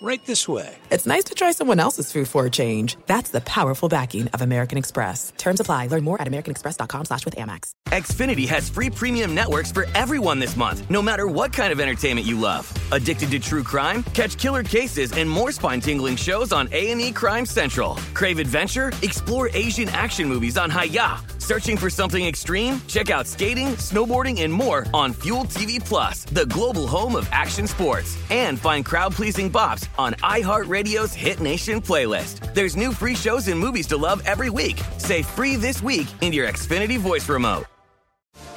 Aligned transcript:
right 0.00 0.24
this 0.26 0.46
way. 0.46 0.76
It's 0.90 1.06
nice 1.06 1.24
to 1.24 1.34
try 1.34 1.50
someone 1.52 1.80
else's 1.80 2.12
food 2.12 2.28
for 2.28 2.46
a 2.46 2.50
change. 2.50 2.96
That's 3.06 3.30
the 3.30 3.40
powerful 3.40 3.88
backing 3.88 4.28
of 4.28 4.42
American 4.42 4.78
Express. 4.78 5.32
Terms 5.36 5.60
apply. 5.60 5.88
Learn 5.88 6.04
more 6.04 6.20
at 6.20 6.28
americanexpress.com 6.28 7.06
slash 7.06 7.24
with 7.24 7.36
Amex. 7.36 7.72
Xfinity 7.88 8.46
has 8.48 8.68
free 8.68 8.90
premium 8.90 9.34
networks 9.34 9.72
for 9.72 9.86
everyone 9.94 10.38
this 10.38 10.56
month, 10.56 10.88
no 10.90 11.00
matter 11.00 11.26
what 11.26 11.52
kind 11.52 11.72
of 11.72 11.80
entertainment 11.80 12.26
you 12.26 12.38
love. 12.38 12.70
Addicted 12.92 13.30
to 13.30 13.38
true 13.40 13.62
crime? 13.62 14.02
Catch 14.12 14.36
killer 14.36 14.62
cases 14.62 15.12
and 15.12 15.28
more 15.28 15.50
spine-tingling 15.52 16.16
shows 16.16 16.52
on 16.52 16.68
A&E 16.70 17.12
Crime 17.12 17.46
Central. 17.46 17.94
Crave 18.14 18.38
adventure? 18.38 18.92
Explore 19.02 19.48
Asian 19.54 19.88
action 19.88 20.28
movies 20.28 20.58
on 20.58 20.70
Hi-YAH. 20.70 21.24
Searching 21.38 21.78
for 21.78 21.88
something 21.88 22.26
extreme? 22.26 22.78
Check 22.88 23.08
out 23.08 23.26
skating, 23.26 23.68
snowboarding, 23.78 24.42
and 24.42 24.52
more 24.52 24.86
on 24.92 25.14
Fuel 25.14 25.44
TV 25.44 25.82
Plus, 25.82 26.24
the 26.24 26.44
global 26.44 26.86
home 26.86 27.16
of 27.16 27.26
action 27.32 27.66
sports. 27.66 28.18
And 28.28 28.60
find 28.60 28.84
crowd-pleasing 28.84 29.50
bops 29.50 29.87
on 29.96 30.14
iHeartRadio's 30.14 31.14
Hit 31.14 31.40
Nation 31.40 31.80
playlist. 31.80 32.52
There's 32.54 32.76
new 32.76 32.92
free 32.92 33.14
shows 33.14 33.48
and 33.48 33.58
movies 33.58 33.86
to 33.88 33.96
love 33.96 34.22
every 34.26 34.50
week. 34.50 34.80
Say 34.98 35.22
free 35.22 35.56
this 35.56 35.82
week 35.82 36.08
in 36.20 36.32
your 36.32 36.48
Xfinity 36.48 36.98
voice 36.98 37.28
remote. 37.28 37.64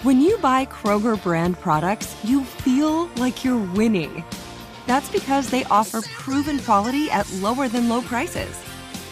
When 0.03 0.19
you 0.19 0.37
buy 0.39 0.65
Kroger 0.65 1.21
brand 1.21 1.59
products, 1.59 2.15
you 2.23 2.43
feel 2.43 3.05
like 3.17 3.45
you're 3.45 3.63
winning. 3.73 4.23
That's 4.87 5.09
because 5.09 5.51
they 5.51 5.63
offer 5.65 6.01
proven 6.01 6.57
quality 6.57 7.09
at 7.11 7.31
lower 7.33 7.67
than 7.67 7.87
low 7.87 8.01
prices. 8.01 8.59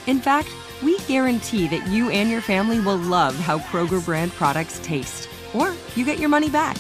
In 0.08 0.20
fact, 0.20 0.50
we 0.82 0.98
guarantee 1.00 1.68
that 1.68 1.88
you 1.88 2.10
and 2.10 2.30
your 2.30 2.42
family 2.42 2.80
will 2.80 2.98
love 2.98 3.36
how 3.36 3.60
Kroger 3.60 4.04
brand 4.04 4.32
products 4.32 4.80
taste, 4.82 5.30
or 5.54 5.76
you 5.96 6.06
get 6.06 6.18
your 6.18 6.30
money 6.30 6.50
back. 6.50 6.76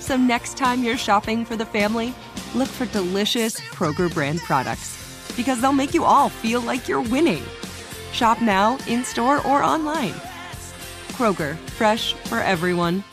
So 0.00 0.16
next 0.16 0.56
time 0.56 0.82
you're 0.82 0.98
shopping 0.98 1.44
for 1.44 1.54
the 1.54 1.66
family, 1.66 2.12
look 2.54 2.68
for 2.68 2.86
delicious 2.86 3.58
Kroger 3.60 4.12
brand 4.12 4.40
products 4.40 4.98
because 5.36 5.60
they'll 5.60 5.72
make 5.72 5.94
you 5.94 6.04
all 6.04 6.28
feel 6.28 6.60
like 6.60 6.88
you're 6.88 7.02
winning. 7.02 7.42
Shop 8.12 8.40
now, 8.42 8.78
in 8.86 9.04
store, 9.04 9.38
or 9.46 9.62
online. 9.62 10.14
Kroger, 11.12 11.56
fresh 11.70 12.14
for 12.14 12.38
everyone. 12.38 13.04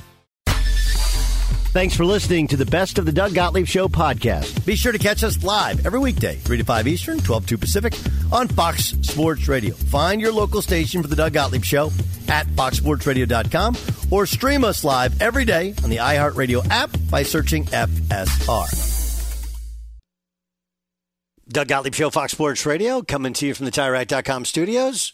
Thanks 1.72 1.96
for 1.96 2.04
listening 2.04 2.48
to 2.48 2.58
the 2.58 2.66
Best 2.66 2.98
of 2.98 3.06
the 3.06 3.12
Doug 3.12 3.36
Gottlieb 3.36 3.68
Show 3.68 3.88
podcast. 3.88 4.66
Be 4.66 4.76
sure 4.76 4.92
to 4.92 4.98
catch 4.98 5.24
us 5.24 5.44
live 5.44 5.86
every 5.86 6.00
weekday, 6.00 6.38
3 6.38 6.58
to 6.58 6.64
5 6.64 6.88
Eastern, 6.88 7.20
12 7.20 7.46
to 7.46 7.58
Pacific, 7.60 7.94
on 8.32 8.48
Fox 8.48 8.96
Sports 9.04 9.48
Radio. 9.48 9.76
Find 9.76 10.20
your 10.20 10.32
local 10.32 10.64
station 10.64 11.04
for 11.04 11.08
the 11.08 11.16
Doug 11.16 11.34
Gottlieb 11.34 11.64
Show 11.64 11.92
at 12.28 12.48
foxsportsradio.com 12.48 13.78
or 14.10 14.26
stream 14.26 14.64
us 14.64 14.84
live 14.84 15.22
every 15.22 15.46
day 15.46 15.76
on 15.84 15.92
the 15.92 15.98
iHeartRadio 15.98 16.68
app 16.72 16.90
by 17.12 17.22
searching 17.22 17.66
FSR. 17.66 18.89
Doug 21.52 21.68
Gottlieb 21.68 21.96
Show, 21.96 22.12
Fox 22.12 22.34
Sports 22.34 22.64
Radio, 22.68 23.02
coming 23.02 23.34
to 23.34 23.48
you 23.48 23.56
from 23.56 23.66
the 23.66 23.72
TireRack.com 23.72 24.46
studios. 24.46 25.14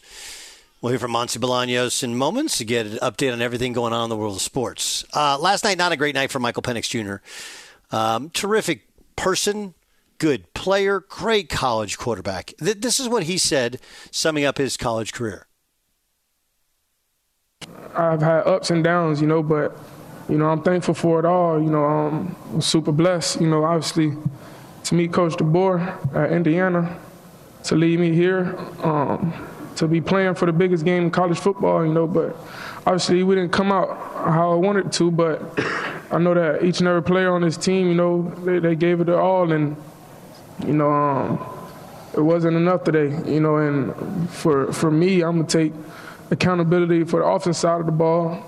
We'll 0.82 0.90
hear 0.90 0.98
from 0.98 1.12
Monse 1.12 1.38
Bolaños 1.38 2.02
in 2.02 2.14
moments 2.14 2.58
to 2.58 2.66
get 2.66 2.84
an 2.84 2.98
update 2.98 3.32
on 3.32 3.40
everything 3.40 3.72
going 3.72 3.94
on 3.94 4.04
in 4.04 4.10
the 4.10 4.18
world 4.18 4.36
of 4.36 4.42
sports. 4.42 5.06
Uh, 5.14 5.38
last 5.38 5.64
night, 5.64 5.78
not 5.78 5.92
a 5.92 5.96
great 5.96 6.14
night 6.14 6.30
for 6.30 6.38
Michael 6.38 6.62
Penix 6.62 6.90
Jr. 6.90 7.96
Um, 7.96 8.28
terrific 8.28 8.86
person, 9.16 9.72
good 10.18 10.52
player, 10.52 11.00
great 11.00 11.48
college 11.48 11.96
quarterback. 11.96 12.52
Th- 12.58 12.76
this 12.76 13.00
is 13.00 13.08
what 13.08 13.22
he 13.22 13.38
said, 13.38 13.80
summing 14.10 14.44
up 14.44 14.58
his 14.58 14.76
college 14.76 15.14
career. 15.14 15.46
I've 17.94 18.20
had 18.20 18.46
ups 18.46 18.70
and 18.70 18.84
downs, 18.84 19.22
you 19.22 19.26
know, 19.26 19.42
but 19.42 19.74
you 20.28 20.36
know 20.36 20.50
I'm 20.50 20.62
thankful 20.62 20.92
for 20.92 21.18
it 21.18 21.24
all. 21.24 21.58
You 21.58 21.70
know, 21.70 21.84
I'm 21.84 22.60
super 22.60 22.92
blessed. 22.92 23.40
You 23.40 23.48
know, 23.48 23.64
obviously 23.64 24.12
to 24.86 24.94
meet 24.94 25.12
Coach 25.12 25.34
DeBoer 25.34 26.14
at 26.14 26.32
Indiana, 26.32 26.98
to 27.64 27.74
lead 27.74 27.98
me 27.98 28.12
here. 28.12 28.56
Um, 28.82 29.32
to 29.76 29.86
be 29.86 30.00
playing 30.00 30.34
for 30.34 30.46
the 30.46 30.52
biggest 30.52 30.84
game 30.84 31.04
in 31.04 31.10
college 31.10 31.38
football, 31.38 31.84
you 31.84 31.92
know, 31.92 32.06
but 32.06 32.34
obviously 32.86 33.22
we 33.22 33.34
didn't 33.34 33.52
come 33.52 33.70
out 33.70 33.88
how 34.14 34.52
I 34.52 34.54
wanted 34.54 34.90
to, 34.92 35.10
but 35.10 35.42
I 36.10 36.18
know 36.18 36.34
that 36.34 36.64
each 36.64 36.78
and 36.78 36.88
every 36.88 37.02
player 37.02 37.34
on 37.34 37.42
this 37.42 37.56
team, 37.56 37.88
you 37.88 37.94
know, 37.94 38.32
they, 38.44 38.58
they 38.58 38.74
gave 38.74 39.00
it 39.00 39.04
their 39.04 39.20
all 39.20 39.52
and, 39.52 39.76
you 40.66 40.72
know, 40.72 40.90
um, 40.90 41.46
it 42.14 42.22
wasn't 42.22 42.56
enough 42.56 42.84
today, 42.84 43.14
you 43.30 43.40
know, 43.40 43.56
and 43.56 44.30
for, 44.30 44.72
for 44.72 44.90
me, 44.90 45.22
I'm 45.22 45.36
going 45.36 45.46
to 45.46 45.58
take 45.58 45.72
accountability 46.30 47.04
for 47.04 47.20
the 47.20 47.26
offense 47.26 47.58
side 47.58 47.80
of 47.80 47.86
the 47.86 47.92
ball. 47.92 48.42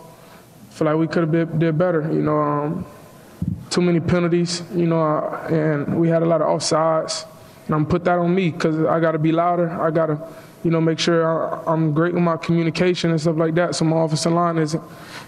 feel 0.70 0.86
like 0.86 0.96
we 0.96 1.08
could 1.08 1.34
have 1.34 1.58
did 1.58 1.76
better, 1.76 2.10
you 2.10 2.22
know, 2.22 2.38
um, 2.38 2.86
too 3.70 3.80
many 3.80 4.00
penalties, 4.00 4.62
you 4.74 4.86
know, 4.86 5.18
and 5.50 5.98
we 5.98 6.08
had 6.08 6.22
a 6.22 6.26
lot 6.26 6.40
of 6.40 6.48
offsides. 6.48 7.26
And 7.66 7.74
I'm 7.74 7.86
put 7.86 8.04
that 8.04 8.18
on 8.18 8.34
me 8.34 8.50
because 8.50 8.78
I 8.86 8.98
got 8.98 9.12
to 9.12 9.18
be 9.18 9.30
louder. 9.30 9.70
I 9.70 9.90
got 9.90 10.06
to 10.06 10.18
you 10.64 10.70
know, 10.70 10.80
make 10.80 10.98
sure 10.98 11.68
I, 11.68 11.72
am 11.72 11.92
great 11.92 12.14
with 12.14 12.22
my 12.22 12.36
communication 12.36 13.10
and 13.10 13.20
stuff 13.20 13.36
like 13.36 13.54
that. 13.54 13.74
So 13.74 13.84
my 13.84 14.04
offensive 14.04 14.32
line 14.32 14.58
is, 14.58 14.76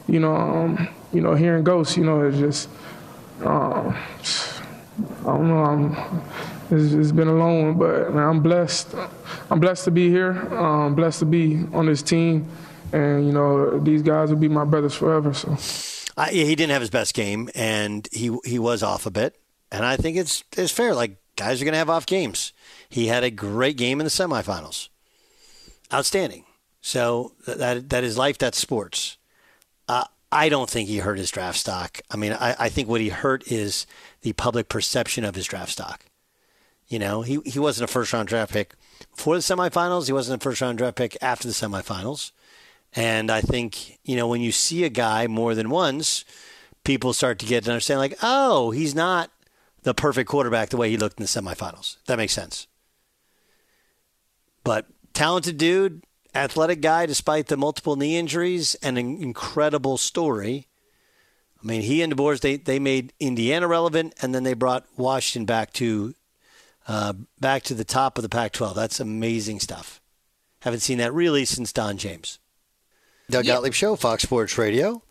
you 0.08 0.20
know, 0.20 0.34
um, 0.34 0.88
you 1.12 1.20
know, 1.20 1.34
hearing 1.34 1.64
ghosts, 1.64 1.96
you 1.96 2.04
know, 2.04 2.22
it's 2.22 2.38
just, 2.38 2.68
um, 3.44 3.96
I 5.20 5.24
don't 5.24 5.48
know, 5.48 5.64
I'm, 5.64 6.22
it's, 6.70 6.92
it's 6.92 7.12
been 7.12 7.28
a 7.28 7.32
long 7.32 7.62
one, 7.62 7.78
but 7.78 8.12
man, 8.12 8.24
I'm 8.28 8.42
blessed. 8.42 8.94
I'm 9.50 9.60
blessed 9.60 9.84
to 9.84 9.90
be 9.90 10.08
here. 10.08 10.32
Um, 10.54 10.94
blessed 10.94 11.20
to 11.20 11.26
be 11.26 11.64
on 11.72 11.86
this 11.86 12.02
team, 12.02 12.48
and 12.92 13.26
you 13.26 13.32
know, 13.32 13.78
these 13.80 14.02
guys 14.02 14.30
will 14.30 14.36
be 14.36 14.48
my 14.48 14.64
brothers 14.64 14.94
forever. 14.94 15.34
So. 15.34 15.56
Yeah, 16.16 16.30
he 16.30 16.54
didn't 16.54 16.72
have 16.72 16.82
his 16.82 16.90
best 16.90 17.14
game, 17.14 17.48
and 17.54 18.08
he 18.12 18.36
he 18.44 18.58
was 18.58 18.82
off 18.82 19.06
a 19.06 19.10
bit, 19.10 19.40
and 19.72 19.84
I 19.84 19.96
think 19.96 20.16
it's 20.16 20.44
it's 20.56 20.72
fair. 20.72 20.94
Like 20.94 21.16
guys 21.36 21.60
are 21.60 21.64
going 21.64 21.72
to 21.72 21.78
have 21.78 21.90
off 21.90 22.06
games. 22.06 22.52
He 22.88 23.06
had 23.06 23.24
a 23.24 23.30
great 23.30 23.76
game 23.76 24.00
in 24.00 24.04
the 24.04 24.10
semifinals 24.10 24.88
outstanding. 25.92 26.44
So 26.80 27.32
that 27.46 27.90
that 27.90 28.04
is 28.04 28.16
life. 28.16 28.38
That's 28.38 28.58
sports. 28.58 29.16
Uh, 29.88 30.04
I 30.32 30.48
don't 30.48 30.70
think 30.70 30.88
he 30.88 30.98
hurt 30.98 31.18
his 31.18 31.30
draft 31.30 31.58
stock. 31.58 32.00
I 32.10 32.16
mean, 32.16 32.32
I, 32.32 32.54
I 32.58 32.68
think 32.68 32.88
what 32.88 33.00
he 33.00 33.08
hurt 33.08 33.50
is 33.50 33.86
the 34.22 34.32
public 34.34 34.68
perception 34.68 35.24
of 35.24 35.34
his 35.34 35.46
draft 35.46 35.72
stock. 35.72 36.04
You 36.86 36.98
know, 36.98 37.22
he, 37.22 37.40
he 37.44 37.58
wasn't 37.58 37.90
a 37.90 37.92
first 37.92 38.12
round 38.12 38.28
draft 38.28 38.52
pick 38.52 38.74
for 39.14 39.34
the 39.34 39.40
semifinals. 39.40 40.06
He 40.06 40.12
wasn't 40.12 40.40
a 40.40 40.44
first 40.44 40.60
round 40.60 40.78
draft 40.78 40.96
pick 40.96 41.16
after 41.20 41.48
the 41.48 41.54
semifinals. 41.54 42.32
And 42.94 43.30
I 43.30 43.40
think, 43.40 43.98
you 44.02 44.16
know, 44.16 44.26
when 44.26 44.40
you 44.40 44.52
see 44.52 44.84
a 44.84 44.88
guy 44.88 45.26
more 45.26 45.54
than 45.54 45.70
once, 45.70 46.24
people 46.84 47.12
start 47.12 47.38
to 47.38 47.46
get 47.46 47.64
to 47.64 47.70
understand, 47.70 48.00
like, 48.00 48.18
oh, 48.22 48.72
he's 48.72 48.94
not 48.94 49.30
the 49.82 49.94
perfect 49.94 50.28
quarterback 50.28 50.70
the 50.70 50.76
way 50.76 50.90
he 50.90 50.96
looked 50.96 51.20
in 51.20 51.24
the 51.24 51.28
semifinals. 51.28 51.96
That 52.06 52.18
makes 52.18 52.32
sense. 52.32 52.66
But 54.64 54.86
talented 55.14 55.56
dude, 55.56 56.02
athletic 56.34 56.80
guy, 56.80 57.06
despite 57.06 57.46
the 57.46 57.56
multiple 57.56 57.96
knee 57.96 58.16
injuries, 58.16 58.74
and 58.76 58.98
an 58.98 59.22
incredible 59.22 59.96
story. 59.96 60.66
I 61.62 61.66
mean, 61.66 61.82
he 61.82 62.02
and 62.02 62.14
DeBoer, 62.14 62.40
they, 62.40 62.56
they 62.56 62.78
made 62.78 63.12
Indiana 63.20 63.68
relevant, 63.68 64.14
and 64.20 64.34
then 64.34 64.42
they 64.42 64.54
brought 64.54 64.86
Washington 64.96 65.46
back 65.46 65.72
to 65.74 66.14
uh, 66.88 67.12
back 67.38 67.62
to 67.64 67.74
the 67.74 67.84
top 67.84 68.18
of 68.18 68.22
the 68.22 68.28
Pac-12. 68.28 68.74
That's 68.74 68.98
amazing 68.98 69.60
stuff. 69.60 70.00
Haven't 70.62 70.80
seen 70.80 70.98
that 70.98 71.14
really 71.14 71.44
since 71.44 71.72
Don 71.72 71.98
James. 71.98 72.38
Doug 73.30 73.44
yep. 73.44 73.56
Gottlieb 73.56 73.74
Show, 73.74 73.96
Fox 73.96 74.24
Sports 74.24 74.58
Radio, 74.58 75.02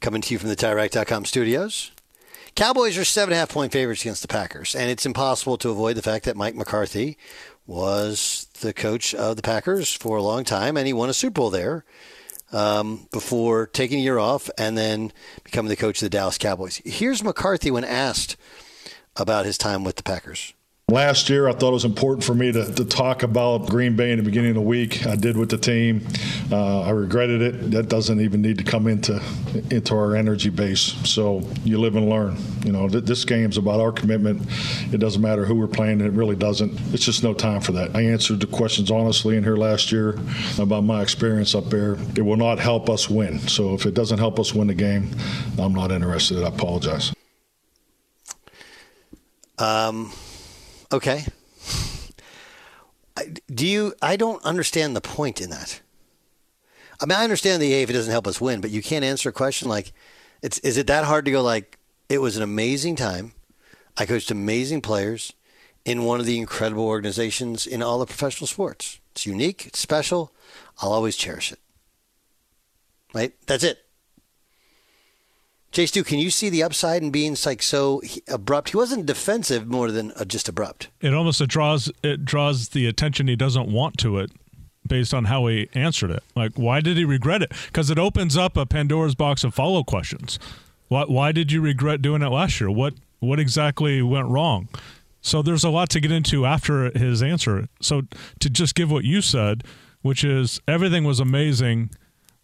coming 0.00 0.20
to 0.22 0.34
you 0.34 0.38
from 0.38 0.48
the 0.48 0.56
TireRack.com 0.56 1.24
studios. 1.24 1.92
Cowboys 2.54 2.98
are 2.98 3.04
seven 3.04 3.32
and 3.32 3.36
a 3.36 3.40
half 3.40 3.50
point 3.50 3.72
favorites 3.72 4.02
against 4.02 4.22
the 4.22 4.28
Packers, 4.28 4.74
and 4.74 4.90
it's 4.90 5.06
impossible 5.06 5.56
to 5.58 5.70
avoid 5.70 5.96
the 5.96 6.02
fact 6.02 6.24
that 6.24 6.36
Mike 6.36 6.54
McCarthy 6.54 7.16
was 7.66 8.48
the 8.60 8.72
coach 8.72 9.14
of 9.14 9.36
the 9.36 9.42
Packers 9.42 9.92
for 9.92 10.16
a 10.16 10.22
long 10.22 10.44
time, 10.44 10.76
and 10.76 10.86
he 10.86 10.92
won 10.92 11.08
a 11.08 11.14
Super 11.14 11.34
Bowl 11.34 11.50
there 11.50 11.84
um, 12.52 13.06
before 13.12 13.66
taking 13.68 14.00
a 14.00 14.02
year 14.02 14.18
off 14.18 14.50
and 14.58 14.76
then 14.76 15.12
becoming 15.44 15.70
the 15.70 15.76
coach 15.76 16.02
of 16.02 16.06
the 16.06 16.10
Dallas 16.10 16.38
Cowboys. 16.38 16.82
Here's 16.84 17.24
McCarthy 17.24 17.70
when 17.70 17.84
asked 17.84 18.36
about 19.16 19.46
his 19.46 19.56
time 19.56 19.84
with 19.84 19.96
the 19.96 20.02
Packers. 20.02 20.52
Last 20.92 21.30
year, 21.30 21.48
I 21.48 21.52
thought 21.52 21.70
it 21.70 21.72
was 21.72 21.86
important 21.86 22.22
for 22.22 22.34
me 22.34 22.52
to, 22.52 22.70
to 22.74 22.84
talk 22.84 23.22
about 23.22 23.66
Green 23.66 23.96
Bay 23.96 24.12
in 24.12 24.18
the 24.18 24.22
beginning 24.22 24.50
of 24.50 24.56
the 24.56 24.60
week. 24.60 25.06
I 25.06 25.16
did 25.16 25.38
with 25.38 25.48
the 25.48 25.56
team. 25.56 26.06
Uh, 26.50 26.82
I 26.82 26.90
regretted 26.90 27.40
it. 27.40 27.70
That 27.70 27.88
doesn't 27.88 28.20
even 28.20 28.42
need 28.42 28.58
to 28.58 28.64
come 28.64 28.86
into 28.86 29.18
into 29.70 29.94
our 29.94 30.14
energy 30.14 30.50
base. 30.50 30.82
So 31.08 31.40
you 31.64 31.80
live 31.80 31.96
and 31.96 32.10
learn. 32.10 32.36
You 32.62 32.72
know, 32.72 32.90
th- 32.90 33.04
this 33.04 33.24
game's 33.24 33.56
about 33.56 33.80
our 33.80 33.90
commitment. 33.90 34.42
It 34.92 34.98
doesn't 34.98 35.22
matter 35.22 35.46
who 35.46 35.54
we're 35.54 35.66
playing. 35.66 36.02
It 36.02 36.12
really 36.12 36.36
doesn't. 36.36 36.78
It's 36.92 37.06
just 37.06 37.22
no 37.22 37.32
time 37.32 37.62
for 37.62 37.72
that. 37.72 37.96
I 37.96 38.02
answered 38.02 38.40
the 38.40 38.46
questions 38.46 38.90
honestly 38.90 39.38
in 39.38 39.44
here 39.44 39.56
last 39.56 39.92
year 39.92 40.18
about 40.58 40.84
my 40.84 41.00
experience 41.00 41.54
up 41.54 41.70
there. 41.70 41.96
It 42.16 42.22
will 42.22 42.36
not 42.36 42.58
help 42.58 42.90
us 42.90 43.08
win. 43.08 43.38
So 43.48 43.72
if 43.72 43.86
it 43.86 43.94
doesn't 43.94 44.18
help 44.18 44.38
us 44.38 44.52
win 44.52 44.66
the 44.66 44.74
game, 44.74 45.08
I'm 45.58 45.72
not 45.72 45.90
interested. 45.90 46.44
I 46.44 46.48
apologize. 46.48 47.14
Um. 49.56 50.12
Okay. 50.92 51.24
Do 53.52 53.66
you? 53.66 53.94
I 54.02 54.16
don't 54.16 54.44
understand 54.44 54.96
the 54.96 55.00
point 55.00 55.40
in 55.40 55.50
that. 55.50 55.80
I 57.00 57.06
mean, 57.06 57.18
I 57.18 57.24
understand 57.24 57.60
the 57.60 57.74
A 57.74 57.82
if 57.82 57.90
it 57.90 57.94
doesn't 57.94 58.12
help 58.12 58.26
us 58.26 58.40
win, 58.40 58.60
but 58.60 58.70
you 58.70 58.82
can't 58.82 59.04
answer 59.04 59.28
a 59.28 59.32
question 59.32 59.68
like, 59.68 59.92
"It's 60.42 60.58
is 60.58 60.76
it 60.76 60.86
that 60.86 61.04
hard 61.04 61.24
to 61.24 61.30
go 61.30 61.42
like 61.42 61.78
it 62.08 62.18
was 62.18 62.36
an 62.36 62.42
amazing 62.42 62.96
time. 62.96 63.32
I 63.96 64.06
coached 64.06 64.30
amazing 64.30 64.80
players 64.82 65.32
in 65.84 66.04
one 66.04 66.20
of 66.20 66.26
the 66.26 66.38
incredible 66.38 66.84
organizations 66.84 67.66
in 67.66 67.82
all 67.82 67.98
the 67.98 68.06
professional 68.06 68.46
sports. 68.46 69.00
It's 69.12 69.26
unique, 69.26 69.66
it's 69.66 69.78
special. 69.78 70.32
I'll 70.80 70.92
always 70.92 71.16
cherish 71.16 71.52
it. 71.52 71.58
Right? 73.14 73.34
That's 73.46 73.64
it. 73.64 73.84
Jay 75.72 75.86
Stu, 75.86 76.04
can 76.04 76.18
you 76.18 76.30
see 76.30 76.50
the 76.50 76.62
upside 76.62 77.02
in 77.02 77.10
being 77.10 77.34
like 77.46 77.62
so 77.62 78.02
abrupt? 78.28 78.70
He 78.70 78.76
wasn't 78.76 79.06
defensive 79.06 79.66
more 79.66 79.90
than 79.90 80.12
uh, 80.12 80.26
just 80.26 80.46
abrupt. 80.48 80.90
It 81.00 81.14
almost 81.14 81.40
it 81.40 81.48
draws 81.48 81.90
it 82.02 82.26
draws 82.26 82.68
the 82.68 82.86
attention 82.86 83.26
he 83.26 83.36
doesn't 83.36 83.72
want 83.72 83.96
to 83.98 84.18
it 84.18 84.30
based 84.86 85.14
on 85.14 85.24
how 85.24 85.46
he 85.46 85.70
answered 85.74 86.10
it. 86.10 86.22
Like, 86.36 86.52
why 86.56 86.80
did 86.80 86.98
he 86.98 87.04
regret 87.06 87.40
it? 87.40 87.52
Because 87.66 87.88
it 87.88 87.98
opens 87.98 88.36
up 88.36 88.56
a 88.58 88.66
Pandora's 88.66 89.14
box 89.14 89.44
of 89.44 89.54
follow 89.54 89.82
questions. 89.82 90.38
Why, 90.88 91.04
why 91.04 91.32
did 91.32 91.50
you 91.50 91.62
regret 91.62 92.02
doing 92.02 92.20
it 92.20 92.28
last 92.28 92.60
year? 92.60 92.70
What 92.70 92.94
what 93.20 93.40
exactly 93.40 94.02
went 94.02 94.28
wrong? 94.28 94.68
So 95.22 95.40
there's 95.40 95.64
a 95.64 95.70
lot 95.70 95.88
to 95.90 96.00
get 96.00 96.12
into 96.12 96.44
after 96.44 96.90
his 96.90 97.22
answer. 97.22 97.68
So 97.80 98.02
to 98.40 98.50
just 98.50 98.74
give 98.74 98.90
what 98.90 99.04
you 99.04 99.22
said, 99.22 99.64
which 100.02 100.22
is 100.22 100.60
everything 100.68 101.04
was 101.04 101.18
amazing. 101.18 101.90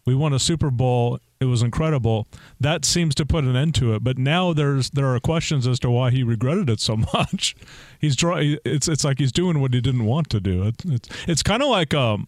We 0.05 0.15
won 0.15 0.33
a 0.33 0.39
Super 0.39 0.71
Bowl. 0.71 1.19
It 1.39 1.45
was 1.45 1.61
incredible. 1.61 2.27
That 2.59 2.83
seems 2.83 3.15
to 3.15 3.25
put 3.25 3.45
an 3.45 3.55
end 3.55 3.73
to 3.75 3.93
it. 3.95 4.03
But 4.03 4.17
now 4.17 4.51
there's 4.51 4.89
there 4.89 5.07
are 5.07 5.19
questions 5.19 5.67
as 5.67 5.79
to 5.79 5.89
why 5.89 6.11
he 6.11 6.23
regretted 6.23 6.69
it 6.69 6.79
so 6.79 6.97
much. 7.13 7.55
He's 7.99 8.15
drawing. 8.15 8.57
It's 8.65 8.87
it's 8.87 9.03
like 9.03 9.19
he's 9.19 9.31
doing 9.31 9.61
what 9.61 9.73
he 9.73 9.81
didn't 9.81 10.05
want 10.05 10.29
to 10.31 10.39
do. 10.39 10.63
It, 10.63 10.75
it's 10.85 11.09
it's 11.27 11.43
kind 11.43 11.63
of 11.63 11.69
like 11.69 11.93
um, 11.93 12.27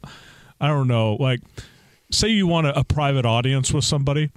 I 0.60 0.68
don't 0.68 0.88
know, 0.88 1.16
like 1.16 1.42
say 2.12 2.28
you 2.30 2.48
want 2.48 2.68
a, 2.68 2.80
a 2.80 2.84
private 2.84 3.26
audience 3.26 3.74
with 3.74 3.86
somebody 3.86 4.32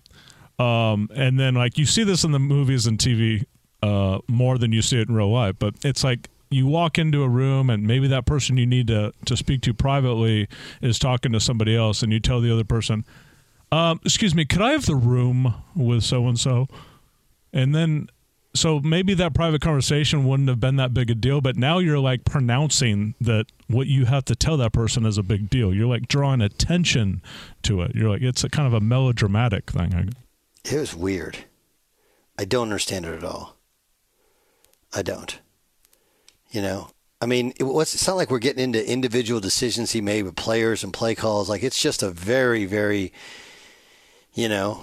um, 0.58 1.08
and 1.14 1.38
then 1.38 1.54
like 1.54 1.78
you 1.78 1.86
see 1.86 2.04
this 2.04 2.24
in 2.24 2.32
the 2.32 2.38
movies 2.38 2.86
and 2.86 2.98
TV 2.98 3.44
uh, 3.82 4.18
more 4.28 4.58
than 4.58 4.72
you 4.72 4.82
see 4.82 5.00
it 5.00 5.08
in 5.08 5.14
real 5.14 5.30
life, 5.30 5.56
but 5.58 5.74
it's 5.82 6.04
like 6.04 6.28
you 6.50 6.66
walk 6.66 6.98
into 6.98 7.22
a 7.22 7.28
room 7.28 7.68
and 7.68 7.86
maybe 7.86 8.06
that 8.06 8.26
person 8.26 8.56
you 8.56 8.66
need 8.66 8.86
to, 8.86 9.12
to 9.24 9.36
speak 9.36 9.60
to 9.62 9.74
privately 9.74 10.48
is 10.80 10.98
talking 10.98 11.32
to 11.32 11.40
somebody 11.40 11.76
else 11.76 12.02
and 12.02 12.12
you 12.12 12.20
tell 12.20 12.40
the 12.40 12.52
other 12.52 12.64
person, 12.64 13.04
um, 13.74 14.00
excuse 14.04 14.34
me, 14.34 14.44
could 14.44 14.62
I 14.62 14.70
have 14.70 14.86
the 14.86 14.94
room 14.94 15.52
with 15.74 16.04
so 16.04 16.28
and 16.28 16.38
so? 16.38 16.68
And 17.52 17.74
then 17.74 18.08
so 18.54 18.78
maybe 18.78 19.14
that 19.14 19.34
private 19.34 19.60
conversation 19.60 20.24
wouldn't 20.24 20.48
have 20.48 20.60
been 20.60 20.76
that 20.76 20.94
big 20.94 21.10
a 21.10 21.14
deal, 21.14 21.40
but 21.40 21.56
now 21.56 21.78
you're 21.78 21.98
like 21.98 22.24
pronouncing 22.24 23.16
that 23.20 23.46
what 23.66 23.88
you 23.88 24.04
have 24.04 24.24
to 24.26 24.36
tell 24.36 24.56
that 24.58 24.72
person 24.72 25.04
is 25.04 25.18
a 25.18 25.24
big 25.24 25.50
deal. 25.50 25.74
You're 25.74 25.88
like 25.88 26.06
drawing 26.06 26.40
attention 26.40 27.20
to 27.62 27.82
it. 27.82 27.96
You're 27.96 28.10
like 28.10 28.22
it's 28.22 28.44
a 28.44 28.48
kind 28.48 28.68
of 28.68 28.74
a 28.74 28.80
melodramatic 28.80 29.72
thing. 29.72 30.14
It 30.64 30.78
was 30.78 30.94
weird. 30.94 31.38
I 32.38 32.44
don't 32.44 32.64
understand 32.64 33.06
it 33.06 33.14
at 33.14 33.24
all. 33.24 33.56
I 34.94 35.02
don't. 35.02 35.40
You 36.50 36.62
know, 36.62 36.90
I 37.20 37.26
mean, 37.26 37.54
it 37.58 37.64
it's 37.64 38.06
not 38.06 38.14
like 38.14 38.30
we're 38.30 38.38
getting 38.38 38.62
into 38.62 38.88
individual 38.88 39.40
decisions 39.40 39.90
he 39.90 40.00
made 40.00 40.22
with 40.22 40.36
players 40.36 40.84
and 40.84 40.92
play 40.92 41.16
calls. 41.16 41.48
Like 41.48 41.64
it's 41.64 41.80
just 41.80 42.04
a 42.04 42.10
very, 42.10 42.66
very, 42.66 43.12
you 44.34 44.48
know, 44.48 44.82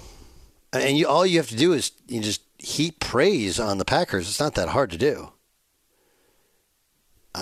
and 0.73 0.97
you 0.97 1.07
all 1.07 1.25
you 1.25 1.37
have 1.37 1.49
to 1.49 1.55
do 1.55 1.73
is 1.73 1.91
you 2.07 2.21
just 2.21 2.41
heap 2.57 2.99
praise 2.99 3.59
on 3.59 3.77
the 3.77 3.85
Packers. 3.85 4.27
It's 4.29 4.39
not 4.39 4.55
that 4.55 4.69
hard 4.69 4.91
to 4.91 4.97
do. 4.97 5.31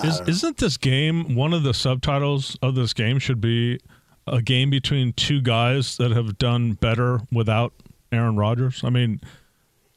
Is, 0.03 0.43
not 0.43 0.57
this 0.57 0.77
game 0.77 1.33
one 1.33 1.51
of 1.51 1.63
the 1.63 1.73
subtitles 1.73 2.57
of 2.61 2.75
this 2.75 2.93
game 2.93 3.17
should 3.17 3.41
be 3.41 3.79
a 4.27 4.39
game 4.39 4.69
between 4.69 5.13
two 5.13 5.41
guys 5.41 5.97
that 5.97 6.11
have 6.11 6.37
done 6.37 6.73
better 6.73 7.21
without 7.31 7.73
Aaron 8.11 8.35
Rodgers. 8.35 8.83
I 8.83 8.91
mean, 8.91 9.19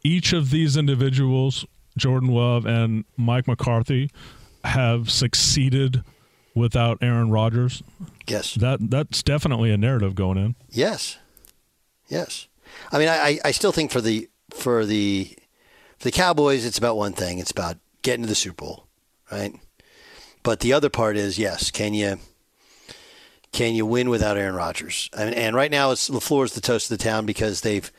each 0.02 0.32
of 0.32 0.50
these 0.50 0.78
individuals, 0.78 1.66
Jordan 1.98 2.30
Love 2.30 2.64
and 2.64 3.04
Mike 3.18 3.46
McCarthy, 3.46 4.10
have 4.64 5.10
succeeded 5.10 6.02
without 6.54 6.98
Aaron 7.02 7.30
Rodgers. 7.30 7.82
Yes. 8.26 8.54
That 8.54 8.90
that's 8.90 9.22
definitely 9.22 9.70
a 9.72 9.76
narrative 9.76 10.14
going 10.14 10.38
in. 10.38 10.54
Yes. 10.70 11.18
Yes. 12.08 12.46
I 12.90 12.98
mean, 12.98 13.08
I, 13.08 13.38
I 13.44 13.50
still 13.50 13.72
think 13.72 13.90
for 13.90 14.00
the 14.00 14.28
for 14.50 14.84
the 14.84 15.36
for 15.98 16.04
the 16.04 16.12
Cowboys, 16.12 16.64
it's 16.64 16.78
about 16.78 16.96
one 16.96 17.12
thing. 17.12 17.38
It's 17.38 17.50
about 17.50 17.78
getting 18.02 18.22
to 18.22 18.28
the 18.28 18.34
Super 18.34 18.64
Bowl, 18.64 18.86
right? 19.30 19.54
But 20.42 20.60
the 20.60 20.72
other 20.72 20.90
part 20.90 21.16
is, 21.16 21.38
yes, 21.38 21.70
can 21.70 21.94
you 21.94 22.18
can 23.52 23.74
you 23.74 23.86
win 23.86 24.10
without 24.10 24.36
Aaron 24.36 24.54
Rodgers? 24.54 25.10
And, 25.16 25.34
and 25.34 25.54
right 25.54 25.70
now, 25.70 25.90
it's 25.90 26.08
LaFleur 26.08 26.44
is 26.46 26.54
the 26.54 26.60
toast 26.60 26.90
of 26.90 26.98
the 26.98 27.04
town 27.04 27.26
because 27.26 27.60
they've 27.60 27.90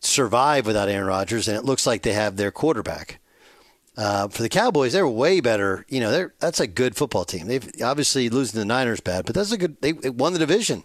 survived 0.00 0.66
without 0.66 0.88
Aaron 0.88 1.06
Rodgers, 1.06 1.46
and 1.48 1.56
it 1.56 1.64
looks 1.64 1.86
like 1.86 2.02
they 2.02 2.14
have 2.14 2.36
their 2.36 2.50
quarterback. 2.50 3.20
Uh, 3.96 4.28
for 4.28 4.42
the 4.42 4.48
Cowboys, 4.48 4.94
they're 4.94 5.06
way 5.06 5.40
better. 5.40 5.84
You 5.88 6.00
know, 6.00 6.10
they're 6.10 6.34
that's 6.38 6.60
a 6.60 6.66
good 6.66 6.96
football 6.96 7.24
team. 7.24 7.46
They've 7.46 7.70
obviously 7.82 8.30
losing 8.30 8.58
the 8.58 8.64
Niners 8.64 9.00
bad, 9.00 9.26
but 9.26 9.34
that's 9.34 9.52
a 9.52 9.58
good. 9.58 9.80
They 9.82 9.92
won 9.92 10.32
the 10.32 10.38
division. 10.38 10.84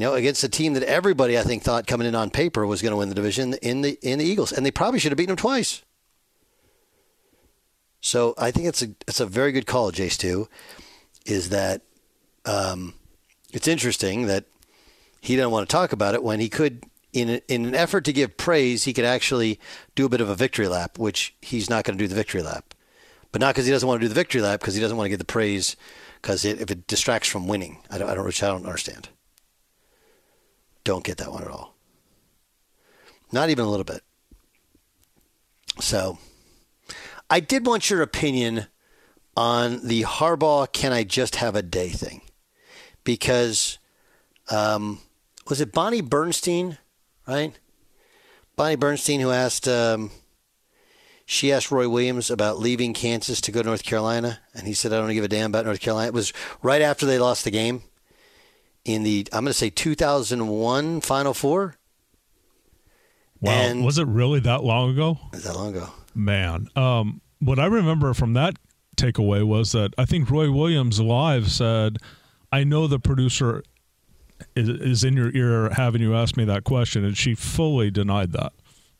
You 0.00 0.06
know, 0.06 0.14
against 0.14 0.42
a 0.42 0.48
team 0.48 0.72
that 0.72 0.82
everybody 0.84 1.38
I 1.38 1.42
think 1.42 1.62
thought 1.62 1.86
coming 1.86 2.08
in 2.08 2.14
on 2.14 2.30
paper 2.30 2.64
was 2.64 2.80
going 2.80 2.92
to 2.92 2.96
win 2.96 3.10
the 3.10 3.14
division 3.14 3.52
in 3.60 3.82
the 3.82 3.98
in 4.00 4.18
the 4.18 4.24
Eagles, 4.24 4.50
and 4.50 4.64
they 4.64 4.70
probably 4.70 4.98
should 4.98 5.12
have 5.12 5.18
beaten 5.18 5.36
them 5.36 5.36
twice. 5.36 5.82
So 8.00 8.32
I 8.38 8.50
think 8.50 8.66
it's 8.66 8.80
a 8.80 8.86
it's 9.06 9.20
a 9.20 9.26
very 9.26 9.52
good 9.52 9.66
call, 9.66 9.92
Jace. 9.92 10.16
Too, 10.16 10.48
is 11.26 11.50
that 11.50 11.82
um, 12.46 12.94
it's 13.52 13.68
interesting 13.68 14.26
that 14.26 14.46
he 15.20 15.36
didn't 15.36 15.50
want 15.50 15.68
to 15.68 15.70
talk 15.70 15.92
about 15.92 16.14
it 16.14 16.22
when 16.22 16.40
he 16.40 16.48
could, 16.48 16.84
in, 17.12 17.28
a, 17.28 17.42
in 17.46 17.66
an 17.66 17.74
effort 17.74 18.06
to 18.06 18.12
give 18.14 18.38
praise, 18.38 18.84
he 18.84 18.94
could 18.94 19.04
actually 19.04 19.60
do 19.94 20.06
a 20.06 20.08
bit 20.08 20.22
of 20.22 20.30
a 20.30 20.34
victory 20.34 20.66
lap, 20.66 20.98
which 20.98 21.34
he's 21.42 21.68
not 21.68 21.84
going 21.84 21.98
to 21.98 22.02
do 22.02 22.08
the 22.08 22.14
victory 22.14 22.40
lap. 22.40 22.72
But 23.32 23.42
not 23.42 23.54
because 23.54 23.66
he 23.66 23.70
doesn't 23.70 23.86
want 23.86 24.00
to 24.00 24.04
do 24.06 24.08
the 24.08 24.14
victory 24.14 24.40
lap, 24.40 24.60
because 24.60 24.74
he 24.74 24.80
doesn't 24.80 24.96
want 24.96 25.04
to 25.04 25.10
get 25.10 25.18
the 25.18 25.26
praise, 25.26 25.76
because 26.22 26.46
if 26.46 26.70
it 26.70 26.86
distracts 26.86 27.28
from 27.28 27.46
winning, 27.46 27.82
I 27.90 27.98
don't, 27.98 28.08
I 28.08 28.14
don't, 28.14 28.42
I 28.42 28.46
don't 28.46 28.64
understand. 28.64 29.10
Don't 30.84 31.04
get 31.04 31.18
that 31.18 31.32
one 31.32 31.42
at 31.42 31.50
all. 31.50 31.74
Not 33.32 33.50
even 33.50 33.64
a 33.64 33.70
little 33.70 33.84
bit. 33.84 34.02
So, 35.80 36.18
I 37.28 37.40
did 37.40 37.66
want 37.66 37.90
your 37.90 38.02
opinion 38.02 38.66
on 39.36 39.86
the 39.86 40.02
Harbaugh 40.02 40.70
"Can 40.72 40.92
I 40.92 41.04
just 41.04 41.36
have 41.36 41.54
a 41.54 41.62
day" 41.62 41.88
thing 41.90 42.22
because 43.04 43.78
um, 44.50 45.00
was 45.48 45.60
it 45.60 45.72
Bonnie 45.72 46.00
Bernstein, 46.00 46.78
right? 47.26 47.58
Bonnie 48.56 48.76
Bernstein 48.76 49.20
who 49.20 49.30
asked 49.30 49.68
um, 49.68 50.10
she 51.24 51.52
asked 51.52 51.70
Roy 51.70 51.88
Williams 51.88 52.30
about 52.30 52.58
leaving 52.58 52.92
Kansas 52.92 53.40
to 53.42 53.52
go 53.52 53.62
to 53.62 53.68
North 53.68 53.84
Carolina, 53.84 54.40
and 54.52 54.66
he 54.66 54.74
said, 54.74 54.92
"I 54.92 54.98
don't 54.98 55.14
give 55.14 55.24
a 55.24 55.28
damn 55.28 55.50
about 55.50 55.64
North 55.64 55.80
Carolina." 55.80 56.08
It 56.08 56.14
was 56.14 56.32
right 56.62 56.82
after 56.82 57.06
they 57.06 57.18
lost 57.18 57.44
the 57.44 57.52
game 57.52 57.84
in 58.84 59.02
the 59.02 59.26
I'm 59.32 59.44
going 59.44 59.52
to 59.52 59.54
say 59.54 59.70
2001 59.70 61.00
Final 61.00 61.34
Four. 61.34 61.76
Wow, 63.40 63.52
and 63.52 63.84
was 63.84 63.98
it 63.98 64.06
really 64.06 64.40
that 64.40 64.62
long 64.62 64.90
ago? 64.90 65.18
That 65.32 65.54
long 65.54 65.74
ago, 65.74 65.88
man. 66.14 66.68
Um, 66.76 67.22
what 67.38 67.58
I 67.58 67.66
remember 67.66 68.12
from 68.12 68.34
that 68.34 68.56
takeaway 68.96 69.46
was 69.46 69.72
that 69.72 69.94
I 69.96 70.04
think 70.04 70.30
Roy 70.30 70.50
Williams 70.52 71.00
live 71.00 71.50
said 71.50 71.98
I 72.52 72.64
know 72.64 72.86
the 72.86 72.98
producer 72.98 73.62
is, 74.54 74.68
is 74.68 75.04
in 75.04 75.14
your 75.14 75.34
ear 75.34 75.70
having 75.70 76.02
you 76.02 76.14
ask 76.14 76.36
me 76.36 76.44
that 76.44 76.64
question, 76.64 77.04
and 77.04 77.16
she 77.16 77.34
fully 77.34 77.90
denied 77.90 78.32
that. 78.32 78.52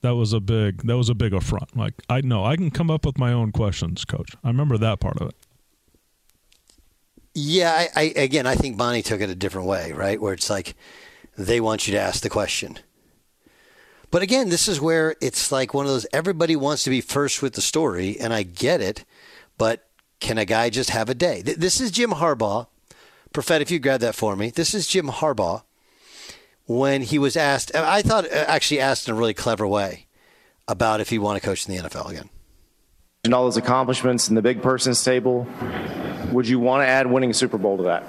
That 0.02 0.14
was 0.14 0.32
a 0.32 0.40
big 0.40 0.86
that 0.86 0.96
was 0.96 1.10
a 1.10 1.14
big 1.14 1.34
affront. 1.34 1.76
Like 1.76 1.94
I 2.08 2.22
know 2.22 2.44
I 2.44 2.56
can 2.56 2.70
come 2.70 2.90
up 2.90 3.04
with 3.04 3.18
my 3.18 3.32
own 3.32 3.52
questions, 3.52 4.04
Coach. 4.06 4.34
I 4.42 4.48
remember 4.48 4.78
that 4.78 5.00
part 5.00 5.20
of 5.20 5.28
it. 5.28 5.34
Yeah, 7.42 7.72
I, 7.72 7.88
I 7.96 8.02
again 8.16 8.46
I 8.46 8.54
think 8.54 8.76
Bonnie 8.76 9.02
took 9.02 9.20
it 9.20 9.30
a 9.30 9.34
different 9.34 9.66
way, 9.66 9.92
right? 9.92 10.20
Where 10.20 10.34
it's 10.34 10.50
like 10.50 10.74
they 11.36 11.60
want 11.60 11.86
you 11.86 11.94
to 11.94 12.00
ask 12.00 12.22
the 12.22 12.30
question. 12.30 12.78
But 14.10 14.22
again, 14.22 14.48
this 14.48 14.66
is 14.66 14.80
where 14.80 15.14
it's 15.20 15.52
like 15.52 15.72
one 15.72 15.86
of 15.86 15.92
those 15.92 16.06
everybody 16.12 16.56
wants 16.56 16.82
to 16.84 16.90
be 16.90 17.00
first 17.00 17.42
with 17.42 17.54
the 17.54 17.60
story, 17.60 18.18
and 18.18 18.32
I 18.32 18.42
get 18.42 18.80
it, 18.80 19.04
but 19.56 19.88
can 20.18 20.36
a 20.36 20.44
guy 20.44 20.68
just 20.68 20.90
have 20.90 21.08
a 21.08 21.14
day? 21.14 21.42
This 21.42 21.80
is 21.80 21.90
Jim 21.90 22.10
Harbaugh 22.10 22.66
Prophet, 23.32 23.62
if 23.62 23.70
you 23.70 23.78
grab 23.78 24.00
that 24.00 24.16
for 24.16 24.34
me. 24.34 24.50
This 24.50 24.74
is 24.74 24.88
Jim 24.88 25.06
Harbaugh 25.06 25.62
when 26.66 27.02
he 27.02 27.18
was 27.18 27.36
asked, 27.36 27.74
I 27.74 28.02
thought 28.02 28.24
uh, 28.26 28.44
actually 28.48 28.80
asked 28.80 29.08
in 29.08 29.14
a 29.14 29.16
really 29.16 29.34
clever 29.34 29.66
way 29.66 30.06
about 30.66 31.00
if 31.00 31.10
he 31.10 31.18
want 31.18 31.40
to 31.40 31.46
coach 31.46 31.68
in 31.68 31.76
the 31.76 31.82
NFL 31.82 32.10
again. 32.10 32.28
And 33.22 33.34
all 33.34 33.44
those 33.44 33.56
accomplishments 33.56 34.28
in 34.28 34.34
the 34.34 34.42
big 34.42 34.62
person's 34.62 35.02
table, 35.02 35.46
would 36.32 36.48
you 36.48 36.58
want 36.58 36.82
to 36.82 36.86
add 36.86 37.06
winning 37.06 37.30
a 37.30 37.34
Super 37.34 37.58
Bowl 37.58 37.76
to 37.76 37.82
that? 37.84 38.04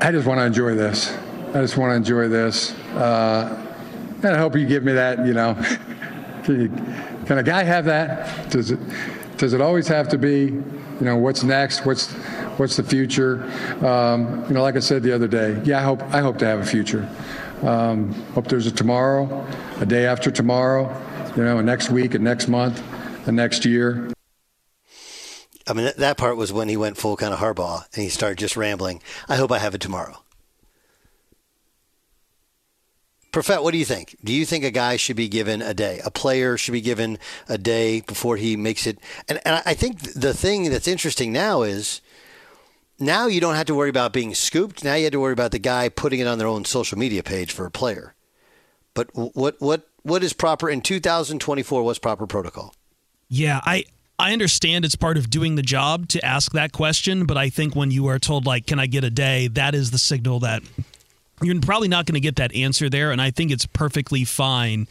I 0.00 0.10
just 0.12 0.26
want 0.26 0.38
to 0.38 0.44
enjoy 0.44 0.74
this. 0.74 1.16
I 1.48 1.60
just 1.60 1.76
want 1.76 1.90
to 1.90 1.96
enjoy 1.96 2.28
this. 2.28 2.72
Uh, 2.94 3.60
and 4.22 4.34
I 4.34 4.38
hope 4.38 4.56
you 4.56 4.66
give 4.66 4.84
me 4.84 4.92
that, 4.92 5.26
you 5.26 5.34
know. 5.34 5.54
can, 6.44 6.60
you, 6.60 6.68
can 7.26 7.38
a 7.38 7.42
guy 7.42 7.62
have 7.62 7.84
that? 7.86 8.50
Does 8.50 8.70
it, 8.70 8.80
does 9.36 9.52
it 9.52 9.60
always 9.60 9.88
have 9.88 10.08
to 10.10 10.18
be, 10.18 10.44
you 10.44 11.00
know, 11.00 11.16
what's 11.16 11.42
next? 11.42 11.84
What's 11.84 12.12
What's 12.58 12.76
the 12.76 12.84
future? 12.84 13.42
Um, 13.84 14.44
you 14.46 14.54
know, 14.54 14.62
like 14.62 14.76
I 14.76 14.78
said 14.78 15.02
the 15.02 15.12
other 15.12 15.26
day, 15.26 15.60
yeah, 15.64 15.80
I 15.80 15.82
hope 15.82 16.02
I 16.14 16.20
hope 16.20 16.38
to 16.38 16.46
have 16.46 16.60
a 16.60 16.64
future. 16.64 17.08
Um, 17.62 18.12
hope 18.32 18.46
there's 18.46 18.66
a 18.66 18.70
tomorrow, 18.70 19.44
a 19.80 19.86
day 19.86 20.06
after 20.06 20.30
tomorrow, 20.30 20.94
you 21.36 21.42
know, 21.42 21.58
a 21.58 21.62
next 21.62 21.90
week, 21.90 22.14
a 22.14 22.18
next 22.18 22.46
month, 22.46 22.80
a 23.26 23.32
next 23.32 23.64
year. 23.64 24.08
I 25.66 25.72
mean, 25.72 25.90
that, 25.96 26.16
part 26.18 26.36
was 26.36 26.52
when 26.52 26.68
he 26.68 26.76
went 26.76 26.98
full 26.98 27.16
kind 27.16 27.32
of 27.32 27.40
Harbaugh 27.40 27.84
and 27.94 28.02
he 28.02 28.08
started 28.08 28.38
just 28.38 28.56
rambling. 28.56 29.00
I 29.28 29.36
hope 29.36 29.50
I 29.50 29.58
have 29.58 29.74
it 29.74 29.80
tomorrow. 29.80 30.22
Profet, 33.32 33.62
what 33.62 33.72
do 33.72 33.78
you 33.78 33.84
think? 33.84 34.16
Do 34.22 34.32
you 34.32 34.44
think 34.44 34.64
a 34.64 34.70
guy 34.70 34.96
should 34.96 35.16
be 35.16 35.28
given 35.28 35.60
a 35.60 35.74
day? 35.74 36.00
A 36.04 36.10
player 36.10 36.56
should 36.56 36.72
be 36.72 36.80
given 36.80 37.18
a 37.48 37.58
day 37.58 38.00
before 38.02 38.36
he 38.36 38.56
makes 38.56 38.86
it? 38.86 38.98
And, 39.28 39.40
and 39.44 39.60
I 39.66 39.74
think 39.74 40.00
the 40.12 40.32
thing 40.32 40.70
that's 40.70 40.86
interesting 40.86 41.32
now 41.32 41.62
is 41.62 42.00
now 43.00 43.26
you 43.26 43.40
don't 43.40 43.56
have 43.56 43.66
to 43.66 43.74
worry 43.74 43.90
about 43.90 44.12
being 44.12 44.34
scooped. 44.34 44.84
Now 44.84 44.94
you 44.94 45.04
have 45.04 45.12
to 45.12 45.20
worry 45.20 45.32
about 45.32 45.50
the 45.50 45.58
guy 45.58 45.88
putting 45.88 46.20
it 46.20 46.28
on 46.28 46.38
their 46.38 46.46
own 46.46 46.64
social 46.64 46.96
media 46.96 47.22
page 47.24 47.50
for 47.50 47.66
a 47.66 47.70
player. 47.70 48.14
But 48.94 49.08
what 49.12 49.60
what 49.60 49.88
what 50.02 50.22
is 50.22 50.32
proper 50.32 50.70
in 50.70 50.80
2024? 50.80 51.82
What's 51.82 51.98
proper 51.98 52.26
protocol? 52.28 52.74
Yeah, 53.28 53.60
I 53.64 53.84
I 54.18 54.32
understand 54.32 54.84
it's 54.84 54.96
part 54.96 55.16
of 55.16 55.28
doing 55.28 55.56
the 55.56 55.62
job 55.62 56.08
to 56.08 56.24
ask 56.24 56.52
that 56.52 56.72
question, 56.72 57.26
but 57.26 57.36
I 57.36 57.48
think 57.50 57.74
when 57.74 57.90
you 57.90 58.06
are 58.06 58.18
told 58.18 58.46
like, 58.46 58.66
"Can 58.66 58.78
I 58.78 58.86
get 58.86 59.04
a 59.04 59.10
day?" 59.10 59.48
that 59.48 59.74
is 59.74 59.90
the 59.90 59.98
signal 59.98 60.40
that 60.40 60.62
you're 61.42 61.60
probably 61.60 61.88
not 61.88 62.06
going 62.06 62.14
to 62.14 62.20
get 62.20 62.36
that 62.36 62.54
answer 62.54 62.88
there, 62.88 63.10
and 63.10 63.20
I 63.20 63.30
think 63.30 63.50
it's 63.50 63.66
perfectly 63.66 64.24
fine 64.24 64.86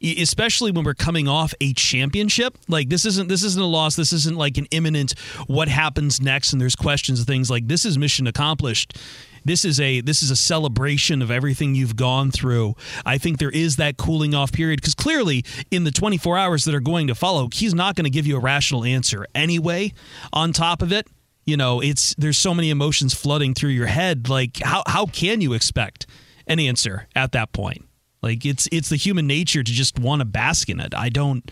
especially 0.00 0.70
when 0.70 0.84
we're 0.84 0.94
coming 0.94 1.26
off 1.26 1.52
a 1.60 1.72
championship. 1.72 2.56
Like 2.68 2.88
this 2.88 3.04
isn't 3.04 3.28
this 3.28 3.42
isn't 3.42 3.60
a 3.60 3.66
loss. 3.66 3.96
This 3.96 4.12
isn't 4.12 4.36
like 4.36 4.56
an 4.58 4.66
imminent 4.70 5.18
what 5.46 5.68
happens 5.68 6.20
next? 6.20 6.52
and 6.52 6.60
there's 6.60 6.76
questions 6.76 7.20
and 7.20 7.26
things. 7.26 7.50
Like 7.50 7.66
this 7.66 7.84
is 7.84 7.98
mission 7.98 8.26
accomplished 8.26 8.96
this 9.44 9.64
is 9.64 9.80
a 9.80 10.00
this 10.00 10.22
is 10.22 10.30
a 10.30 10.36
celebration 10.36 11.22
of 11.22 11.30
everything 11.30 11.74
you've 11.74 11.96
gone 11.96 12.30
through. 12.30 12.74
I 13.04 13.18
think 13.18 13.38
there 13.38 13.50
is 13.50 13.76
that 13.76 13.96
cooling 13.96 14.34
off 14.34 14.52
period 14.52 14.80
because 14.80 14.94
clearly 14.94 15.44
in 15.70 15.84
the 15.84 15.90
24 15.90 16.38
hours 16.38 16.64
that 16.64 16.74
are 16.74 16.80
going 16.80 17.06
to 17.08 17.14
follow, 17.14 17.48
he's 17.52 17.74
not 17.74 17.94
going 17.96 18.04
to 18.04 18.10
give 18.10 18.26
you 18.26 18.36
a 18.36 18.40
rational 18.40 18.84
answer 18.84 19.26
anyway. 19.34 19.92
On 20.32 20.52
top 20.52 20.82
of 20.82 20.92
it, 20.92 21.06
you 21.44 21.56
know, 21.56 21.80
it's 21.80 22.14
there's 22.16 22.38
so 22.38 22.54
many 22.54 22.70
emotions 22.70 23.14
flooding 23.14 23.54
through 23.54 23.70
your 23.70 23.86
head. 23.86 24.28
Like 24.28 24.58
how 24.62 24.82
how 24.86 25.06
can 25.06 25.40
you 25.40 25.52
expect 25.54 26.06
an 26.46 26.60
answer 26.60 27.08
at 27.14 27.32
that 27.32 27.52
point? 27.52 27.84
Like 28.22 28.44
it's 28.44 28.68
it's 28.72 28.88
the 28.88 28.96
human 28.96 29.26
nature 29.26 29.62
to 29.62 29.72
just 29.72 29.98
want 29.98 30.20
to 30.20 30.24
bask 30.24 30.68
in 30.68 30.80
it. 30.80 30.94
I 30.94 31.08
don't 31.08 31.50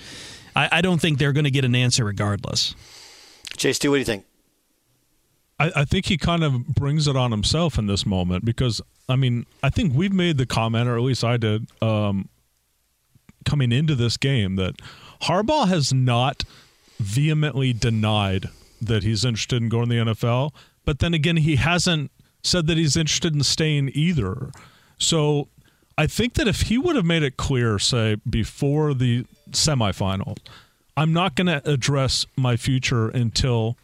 I, 0.55 0.69
I 0.73 0.81
don't 0.81 1.01
think 1.01 1.19
they're 1.19 1.33
going 1.33 1.45
to 1.45 1.51
get 1.51 1.65
an 1.65 1.75
answer 1.75 2.05
regardless. 2.05 2.75
Chase, 3.57 3.79
do 3.79 3.91
what 3.91 3.97
do 3.97 4.01
you 4.01 4.05
think? 4.05 4.25
I, 5.59 5.73
I 5.77 5.85
think 5.85 6.07
he 6.07 6.17
kind 6.19 6.45
of 6.45 6.67
brings 6.67 7.09
it 7.09 7.17
on 7.17 7.31
himself 7.31 7.79
in 7.79 7.87
this 7.87 8.05
moment 8.05 8.45
because 8.45 8.81
I 9.09 9.17
mean 9.17 9.47
I 9.63 9.71
think 9.71 9.95
we've 9.95 10.13
made 10.13 10.39
the 10.39 10.47
comment, 10.47 10.89
or 10.89 10.97
at 10.97 11.03
least 11.03 11.25
I 11.25 11.37
did, 11.37 11.67
um, 11.83 12.29
coming 13.45 13.73
into 13.73 13.95
this 13.95 14.17
game 14.17 14.57
that 14.57 14.75
Harbaugh 15.23 15.69
has 15.69 15.93
not 15.93 16.45
vehemently 16.99 17.73
denied 17.73 18.47
that 18.81 19.03
he's 19.03 19.25
interested 19.25 19.63
in 19.63 19.69
going 19.69 19.89
to 19.89 19.95
the 19.95 20.13
NFL, 20.13 20.53
but 20.85 20.99
then 20.99 21.15
again, 21.15 21.39
he 21.39 21.57
hasn't 21.57 22.11
said 22.43 22.67
that 22.67 22.77
he's 22.77 22.97
interested 22.97 23.35
in 23.35 23.43
staying 23.43 23.91
either. 23.95 24.51
So 24.99 25.49
I 25.99 26.07
think 26.07 26.35
that 26.35 26.47
if 26.47 26.63
he 26.63 26.79
would 26.79 26.97
have 26.97 27.05
made 27.05 27.23
it 27.23 27.37
clear, 27.37 27.79
say, 27.79 28.17
before 28.29 28.95
the 28.95 29.25
semifinal, 29.51 30.37
I'm 30.97 31.13
not 31.13 31.35
going 31.35 31.47
to 31.49 31.69
address 31.69 32.27
my 32.37 32.57
future 32.57 33.09
until 33.09 33.77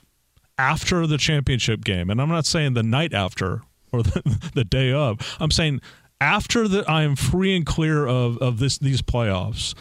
after 0.63 1.09
the 1.09 1.19
championship 1.19 1.83
game. 1.83 2.09
And 2.09 2.23
I'm 2.23 2.29
not 2.29 2.47
saying 2.47 2.75
the 2.75 2.85
night 2.85 3.13
after 3.13 3.63
or 3.91 4.05
the, 4.05 4.51
the 4.55 4.65
day 4.65 4.93
of. 4.93 5.37
I'm 5.41 5.51
saying 5.51 5.81
after 6.21 6.69
that 6.69 6.89
I 6.89 7.03
am 7.03 7.17
free 7.17 7.57
and 7.57 7.67
clear 7.67 8.07
of, 8.07 8.39
of 8.39 8.61
this 8.61 8.79
these 8.79 9.03
playoffs, 9.03 9.75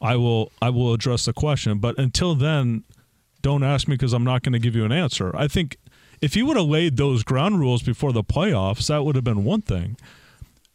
I 0.00 0.16
will 0.16 0.52
I 0.60 0.68
will 0.68 0.92
address 0.92 1.24
the 1.24 1.32
question. 1.32 1.78
But 1.78 1.98
until 1.98 2.34
then, 2.34 2.84
don't 3.40 3.62
ask 3.62 3.88
me 3.88 3.94
because 3.94 4.12
I'm 4.12 4.24
not 4.24 4.42
going 4.42 4.52
to 4.52 4.58
give 4.58 4.76
you 4.76 4.84
an 4.84 4.92
answer. 4.92 5.34
I 5.34 5.48
think 5.48 5.78
if 6.20 6.34
he 6.34 6.42
would 6.42 6.56
have 6.56 6.66
laid 6.66 6.98
those 6.98 7.22
ground 7.22 7.58
rules 7.58 7.82
before 7.82 8.12
the 8.12 8.24
playoffs, 8.24 8.88
that 8.88 9.04
would 9.04 9.14
have 9.16 9.24
been 9.24 9.44
one 9.44 9.62
thing. 9.62 9.96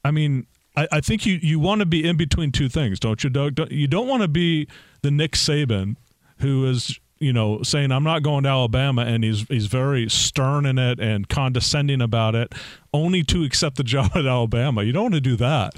I 0.03 0.09
mean, 0.09 0.47
I, 0.75 0.87
I 0.91 1.01
think 1.01 1.25
you, 1.27 1.39
you 1.41 1.59
want 1.59 1.79
to 1.79 1.85
be 1.85 2.07
in 2.07 2.17
between 2.17 2.51
two 2.51 2.69
things, 2.69 2.99
don't 2.99 3.23
you, 3.23 3.29
Doug? 3.29 3.55
Don't, 3.55 3.71
you 3.71 3.87
don't 3.87 4.07
want 4.07 4.23
to 4.23 4.27
be 4.27 4.67
the 5.01 5.11
Nick 5.11 5.33
Saban 5.33 5.97
who 6.41 6.65
is 6.65 6.99
you 7.21 7.31
know, 7.31 7.61
saying 7.63 7.91
I'm 7.91 8.03
not 8.03 8.23
going 8.23 8.43
to 8.43 8.49
Alabama, 8.49 9.03
and 9.03 9.23
he's 9.23 9.43
he's 9.47 9.67
very 9.67 10.09
stern 10.09 10.65
in 10.65 10.77
it 10.77 10.99
and 10.99 11.29
condescending 11.29 12.01
about 12.01 12.35
it, 12.35 12.53
only 12.93 13.23
to 13.23 13.43
accept 13.43 13.77
the 13.77 13.83
job 13.85 14.11
at 14.15 14.25
Alabama. 14.25 14.83
You 14.83 14.91
don't 14.91 15.03
want 15.03 15.13
to 15.15 15.21
do 15.21 15.35
that, 15.37 15.73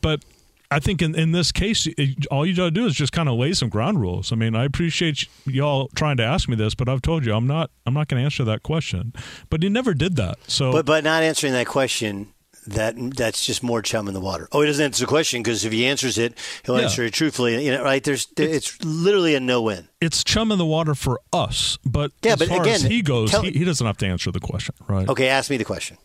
but 0.00 0.24
I 0.70 0.78
think 0.78 1.02
in, 1.02 1.14
in 1.14 1.32
this 1.32 1.52
case, 1.52 1.86
all 2.30 2.46
you 2.46 2.56
got 2.56 2.64
to 2.64 2.70
do 2.70 2.86
is 2.86 2.94
just 2.94 3.12
kind 3.12 3.28
of 3.28 3.34
lay 3.36 3.52
some 3.52 3.68
ground 3.68 4.00
rules. 4.00 4.32
I 4.32 4.36
mean, 4.36 4.54
I 4.56 4.64
appreciate 4.64 5.28
y'all 5.44 5.88
trying 5.94 6.16
to 6.16 6.22
ask 6.22 6.48
me 6.48 6.56
this, 6.56 6.74
but 6.74 6.88
I've 6.88 7.02
told 7.02 7.26
you 7.26 7.34
I'm 7.34 7.46
not 7.46 7.70
I'm 7.86 7.94
not 7.94 8.08
going 8.08 8.20
to 8.20 8.24
answer 8.24 8.44
that 8.44 8.62
question. 8.62 9.12
But 9.50 9.62
he 9.62 9.68
never 9.68 9.92
did 9.92 10.16
that. 10.16 10.38
So, 10.46 10.72
but 10.72 10.86
but 10.86 11.04
not 11.04 11.22
answering 11.22 11.52
that 11.52 11.66
question 11.66 12.28
that 12.66 12.94
that's 13.16 13.44
just 13.44 13.62
more 13.62 13.82
chum 13.82 14.08
in 14.08 14.14
the 14.14 14.20
water. 14.20 14.48
Oh, 14.52 14.60
he 14.60 14.66
doesn't 14.66 14.84
answer 14.84 15.04
the 15.04 15.08
question 15.08 15.42
because 15.42 15.64
if 15.64 15.72
he 15.72 15.86
answers 15.86 16.18
it, 16.18 16.38
he'll 16.64 16.76
yeah. 16.76 16.84
answer 16.84 17.04
it 17.04 17.12
truthfully. 17.12 17.64
You 17.64 17.72
know, 17.72 17.84
right? 17.84 18.02
There's 18.02 18.26
it's, 18.36 18.76
it's, 18.78 18.84
literally 18.84 19.34
a 19.34 19.40
no 19.40 19.62
win. 19.62 19.88
It's 20.00 20.22
chum 20.24 20.52
in 20.52 20.58
the 20.58 20.66
water 20.66 20.94
for 20.94 21.20
us, 21.32 21.78
but 21.84 22.12
yeah, 22.22 22.32
as 22.32 22.38
but 22.38 22.48
far 22.48 22.62
again, 22.62 22.74
as 22.74 22.82
he 22.82 23.02
goes, 23.02 23.30
tell, 23.30 23.42
he, 23.42 23.50
he, 23.50 23.64
doesn't 23.64 23.86
have 23.86 23.98
to 23.98 24.06
answer 24.06 24.30
the 24.30 24.40
question, 24.40 24.74
right? 24.88 25.08
Okay, 25.08 25.28
ask 25.28 25.50
me 25.50 25.56
the 25.56 25.64
question. 25.64 25.98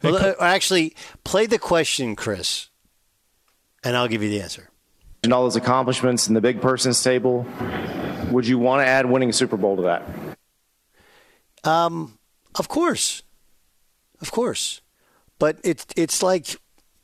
Hey, 0.00 0.12
well, 0.12 0.34
uh, 0.38 0.44
actually, 0.44 0.94
play 1.24 1.46
the 1.46 1.58
question, 1.58 2.14
Chris 2.14 2.68
and 3.84 3.96
I'll 3.96 4.08
give 4.08 4.22
you 4.22 4.30
the 4.30 4.40
answer. 4.40 4.70
And 5.22 5.32
all 5.32 5.42
those 5.42 5.56
accomplishments 5.56 6.28
in 6.28 6.34
the 6.34 6.40
big 6.40 6.60
person's 6.60 7.02
table, 7.02 7.46
would 8.30 8.46
you 8.46 8.58
want 8.58 8.82
to 8.82 8.86
add 8.86 9.06
winning 9.06 9.30
a 9.30 9.32
Super 9.32 9.56
Bowl 9.56 9.76
to 9.76 9.82
that? 9.82 10.02
Um, 11.64 12.18
of 12.54 12.68
course, 12.68 13.22
of 14.20 14.30
course, 14.30 14.80
but 15.38 15.58
it's 15.64 15.86
it's 15.96 16.22
like 16.22 16.56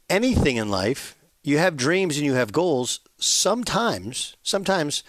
anything 0.08 0.56
in 0.56 0.70
life. 0.70 1.16
You 1.42 1.58
have 1.58 1.76
dreams 1.76 2.16
and 2.16 2.24
you 2.24 2.34
have 2.34 2.52
goals. 2.52 3.00
Sometimes, 3.18 4.36
sometimes 4.42 5.02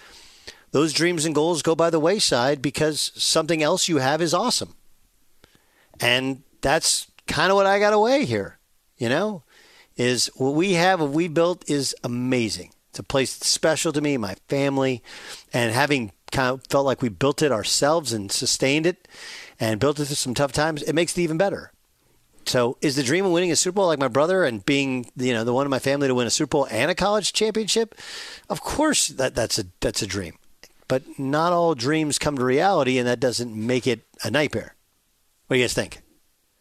those 0.72 0.94
dreams 0.94 1.26
and 1.26 1.34
goals 1.34 1.62
go 1.62 1.76
by 1.76 1.90
the 1.90 2.00
wayside 2.00 2.62
because 2.62 3.12
something 3.16 3.64
else 3.64 3.88
you 3.88 3.98
have 3.98 4.22
is 4.22 4.34
awesome, 4.34 4.76
and 6.00 6.44
that's 6.62 7.08
kind 7.28 7.52
of 7.52 7.56
what 7.56 7.66
I 7.66 7.80
got 7.80 7.94
away 7.94 8.26
here. 8.26 8.60
You 8.98 9.10
know, 9.10 9.44
is 9.98 10.30
what 10.36 10.56
we 10.56 10.74
have, 10.74 11.02
what 11.02 11.12
we 11.12 11.28
built 11.28 11.70
is 11.70 11.96
amazing. 12.04 12.72
It's 12.90 13.00
a 13.00 13.04
place 13.04 13.32
special 13.32 13.92
to 13.92 14.00
me, 14.00 14.16
my 14.16 14.36
family, 14.48 15.04
and 15.52 15.74
having 15.74 16.12
kind 16.32 16.54
of 16.54 16.64
felt 16.70 16.86
like 16.86 17.02
we 17.02 17.10
built 17.10 17.42
it 17.42 17.52
ourselves 17.52 18.14
and 18.14 18.32
sustained 18.32 18.86
it 18.86 19.08
and 19.60 19.80
built 19.80 20.00
it 20.00 20.06
through 20.06 20.16
some 20.16 20.34
tough 20.34 20.52
times, 20.52 20.82
it 20.84 20.94
makes 20.94 21.18
it 21.18 21.22
even 21.22 21.38
better. 21.38 21.72
So, 22.48 22.78
is 22.82 22.96
the 22.96 23.04
dream 23.04 23.26
of 23.26 23.32
winning 23.32 23.52
a 23.52 23.56
Super 23.56 23.76
Bowl 23.76 23.88
like 23.88 24.00
my 24.00 24.08
brother 24.08 24.44
and 24.44 24.66
being, 24.66 25.12
you 25.16 25.34
know, 25.34 25.44
the 25.44 25.54
one 25.54 25.66
in 25.66 25.70
my 25.70 25.80
family 25.80 26.08
to 26.08 26.16
win 26.16 26.28
a 26.28 26.32
Super 26.32 26.50
Bowl 26.50 26.68
and 26.70 26.92
a 26.92 26.96
college 26.96 27.34
championship? 27.34 27.96
Of 28.50 28.62
course, 28.62 29.08
that 29.10 29.36
that's 29.36 29.60
a 29.60 29.66
that's 29.80 30.02
a 30.02 30.08
dream, 30.08 30.36
but 30.88 31.04
not 31.18 31.54
all 31.54 31.76
dreams 31.76 32.20
come 32.20 32.38
to 32.38 32.46
reality, 32.46 32.98
and 32.98 33.08
that 33.08 33.20
doesn't 33.20 33.56
make 33.56 33.88
it 33.88 34.02
a 34.24 34.30
nightmare. 34.30 34.76
What 35.48 35.56
do 35.56 35.60
you 35.60 35.64
guys 35.64 35.74
think? 35.74 36.02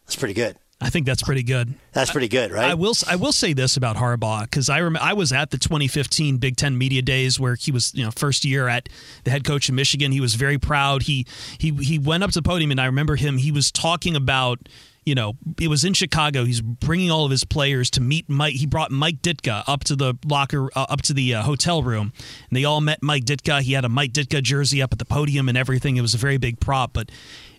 That's 0.07 0.17
pretty 0.17 0.35
good. 0.35 0.57
I 0.81 0.91
think 0.91 1.07
that's 1.07 1.23
pretty 1.23 1.43
good. 1.43 1.75
That's 1.93 2.11
pretty 2.11 2.29
good, 2.29 2.51
right? 2.51 2.67
I, 2.67 2.71
I 2.73 2.75
will. 2.75 2.95
I 3.09 3.17
will 3.17 3.33
say 3.33 3.53
this 3.53 3.77
about 3.77 3.97
Harbaugh 3.97 4.43
because 4.43 4.69
I 4.69 4.81
rem- 4.81 4.99
I 4.99 5.15
was 5.15 5.33
at 5.33 5.51
the 5.51 5.57
2015 5.57 6.37
Big 6.39 6.57
Ten 6.57 6.77
Media 6.77 7.01
Days 7.01 7.41
where 7.41 7.55
he 7.55 7.73
was, 7.73 7.95
you 7.95 8.05
know, 8.05 8.11
first 8.11 8.45
year 8.45 8.69
at 8.69 8.89
the 9.25 9.31
head 9.31 9.45
coach 9.45 9.69
in 9.69 9.77
Michigan. 9.77 10.13
He 10.13 10.21
was 10.21 10.35
very 10.35 10.59
proud. 10.59 11.05
He 11.05 11.27
he 11.59 11.71
he 11.71 11.99
went 11.99 12.23
up 12.23 12.31
to 12.33 12.41
the 12.41 12.43
podium 12.43 12.71
and 12.71 12.81
I 12.81 12.87
remember 12.87 13.17
him. 13.17 13.39
He 13.39 13.53
was 13.53 13.71
talking 13.71 14.15
about 14.17 14.69
you 15.05 15.15
know, 15.15 15.35
it 15.61 15.69
was 15.69 15.85
in 15.85 15.93
Chicago. 15.93 16.45
He's 16.45 16.61
bringing 16.61 17.11
all 17.11 17.25
of 17.25 17.31
his 17.31 17.45
players 17.45 17.91
to 17.91 18.01
meet 18.01 18.29
Mike. 18.29 18.55
He 18.55 18.67
brought 18.67 18.91
Mike 18.91 19.21
Ditka 19.23 19.65
up 19.67 19.85
to 19.85 19.97
the 19.97 20.17
locker, 20.25 20.71
uh, 20.75 20.87
up 20.89 21.03
to 21.03 21.15
the 21.15 21.35
uh, 21.35 21.43
hotel 21.43 21.83
room, 21.83 22.13
and 22.49 22.57
they 22.57 22.65
all 22.65 22.81
met 22.81 23.03
Mike 23.03 23.25
Ditka. 23.25 23.61
He 23.61 23.73
had 23.73 23.85
a 23.85 23.89
Mike 23.89 24.13
Ditka 24.13 24.43
jersey 24.43 24.81
up 24.81 24.93
at 24.93 24.99
the 24.99 25.05
podium 25.05 25.49
and 25.49 25.59
everything. 25.59 25.97
It 25.97 26.03
was 26.03 26.15
a 26.15 26.19
very 26.19 26.39
big 26.39 26.61
prop, 26.61 26.93
but 26.93 27.11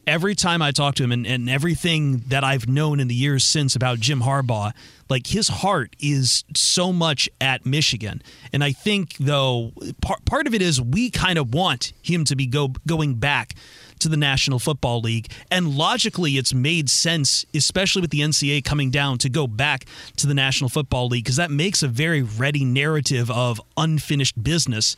every 0.08 0.36
time 0.36 0.62
I 0.62 0.72
talk 0.72 0.96
to 0.96 1.04
him 1.04 1.12
and, 1.12 1.26
and 1.26 1.50
everything 1.50 2.24
that 2.28 2.44
I've 2.44 2.68
known 2.68 3.00
in 3.00 3.08
the 3.08 3.16
years 3.16 3.44
since 3.44 3.76
about 3.76 4.00
Jim 4.00 4.22
Harbaugh, 4.22 4.74
like 5.10 5.28
his 5.28 5.48
heart 5.48 5.96
is 6.00 6.44
so 6.56 6.92
much 6.92 7.30
at 7.42 7.66
Michigan. 7.66 8.22
And 8.54 8.64
I 8.64 8.72
think 8.72 9.18
though 9.20 9.74
part 10.02 10.26
part 10.26 10.48
of 10.48 10.54
it 10.54 10.62
is 10.62 10.82
we 10.82 11.10
kind 11.10 11.38
of 11.38 11.54
want 11.54 11.94
him 12.02 12.24
to 12.26 12.36
be 12.36 12.48
go 12.48 12.70
going 12.88 13.16
back 13.16 13.54
to 14.00 14.10
the 14.10 14.18
National 14.18 14.60
Football 14.60 15.02
League. 15.02 15.32
And 15.52 15.76
logically 15.76 16.38
it's 16.38 16.54
made 16.54 16.90
sense, 16.90 17.46
especially 17.54 18.02
with 18.02 18.12
the 18.12 18.22
NCAA 18.22 18.64
coming 18.64 18.92
down 18.92 19.18
to 19.20 19.30
go 19.30 19.48
back 19.48 19.86
to 20.18 20.28
the 20.28 20.34
National 20.34 20.70
Football 20.70 21.08
League 21.08 21.24
because 21.24 21.38
that 21.38 21.52
makes 21.52 21.84
a 21.84 21.88
very 21.88 22.22
ready 22.22 22.66
narrative 22.66 23.30
of 23.32 23.62
unfinished 23.78 24.42
business 24.42 24.96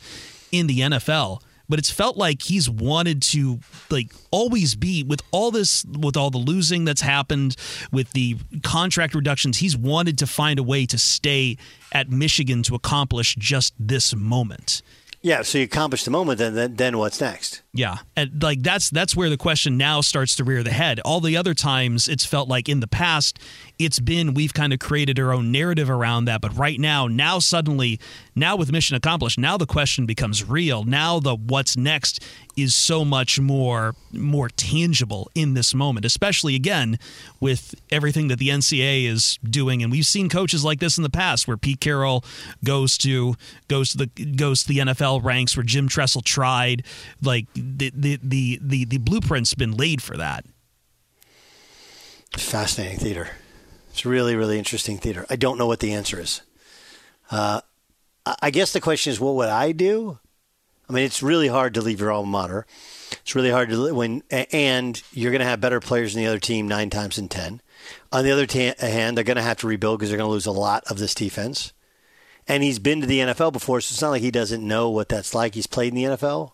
in 0.50 0.66
the 0.66 0.80
NFL 0.80 1.40
but 1.68 1.78
it's 1.78 1.90
felt 1.90 2.16
like 2.16 2.42
he's 2.42 2.68
wanted 2.68 3.20
to 3.20 3.60
like 3.90 4.12
always 4.30 4.74
be 4.74 5.02
with 5.02 5.20
all 5.30 5.50
this 5.50 5.84
with 5.84 6.16
all 6.16 6.30
the 6.30 6.38
losing 6.38 6.84
that's 6.84 7.02
happened 7.02 7.56
with 7.92 8.10
the 8.12 8.36
contract 8.62 9.14
reductions 9.14 9.58
he's 9.58 9.76
wanted 9.76 10.18
to 10.18 10.26
find 10.26 10.58
a 10.58 10.62
way 10.62 10.86
to 10.86 10.98
stay 10.98 11.56
at 11.92 12.10
Michigan 12.10 12.62
to 12.62 12.74
accomplish 12.74 13.34
just 13.36 13.74
this 13.78 14.14
moment. 14.14 14.82
Yeah, 15.20 15.42
so 15.42 15.58
you 15.58 15.64
accomplish 15.64 16.04
the 16.04 16.12
moment, 16.12 16.38
then 16.38 16.76
then, 16.76 16.98
what's 16.98 17.20
next? 17.20 17.62
Yeah, 17.72 17.98
and 18.16 18.40
like 18.42 18.62
that's 18.62 18.88
that's 18.88 19.16
where 19.16 19.28
the 19.28 19.36
question 19.36 19.76
now 19.76 20.00
starts 20.00 20.36
to 20.36 20.44
rear 20.44 20.62
the 20.62 20.70
head. 20.70 21.00
All 21.00 21.20
the 21.20 21.36
other 21.36 21.54
times, 21.54 22.06
it's 22.06 22.24
felt 22.24 22.48
like 22.48 22.68
in 22.68 22.80
the 22.80 22.86
past, 22.86 23.38
it's 23.78 24.00
been 24.00 24.34
we've 24.34 24.52
kind 24.52 24.72
of 24.72 24.80
created 24.80 25.18
our 25.20 25.32
own 25.32 25.52
narrative 25.52 25.88
around 25.88 26.24
that. 26.24 26.40
But 26.40 26.56
right 26.56 26.78
now, 26.80 27.06
now 27.06 27.38
suddenly, 27.38 28.00
now 28.34 28.56
with 28.56 28.72
mission 28.72 28.96
accomplished, 28.96 29.38
now 29.38 29.56
the 29.56 29.66
question 29.66 30.04
becomes 30.04 30.48
real. 30.48 30.82
Now 30.84 31.20
the 31.20 31.36
what's 31.36 31.76
next 31.76 32.22
is 32.56 32.74
so 32.74 33.04
much 33.04 33.38
more 33.38 33.94
more 34.12 34.48
tangible 34.48 35.30
in 35.34 35.54
this 35.54 35.74
moment, 35.74 36.04
especially 36.04 36.56
again 36.56 36.98
with 37.38 37.74
everything 37.90 38.28
that 38.28 38.40
the 38.40 38.48
NCAA 38.48 39.06
is 39.06 39.38
doing. 39.44 39.82
And 39.82 39.92
we've 39.92 40.06
seen 40.06 40.28
coaches 40.28 40.64
like 40.64 40.80
this 40.80 40.96
in 40.96 41.04
the 41.04 41.10
past, 41.10 41.46
where 41.46 41.56
Pete 41.56 41.80
Carroll 41.80 42.24
goes 42.64 42.98
to 42.98 43.36
goes 43.68 43.92
to 43.92 43.98
the 43.98 44.06
goes 44.06 44.62
to 44.62 44.68
the 44.68 44.78
NFL 44.78 45.22
ranks, 45.22 45.56
where 45.56 45.64
Jim 45.64 45.88
Tressel 45.88 46.22
tried 46.22 46.84
like 47.22 47.46
the 47.54 47.92
the 47.94 48.18
the 48.22 48.58
the, 48.60 48.84
the 48.86 48.98
blueprint's 48.98 49.54
been 49.54 49.76
laid 49.76 50.02
for 50.02 50.16
that. 50.16 50.44
Fascinating 52.36 52.98
theater. 52.98 53.30
It's 53.98 54.06
really 54.06 54.36
really 54.36 54.58
interesting 54.58 54.96
theater. 54.96 55.26
I 55.28 55.34
don't 55.34 55.58
know 55.58 55.66
what 55.66 55.80
the 55.80 55.92
answer 55.92 56.20
is. 56.20 56.42
Uh, 57.32 57.62
I 58.40 58.50
guess 58.50 58.72
the 58.72 58.80
question 58.80 59.10
is, 59.10 59.18
what 59.18 59.34
would 59.34 59.48
I 59.48 59.72
do? 59.72 60.20
I 60.88 60.92
mean, 60.92 61.02
it's 61.02 61.20
really 61.20 61.48
hard 61.48 61.74
to 61.74 61.80
leave 61.80 61.98
your 61.98 62.12
alma 62.12 62.30
mater. 62.30 62.66
It's 63.10 63.34
really 63.34 63.50
hard 63.50 63.70
to 63.70 63.92
when, 63.92 64.22
and 64.30 65.02
you're 65.10 65.32
going 65.32 65.40
to 65.40 65.46
have 65.46 65.60
better 65.60 65.80
players 65.80 66.14
than 66.14 66.22
the 66.22 66.28
other 66.28 66.38
team 66.38 66.68
nine 66.68 66.90
times 66.90 67.18
in 67.18 67.28
ten. 67.28 67.60
On 68.12 68.22
the 68.22 68.30
other 68.30 68.46
t- 68.46 68.72
hand, 68.78 69.16
they're 69.16 69.24
going 69.24 69.36
to 69.36 69.42
have 69.42 69.58
to 69.58 69.66
rebuild 69.66 69.98
because 69.98 70.10
they're 70.10 70.16
going 70.18 70.28
to 70.28 70.32
lose 70.32 70.46
a 70.46 70.52
lot 70.52 70.84
of 70.88 70.98
this 70.98 71.12
defense. 71.12 71.72
And 72.46 72.62
he's 72.62 72.78
been 72.78 73.00
to 73.00 73.06
the 73.08 73.18
NFL 73.18 73.52
before, 73.52 73.80
so 73.80 73.92
it's 73.92 74.00
not 74.00 74.10
like 74.10 74.22
he 74.22 74.30
doesn't 74.30 74.64
know 74.64 74.90
what 74.90 75.08
that's 75.08 75.34
like. 75.34 75.56
He's 75.56 75.66
played 75.66 75.92
in 75.92 75.96
the 75.96 76.16
NFL. 76.16 76.52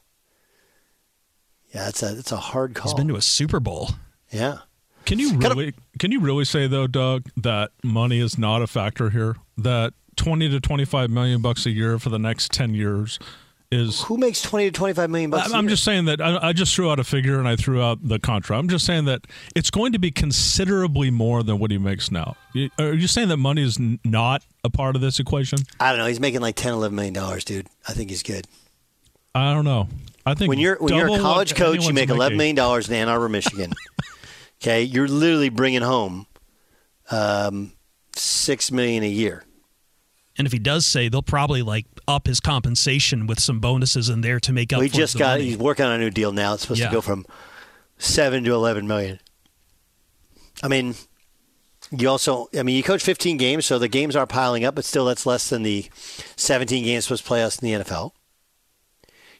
Yeah, 1.74 1.90
it's 1.90 2.02
a 2.02 2.18
it's 2.18 2.32
a 2.32 2.38
hard 2.38 2.74
call. 2.74 2.90
He's 2.90 2.94
been 2.94 3.08
to 3.08 3.16
a 3.16 3.22
Super 3.22 3.60
Bowl. 3.60 3.90
Yeah. 4.30 4.60
Can 5.04 5.18
you 5.18 5.37
really 5.37 5.75
can 5.99 6.12
you 6.12 6.20
really 6.20 6.44
say 6.44 6.66
though, 6.66 6.87
Doug, 6.87 7.28
that 7.37 7.70
money 7.82 8.20
is 8.20 8.38
not 8.38 8.62
a 8.62 8.66
factor 8.66 9.11
here? 9.11 9.37
That 9.56 9.94
twenty 10.16 10.49
to 10.49 10.61
twenty 10.61 10.84
five 10.84 11.11
million 11.11 11.42
bucks 11.42 11.66
a 11.66 11.70
year 11.70 11.99
for 11.99 12.11
the 12.11 12.18
next 12.18 12.52
ten 12.52 12.75
years 12.75 13.18
is 13.70 14.02
who 14.02 14.16
makes 14.16 14.40
twenty 14.40 14.66
to 14.66 14.73
twenty 14.73 14.94
five 14.94 15.11
million 15.11 15.30
bucks? 15.30 15.52
I'm 15.52 15.68
just 15.68 15.84
saying 15.84 16.06
that 16.06 16.20
I, 16.20 16.49
I, 16.49 16.52
just 16.52 16.75
threw 16.75 16.90
out 16.90 16.99
a 16.99 17.04
figure 17.04 17.38
and 17.38 17.49
I 17.49 17.56
threw 17.56 17.82
out 17.82 17.99
the 18.06 18.18
contract. 18.18 18.58
I'm 18.58 18.68
just 18.68 18.87
saying 18.87 19.04
that 19.06 19.26
it's 19.54 19.70
going 19.70 19.92
to 19.92 19.99
be 19.99 20.11
considerably 20.11 21.11
more 21.11 21.42
than 21.42 21.58
what 21.58 21.70
he 21.70 21.78
makes 21.78 22.11
now. 22.11 22.37
Are 22.78 22.94
you 22.94 23.08
saying 23.08 23.28
that 23.28 23.38
money 23.38 23.62
is 23.62 23.78
not 24.04 24.42
a 24.62 24.70
part 24.70 24.96
of 24.96 25.02
this 25.02 25.18
equation? 25.18 25.58
I 25.80 25.90
don't 25.90 25.99
know. 25.99 26.06
He's 26.06 26.20
making 26.20 26.40
like 26.40 26.54
10, 26.54 26.73
11 26.73 26.94
million 26.94 27.14
dollars, 27.14 27.44
dude. 27.44 27.66
I 27.88 27.92
think 27.92 28.11
he's 28.11 28.23
good. 28.23 28.46
I 29.34 29.52
don't 29.52 29.64
know. 29.64 29.88
I 30.26 30.34
think 30.34 30.49
when 30.49 30.58
you're 30.58 30.76
when 30.76 30.94
you're 30.94 31.14
a 31.14 31.18
college 31.18 31.54
coach, 31.54 31.84
you 31.87 31.92
make 31.92 32.08
eleven 32.08 32.38
million 32.38 32.56
dollars 32.56 32.88
in 32.88 32.94
Ann 32.94 33.08
Arbor, 33.08 33.28
Michigan. 33.28 33.73
okay, 34.61 34.82
you're 34.82 35.08
literally 35.08 35.49
bringing 35.49 35.82
home 35.82 36.26
um, 37.11 37.73
six 38.16 38.70
million 38.70 39.02
a 39.02 39.08
year. 39.08 39.44
And 40.37 40.46
if 40.46 40.52
he 40.52 40.58
does 40.58 40.84
say, 40.84 41.08
they'll 41.08 41.23
probably 41.23 41.62
like 41.62 41.87
up 42.08 42.26
his 42.26 42.40
compensation 42.40 43.26
with 43.26 43.38
some 43.38 43.61
bonuses 43.61 44.08
in 44.08 44.20
there 44.20 44.40
to 44.40 44.52
make 44.52 44.73
up. 44.73 44.80
We 44.80 44.88
just 44.88 45.16
got. 45.16 45.38
Money. 45.38 45.44
He's 45.44 45.56
working 45.56 45.84
on 45.84 45.92
a 45.92 45.99
new 45.99 46.11
deal 46.11 46.32
now. 46.32 46.54
It's 46.54 46.62
supposed 46.62 46.80
yeah. 46.80 46.88
to 46.88 46.92
go 46.92 47.00
from 47.00 47.25
seven 47.99 48.42
to 48.44 48.52
eleven 48.52 48.87
million. 48.87 49.20
I 50.62 50.68
mean, 50.68 50.94
you 51.90 52.08
also. 52.08 52.49
I 52.56 52.62
mean, 52.62 52.76
you 52.76 52.82
coach 52.82 53.02
15 53.02 53.37
games, 53.37 53.66
so 53.66 53.78
the 53.78 53.88
games 53.88 54.16
are 54.16 54.26
piling 54.26 54.64
up, 54.64 54.75
but 54.75 54.84
still, 54.84 55.04
that's 55.04 55.26
less 55.26 55.49
than 55.49 55.62
the 55.62 55.88
17 56.37 56.84
games 56.84 57.04
supposed 57.04 57.23
to 57.23 57.28
play 57.28 57.42
us 57.42 57.61
in 57.61 57.68
the 57.68 57.84
NFL. 57.84 58.12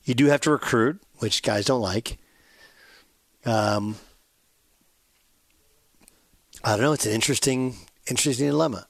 You 0.05 0.15
do 0.15 0.27
have 0.27 0.43
to 0.43 0.51
recruit, 0.51 1.01
which 1.19 1.43
guys 1.43 1.65
don't 1.65 1.81
like. 1.81 2.19
Um, 3.45 3.97
I 6.65 6.71
don't 6.71 6.81
know. 6.81 6.93
It's 6.95 7.05
an 7.05 7.13
interesting, 7.13 7.77
interesting 8.09 8.49
dilemma. 8.49 8.87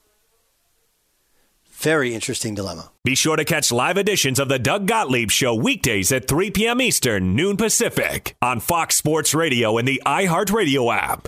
Very 1.73 2.15
interesting 2.15 2.55
dilemma. 2.55 2.89
Be 3.03 3.15
sure 3.15 3.35
to 3.35 3.43
catch 3.43 3.69
live 3.69 3.97
editions 3.97 4.39
of 4.39 4.47
the 4.47 4.57
Doug 4.57 4.87
Gottlieb 4.87 5.29
Show 5.29 5.53
weekdays 5.53 6.11
at 6.13 6.27
3 6.27 6.51
p.m. 6.51 6.79
Eastern, 6.79 7.35
noon 7.35 7.57
Pacific, 7.57 8.37
on 8.41 8.61
Fox 8.61 8.95
Sports 8.95 9.35
Radio 9.35 9.77
and 9.77 9.85
the 9.85 10.01
iHeartRadio 10.05 10.95
app. 10.95 11.27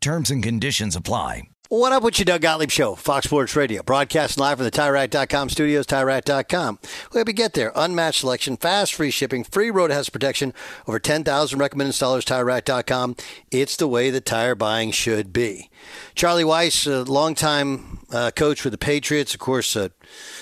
Terms 0.00 0.30
and 0.30 0.42
conditions 0.42 0.96
apply. 0.96 1.42
What 1.68 1.92
up 1.92 2.02
with 2.02 2.18
you, 2.18 2.24
Doug 2.24 2.40
Gottlieb 2.40 2.70
Show, 2.70 2.96
Fox 2.96 3.26
Sports 3.26 3.54
Radio, 3.54 3.82
broadcasting 3.84 4.40
live 4.40 4.58
from 4.58 4.64
the 4.64 4.72
TireRack.com 4.72 5.50
studios, 5.50 5.86
TireRack.com. 5.86 6.80
We 7.12 7.20
hope 7.20 7.28
you 7.28 7.32
get 7.32 7.52
there. 7.52 7.70
Unmatched 7.76 8.22
selection, 8.22 8.56
fast, 8.56 8.92
free 8.92 9.12
shipping, 9.12 9.44
free 9.44 9.70
road 9.70 9.92
hazard 9.92 10.10
protection, 10.10 10.52
over 10.88 10.98
10,000 10.98 11.58
recommended 11.60 11.94
installers, 11.94 12.24
TireRack.com. 12.24 13.14
It's 13.52 13.76
the 13.76 13.86
way 13.86 14.10
the 14.10 14.20
tire 14.20 14.56
buying 14.56 14.90
should 14.90 15.32
be. 15.32 15.69
Charlie 16.14 16.44
Weis, 16.44 16.86
a 16.86 17.10
longtime 17.10 18.00
uh, 18.12 18.30
coach 18.32 18.64
with 18.64 18.72
the 18.72 18.78
Patriots, 18.78 19.34
of 19.34 19.40
course, 19.40 19.76
a 19.76 19.90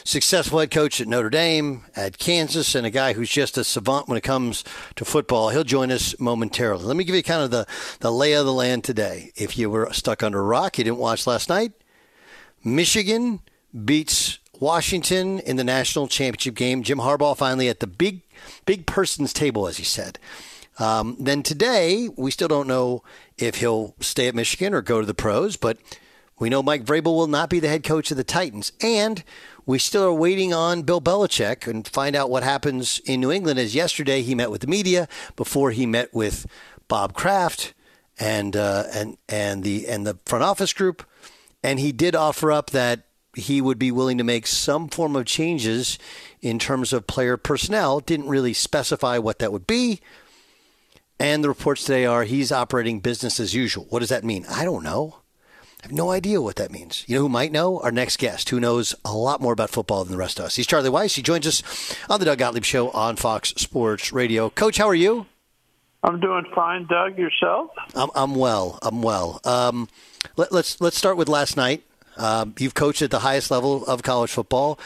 successful 0.05 0.59
head 0.59 0.70
coach 0.70 1.01
at 1.01 1.09
Notre 1.09 1.31
Dame, 1.31 1.85
at 1.94 2.18
Kansas, 2.18 2.74
and 2.74 2.87
a 2.87 2.90
guy 2.90 3.12
who's 3.12 3.31
just 3.31 3.59
a 3.59 3.64
savant 3.64 4.09
when 4.09 4.16
it 4.16 4.22
comes 4.22 4.64
to 4.96 5.05
football. 5.05 5.51
He'll 5.51 5.64
join 5.64 5.90
us 5.90 6.18
momentarily. 6.18 6.85
Let 6.85 6.96
me 6.96 7.05
give 7.05 7.14
you 7.14 7.22
kind 7.22 7.42
of 7.42 7.51
the, 7.51 7.66
the 8.01 8.12
lay 8.12 8.33
of 8.33 8.46
the 8.46 8.53
land 8.53 8.85
today. 8.85 9.33
If 9.37 9.59
you 9.59 9.70
were 9.70 9.92
stuck 9.92 10.22
under 10.22 10.40
a 10.40 10.42
rock, 10.42 10.79
you 10.79 10.85
didn't 10.85 10.98
watch 10.98 11.27
last 11.27 11.48
night, 11.48 11.72
Michigan 12.64 13.40
beats 13.85 14.38
Washington 14.59 15.38
in 15.40 15.57
the 15.57 15.64
national 15.64 16.09
championship 16.09 16.55
game. 16.55 16.83
Jim 16.83 16.98
Harbaugh 16.98 17.37
finally 17.37 17.68
at 17.68 17.81
the 17.81 17.87
big, 17.87 18.22
big 18.66 18.87
person's 18.87 19.33
table, 19.33 19.68
as 19.68 19.77
he 19.77 19.85
said. 19.85 20.18
Um, 20.79 21.16
then 21.18 21.42
today, 21.42 22.09
we 22.16 22.31
still 22.31 22.48
don't 22.48 22.68
know 22.68 23.03
if 23.38 23.57
he'll 23.57 23.94
stay 24.01 24.29
at 24.29 24.35
Michigan 24.35 24.74
or 24.74 24.83
go 24.83 25.01
to 25.01 25.07
the 25.07 25.14
pros, 25.14 25.57
but 25.57 25.79
we 26.38 26.48
know 26.48 26.62
Mike 26.62 26.85
Vrabel 26.85 27.16
will 27.16 27.27
not 27.27 27.51
be 27.51 27.61
the 27.61 27.68
head 27.68 27.83
coach 27.83 28.11
of 28.11 28.16
the 28.16 28.24
Titans. 28.24 28.72
And 28.81 29.24
we 29.66 29.79
still 29.79 30.05
are 30.05 30.14
waiting 30.14 30.55
on 30.55 30.83
Bill 30.83 31.01
Belichick 31.01 31.66
and 31.66 31.87
find 31.87 32.14
out 32.14 32.31
what 32.31 32.42
happens 32.42 33.01
in 33.01 33.20
New 33.20 33.33
England. 33.33 33.59
As 33.59 33.74
yesterday 33.74 34.22
he 34.22 34.35
met 34.35 34.51
with 34.51 34.61
the 34.61 34.66
media 34.66 35.09
before 35.37 35.72
he 35.72 35.85
met 35.85 36.14
with 36.14 36.46
Bob 36.87 37.12
Kraft 37.12 37.74
and 38.18 38.57
uh, 38.57 38.85
and 38.92 39.18
and 39.29 39.62
the 39.62 39.87
and 39.88 40.07
the 40.07 40.18
front 40.24 40.44
office 40.44 40.72
group, 40.72 41.05
and 41.62 41.79
he 41.79 41.92
did 41.92 42.14
offer 42.16 42.51
up 42.51 42.70
that 42.70 43.05
he 43.35 43.61
would 43.61 43.79
be 43.79 43.92
willing 43.92 44.18
to 44.18 44.24
make 44.24 44.46
some 44.46 44.88
form 44.88 45.14
of 45.14 45.27
changes 45.27 45.98
in 46.40 46.59
terms 46.59 46.92
of 46.92 47.07
player 47.07 47.37
personnel. 47.37 48.01
Didn't 48.01 48.29
really 48.29 48.53
specify 48.53 49.18
what 49.18 49.38
that 49.38 49.53
would 49.53 49.66
be. 49.66 50.01
And 51.20 51.42
the 51.42 51.48
reports 51.48 51.85
today 51.85 52.07
are 52.07 52.24
he's 52.24 52.52
operating 52.52 53.00
business 53.00 53.40
as 53.40 53.54
usual. 53.54 53.87
What 53.90 54.00
does 54.00 54.09
that 54.11 54.24
mean? 54.24 54.46
I 54.48 54.64
don't 54.64 54.85
know. 54.85 55.16
I 55.81 55.87
have 55.87 55.92
no 55.92 56.11
idea 56.11 56.40
what 56.40 56.57
that 56.57 56.72
means. 56.72 57.04
You 57.07 57.16
know 57.16 57.22
who 57.22 57.28
might 57.28 57.52
know? 57.52 57.81
Our 57.81 57.92
next 57.92 58.18
guest, 58.18 58.50
who 58.50 58.59
knows 58.59 58.94
a 59.04 59.12
lot 59.12 59.40
more 59.40 59.52
about 59.52 59.70
football 59.70 60.04
than 60.04 60.12
the 60.12 60.18
rest 60.18 60.38
of 60.38 60.46
us. 60.46 60.57
He's 60.57 60.66
Charlie 60.66 60.90
Weis. 60.90 61.14
He 61.14 61.22
joins 61.22 61.46
us 61.46 61.62
on 62.09 62.18
the 62.18 62.26
Doug 62.26 62.38
Gottlieb 62.38 62.64
Show 62.64 62.90
on 62.90 63.16
Fox 63.16 63.50
Sports 63.57 64.12
Radio. 64.12 64.50
Coach, 64.50 64.78
how 64.78 64.88
are 64.88 64.94
you? 64.94 65.26
I'm 66.02 66.20
doing 66.20 66.44
fine, 66.54 66.87
Doug. 66.87 67.18
Yourself? 67.18 67.70
I'm, 67.94 68.11
I'm 68.14 68.35
well. 68.35 68.78
I'm 68.83 69.02
well. 69.02 69.40
Um, 69.44 69.88
let, 70.37 70.48
us 70.48 70.52
let's, 70.52 70.81
let's 70.81 70.98
start 70.98 71.16
with 71.16 71.28
last 71.28 71.57
night. 71.57 71.83
Um, 72.16 72.54
you've 72.59 72.74
coached 72.74 73.02
at 73.02 73.11
the 73.11 73.20
highest 73.20 73.50
level 73.50 73.85
of 73.87 74.02
college 74.02 74.31
football. 74.31 74.78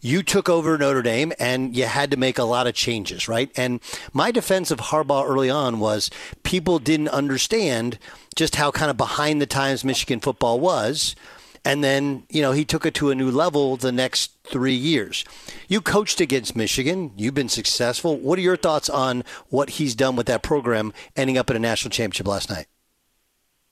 You 0.00 0.22
took 0.22 0.48
over 0.48 0.76
Notre 0.78 1.02
Dame 1.02 1.32
and 1.38 1.76
you 1.76 1.84
had 1.84 2.10
to 2.10 2.16
make 2.16 2.38
a 2.38 2.44
lot 2.44 2.66
of 2.66 2.74
changes, 2.74 3.28
right? 3.28 3.50
And 3.56 3.80
my 4.12 4.30
defense 4.30 4.70
of 4.70 4.78
Harbaugh 4.78 5.26
early 5.26 5.50
on 5.50 5.80
was 5.80 6.10
people 6.42 6.78
didn't 6.78 7.08
understand 7.08 7.98
just 8.36 8.56
how 8.56 8.70
kind 8.70 8.90
of 8.90 8.96
behind 8.96 9.40
the 9.40 9.46
times 9.46 9.84
Michigan 9.84 10.20
football 10.20 10.60
was. 10.60 11.16
And 11.64 11.82
then, 11.82 12.22
you 12.30 12.40
know, 12.40 12.52
he 12.52 12.64
took 12.64 12.86
it 12.86 12.94
to 12.94 13.10
a 13.10 13.14
new 13.14 13.30
level 13.30 13.76
the 13.76 13.92
next 13.92 14.32
three 14.44 14.74
years. 14.74 15.24
You 15.66 15.80
coached 15.80 16.20
against 16.20 16.56
Michigan. 16.56 17.12
You've 17.16 17.34
been 17.34 17.48
successful. 17.48 18.16
What 18.16 18.38
are 18.38 18.42
your 18.42 18.56
thoughts 18.56 18.88
on 18.88 19.24
what 19.48 19.70
he's 19.70 19.94
done 19.94 20.16
with 20.16 20.26
that 20.28 20.42
program 20.42 20.92
ending 21.16 21.36
up 21.36 21.50
in 21.50 21.56
a 21.56 21.60
national 21.60 21.90
championship 21.90 22.28
last 22.28 22.48
night? 22.48 22.66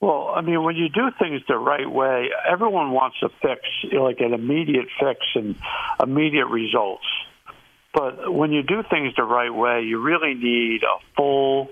Well, 0.01 0.33
I 0.37 0.43
mean, 0.43 0.63
when 0.63 0.77
you 0.77 0.89
do 0.89 1.11
things 1.19 1.41
the 1.49 1.57
right 1.57 1.91
way, 1.91 2.29
everyone 2.47 2.93
wants 2.93 3.17
a 3.23 3.29
fix, 3.41 3.63
like 3.93 4.21
an 4.21 4.35
immediate 4.35 4.89
fix 5.01 5.21
and 5.35 5.57
immediate 6.03 6.47
results. 6.47 7.07
But 7.95 8.31
when 8.33 8.53
you 8.53 8.63
do 8.63 8.83
things 8.91 9.15
the 9.17 9.23
right 9.23 9.53
way, 9.53 9.83
you 9.83 9.99
really 10.03 10.35
need 10.35 10.83
a 10.83 11.01
full 11.17 11.69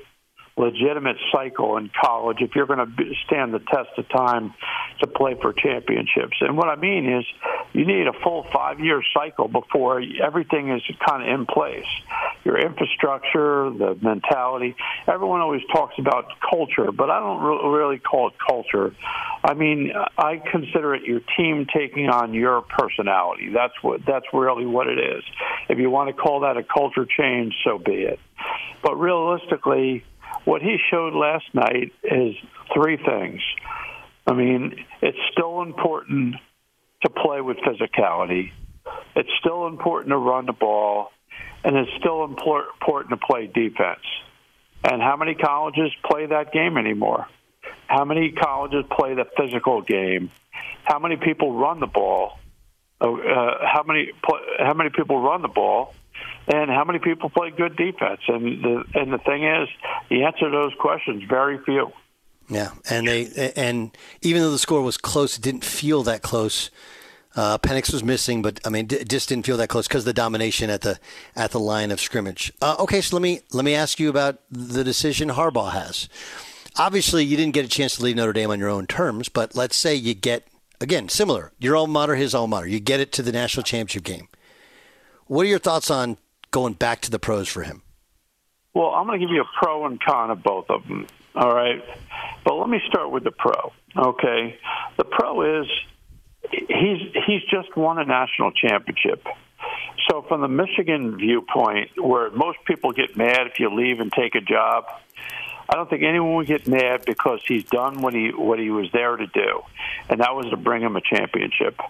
legitimate 0.57 1.17
cycle 1.33 1.77
in 1.79 1.90
college 2.01 2.38
if 2.40 2.55
you're 2.55 2.67
going 2.67 2.79
to 2.79 3.14
stand 3.27 3.53
the 3.53 3.59
test 3.59 3.90
of 3.99 4.09
time 4.09 4.55
to 5.01 5.07
play 5.09 5.35
for 5.40 5.53
championships. 5.53 6.37
And 6.40 6.57
what 6.57 6.69
I 6.69 6.77
mean 6.77 7.12
is 7.12 7.25
you 7.73 7.85
need 7.85 8.07
a 8.07 8.12
full 8.23 8.47
five 8.53 8.79
year 8.79 9.03
cycle 9.12 9.49
before 9.49 10.01
everything 10.23 10.71
is 10.71 10.83
kind 11.05 11.23
of 11.23 11.29
in 11.29 11.47
place. 11.47 11.87
Your 12.45 12.59
infrastructure, 12.59 13.71
the 13.71 13.99
mentality. 14.01 14.77
Everyone 15.09 15.40
always 15.40 15.62
talks 15.73 15.95
about 15.99 16.27
culture, 16.49 16.93
but 16.93 17.11
I 17.11 17.19
don't 17.19 17.73
really 17.73 17.99
call 17.99 18.29
it 18.29 18.35
culture. 18.38 18.95
I 19.43 19.55
mean, 19.55 19.93
I 20.17 20.37
consider 20.37 20.95
it 20.95 21.03
your 21.03 21.21
team 21.37 21.67
taking 21.75 22.09
on 22.09 22.33
your 22.33 22.62
personality. 22.62 23.51
That's 23.53 23.75
what 23.83 24.07
that's 24.07 24.27
really 24.33 24.67
what 24.67 24.87
it 24.87 24.99
is. 24.99 25.25
If 25.69 25.79
you 25.79 25.90
want 25.90 26.14
to 26.14 26.23
call 26.23 26.40
that 26.40 26.57
a 26.57 26.62
culture 26.62 27.07
change, 27.07 27.55
so 27.64 27.79
be 27.79 28.03
it. 28.03 28.21
But 28.83 28.97
realistically, 28.97 30.05
what 30.44 30.62
he 30.62 30.76
showed 30.90 31.14
last 31.14 31.46
night 31.54 31.92
is 32.02 32.35
three 32.74 32.96
things. 32.96 33.40
I 34.26 34.35
mean, 34.35 34.85
it's 35.02 35.18
still 35.33 35.62
important 35.62 36.37
to 37.02 37.11
play 37.11 37.40
with 37.40 37.59
physicality. 37.59 38.52
It's 39.16 39.30
still 39.40 39.66
important 39.66 40.11
to 40.11 40.16
run 40.16 40.46
the 40.46 40.52
ball, 40.52 41.12
and 41.62 41.76
it's 41.76 41.90
still 41.98 42.24
important 42.24 43.11
to 43.11 43.16
play 43.16 43.46
defense. 43.46 44.04
And 44.83 45.00
how 45.00 45.16
many 45.16 45.35
colleges 45.35 45.90
play 46.04 46.26
that 46.26 46.52
game 46.52 46.76
anymore? 46.76 47.26
How 47.87 48.04
many 48.04 48.33
colleges 48.33 48.85
play 48.90 49.14
the 49.14 49.26
physical 49.37 49.80
game? 49.83 50.30
How 50.85 50.98
many 50.98 51.16
people 51.16 51.52
run 51.52 51.80
the 51.80 51.87
ball? 51.87 52.38
Uh, 53.00 53.07
how 53.62 53.83
many 53.87 54.11
how 54.59 54.74
many 54.74 54.90
people 54.90 55.20
run 55.20 55.42
the 55.42 55.48
ball? 55.48 55.94
And 56.46 56.70
how 56.70 56.85
many 56.85 56.98
people 56.98 57.30
play 57.30 57.50
good 57.50 57.76
defense? 57.76 58.20
And 58.28 58.62
the 58.62 58.85
and 58.94 59.12
the 59.12 59.18
thing 59.18 59.44
is, 59.44 59.68
the 60.11 60.24
answer 60.24 60.46
to 60.46 60.50
those 60.50 60.74
questions 60.78 61.22
very 61.28 61.59
few. 61.64 61.92
Yeah, 62.48 62.72
and 62.88 63.09
they 63.09 63.52
and 63.57 63.96
even 64.22 64.42
though 64.42 64.50
the 64.50 64.59
score 64.59 64.83
was 64.83 64.96
close, 64.98 65.38
it 65.38 65.42
didn't 65.42 65.64
feel 65.64 66.02
that 66.02 66.22
close. 66.22 66.70
Uh, 67.37 67.59
Penix 67.59 67.92
was 67.92 68.04
missing, 68.04 68.42
but 68.42 68.61
I 68.64 68.70
mean, 68.70 68.87
it 68.90 69.09
just 69.09 69.28
didn't 69.28 69.44
feel 69.44 69.57
that 69.57 69.68
close 69.68 69.88
because 69.88 70.04
the 70.04 70.12
domination 70.12 70.70
at 70.70 70.83
the 70.83 71.00
at 71.35 71.50
the 71.50 71.61
line 71.61 71.90
of 71.90 72.00
scrimmage. 72.00 72.52
Uh, 72.61 72.76
okay, 72.78 73.00
so 73.00 73.16
let 73.16 73.22
me 73.22 73.40
let 73.52 73.64
me 73.64 73.74
ask 73.74 73.98
you 73.98 74.09
about 74.09 74.40
the 74.50 74.85
decision 74.85 75.30
Harbaugh 75.30 75.72
has. 75.72 76.09
Obviously, 76.76 77.24
you 77.24 77.37
didn't 77.37 77.54
get 77.54 77.64
a 77.64 77.68
chance 77.68 77.96
to 77.96 78.02
leave 78.02 78.16
Notre 78.16 78.33
Dame 78.33 78.50
on 78.50 78.59
your 78.59 78.68
own 78.68 78.87
terms, 78.87 79.28
but 79.28 79.54
let's 79.57 79.76
say 79.76 79.94
you 79.94 80.14
get 80.14 80.46
again 80.80 81.09
similar 81.09 81.52
your 81.59 81.76
alma 81.76 81.92
mater, 81.92 82.14
his 82.14 82.35
alma 82.35 82.57
mater, 82.57 82.68
you 82.68 82.78
get 82.78 83.00
it 83.00 83.11
to 83.12 83.22
the 83.22 83.33
national 83.33 83.64
championship 83.64 84.04
game. 84.04 84.28
What 85.26 85.46
are 85.46 85.48
your 85.48 85.59
thoughts 85.59 85.90
on 85.90 86.18
going 86.55 86.73
back 86.73 87.01
to 87.01 87.11
the 87.11 87.19
pros 87.19 87.49
for 87.49 87.64
him? 87.64 87.83
Well, 88.75 88.90
I'm 88.90 89.07
going 89.07 89.19
to 89.21 89.27
give 89.27 89.35
you 89.35 89.43
a 89.43 89.59
pro 89.59 89.87
and 89.87 90.01
con 90.01 90.31
of 90.31 90.43
both 90.43 90.71
of 90.71 90.87
them. 90.87 91.09
All 91.35 91.53
right. 91.53 91.83
But 92.45 92.55
let 92.55 92.69
me 92.69 92.81
start 92.88 93.11
with 93.11 93.25
the 93.25 93.33
pro. 93.33 93.73
Okay. 93.97 94.57
The 94.97 95.05
pro 95.05 95.61
is 95.61 95.67
he's 96.51 97.01
he's 97.27 97.43
just 97.51 97.77
won 97.77 97.99
a 97.99 98.05
national 98.05 98.53
championship. 98.53 99.27
So 100.09 100.23
from 100.29 100.43
the 100.43 100.49
Michigan 100.49 101.17
viewpoint, 101.17 101.90
where 101.97 102.31
most 102.31 102.59
people 102.67 102.93
get 102.93 103.17
mad 103.17 103.49
if 103.49 103.59
you 103.59 103.75
leave 103.75 103.99
and 103.99 104.12
take 104.12 104.37
a 104.37 104.40
job, 104.40 104.85
I 105.69 105.75
don't 105.75 105.90
think 105.90 106.03
anyone 106.03 106.35
would 106.37 106.47
get 106.47 106.69
mad 106.69 107.05
because 107.05 107.40
he's 107.49 107.64
done 107.64 108.01
what 108.01 108.14
he 108.14 108.31
what 108.31 108.61
he 108.61 108.71
was 108.71 108.88
there 108.93 109.17
to 109.17 109.27
do, 109.27 109.62
and 110.09 110.21
that 110.21 110.37
was 110.37 110.47
to 110.51 110.57
bring 110.57 110.83
him 110.83 110.95
a 110.95 111.01
championship. 111.01 111.81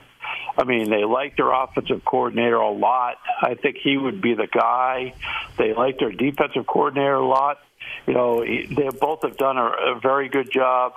I 0.56 0.64
mean, 0.64 0.90
they 0.90 1.04
like 1.04 1.36
their 1.36 1.52
offensive 1.52 2.04
coordinator 2.04 2.56
a 2.56 2.70
lot. 2.70 3.16
I 3.42 3.54
think 3.54 3.76
he 3.82 3.96
would 3.96 4.20
be 4.20 4.34
the 4.34 4.46
guy. 4.46 5.14
They 5.58 5.74
like 5.74 5.98
their 5.98 6.12
defensive 6.12 6.66
coordinator 6.66 7.14
a 7.14 7.26
lot. 7.26 7.58
You 8.06 8.14
know, 8.14 8.42
he, 8.42 8.66
they 8.66 8.88
both 8.88 9.22
have 9.22 9.36
done 9.36 9.58
a, 9.58 9.66
a 9.66 10.00
very 10.00 10.28
good 10.28 10.50
job. 10.50 10.94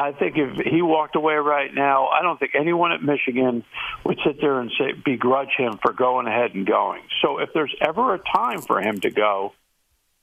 I 0.00 0.12
think 0.12 0.36
if 0.36 0.64
he 0.64 0.80
walked 0.80 1.16
away 1.16 1.34
right 1.34 1.72
now, 1.74 2.06
I 2.06 2.22
don't 2.22 2.38
think 2.38 2.52
anyone 2.54 2.92
at 2.92 3.02
Michigan 3.02 3.64
would 4.04 4.18
sit 4.24 4.40
there 4.40 4.60
and 4.60 4.70
say 4.78 4.92
begrudge 4.92 5.54
him 5.56 5.78
for 5.82 5.92
going 5.92 6.26
ahead 6.26 6.54
and 6.54 6.64
going. 6.66 7.02
So 7.20 7.38
if 7.38 7.50
there's 7.52 7.74
ever 7.80 8.14
a 8.14 8.18
time 8.18 8.62
for 8.62 8.80
him 8.80 9.00
to 9.00 9.10
go, 9.10 9.54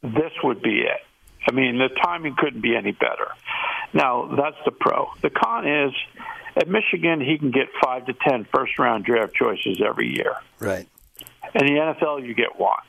this 0.01 0.31
would 0.43 0.61
be 0.61 0.81
it. 0.81 1.01
I 1.47 1.51
mean, 1.51 1.77
the 1.77 1.89
timing 1.89 2.35
couldn't 2.37 2.61
be 2.61 2.75
any 2.75 2.91
better. 2.91 3.27
Now, 3.93 4.33
that's 4.35 4.57
the 4.65 4.71
pro. 4.71 5.09
The 5.21 5.29
con 5.29 5.67
is 5.67 5.93
at 6.55 6.67
Michigan, 6.67 7.19
he 7.19 7.37
can 7.37 7.51
get 7.51 7.67
five 7.83 8.05
to 8.05 8.13
ten 8.13 8.45
first 8.53 8.77
round 8.79 9.05
draft 9.05 9.33
choices 9.33 9.81
every 9.85 10.15
year. 10.15 10.35
Right. 10.59 10.87
In 11.53 11.65
the 11.65 11.73
NFL, 11.73 12.25
you 12.25 12.33
get 12.33 12.59
one. 12.59 12.79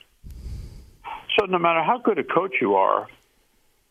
So 1.38 1.46
no 1.46 1.58
matter 1.58 1.82
how 1.82 1.98
good 1.98 2.18
a 2.18 2.24
coach 2.24 2.54
you 2.60 2.76
are, 2.76 3.06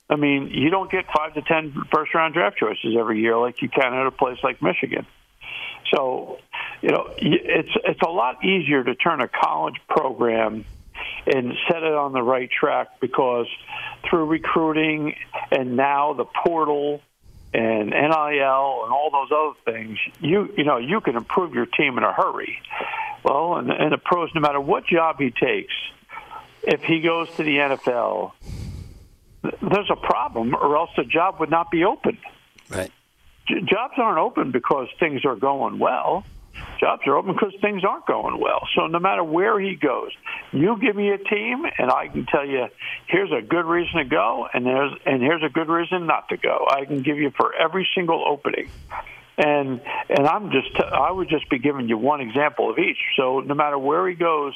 I 0.09 0.15
mean, 0.15 0.49
you 0.53 0.69
don't 0.69 0.91
get 0.91 1.05
five 1.15 1.33
to 1.33 1.41
ten 1.41 1.73
first 1.93 2.13
round 2.13 2.33
draft 2.33 2.57
choices 2.57 2.95
every 2.97 3.19
year 3.19 3.37
like 3.37 3.61
you 3.61 3.69
can 3.69 3.93
at 3.93 4.05
a 4.05 4.11
place 4.11 4.37
like 4.43 4.61
Michigan. 4.61 5.05
So, 5.93 6.39
you 6.81 6.89
know, 6.89 7.13
it's 7.17 7.69
it's 7.83 8.01
a 8.01 8.09
lot 8.09 8.43
easier 8.43 8.83
to 8.83 8.95
turn 8.95 9.21
a 9.21 9.27
college 9.27 9.75
program 9.87 10.65
and 11.27 11.53
set 11.67 11.83
it 11.83 11.93
on 11.93 12.13
the 12.13 12.21
right 12.21 12.49
track 12.49 12.99
because 12.99 13.47
through 14.09 14.25
recruiting 14.25 15.15
and 15.51 15.75
now 15.75 16.13
the 16.13 16.25
portal 16.25 17.01
and 17.53 17.89
NIL 17.89 18.83
and 18.83 18.93
all 18.93 19.09
those 19.11 19.29
other 19.31 19.73
things, 19.73 19.97
you 20.19 20.53
you 20.57 20.63
know 20.63 20.77
you 20.77 21.01
can 21.01 21.15
improve 21.15 21.53
your 21.53 21.65
team 21.65 21.97
in 21.97 22.03
a 22.03 22.13
hurry. 22.13 22.57
Well, 23.23 23.55
and, 23.55 23.71
and 23.71 23.91
the 23.91 23.97
pros, 23.97 24.29
no 24.35 24.41
matter 24.41 24.61
what 24.61 24.85
job 24.85 25.17
he 25.19 25.31
takes, 25.31 25.73
if 26.63 26.83
he 26.83 27.01
goes 27.01 27.27
to 27.37 27.43
the 27.43 27.57
NFL, 27.57 28.33
there's 29.61 29.89
a 29.89 29.95
problem, 29.95 30.55
or 30.55 30.77
else 30.77 30.91
the 30.95 31.03
job 31.03 31.39
would 31.39 31.49
not 31.49 31.71
be 31.71 31.83
open. 31.85 32.17
Right. 32.69 32.91
J- 33.47 33.61
jobs 33.61 33.93
aren't 33.97 34.19
open 34.19 34.51
because 34.51 34.87
things 34.99 35.25
are 35.25 35.35
going 35.35 35.79
well. 35.79 36.23
Jobs 36.79 37.03
are 37.07 37.15
open 37.15 37.33
because 37.33 37.53
things 37.61 37.83
aren't 37.83 38.05
going 38.05 38.39
well. 38.39 38.67
So 38.75 38.87
no 38.87 38.99
matter 38.99 39.23
where 39.23 39.59
he 39.59 39.75
goes, 39.75 40.11
you 40.51 40.77
give 40.79 40.95
me 40.95 41.09
a 41.09 41.17
team, 41.17 41.65
and 41.77 41.91
I 41.91 42.07
can 42.07 42.25
tell 42.25 42.45
you 42.45 42.67
here's 43.07 43.31
a 43.31 43.41
good 43.41 43.65
reason 43.65 43.97
to 43.97 44.05
go, 44.05 44.47
and 44.53 44.65
there's 44.65 44.93
and 45.05 45.21
here's 45.21 45.43
a 45.43 45.49
good 45.49 45.69
reason 45.69 46.05
not 46.05 46.29
to 46.29 46.37
go. 46.37 46.65
I 46.69 46.85
can 46.85 47.01
give 47.01 47.17
you 47.17 47.31
for 47.31 47.53
every 47.53 47.87
single 47.95 48.23
opening, 48.25 48.69
and 49.37 49.81
and 50.09 50.27
I'm 50.27 50.51
just 50.51 50.75
I 50.79 51.11
would 51.11 51.29
just 51.29 51.49
be 51.49 51.59
giving 51.59 51.87
you 51.89 51.97
one 51.97 52.21
example 52.21 52.69
of 52.69 52.77
each. 52.77 52.99
So 53.17 53.39
no 53.39 53.53
matter 53.53 53.77
where 53.77 54.07
he 54.07 54.15
goes, 54.15 54.53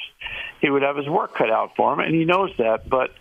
he 0.61 0.69
would 0.69 0.83
have 0.83 0.97
his 0.97 1.07
work 1.07 1.35
cut 1.35 1.49
out 1.49 1.75
for 1.75 1.93
him, 1.93 1.99
and 1.99 2.13
he 2.13 2.25
knows 2.25 2.51
that. 2.57 2.89
But 2.89 3.11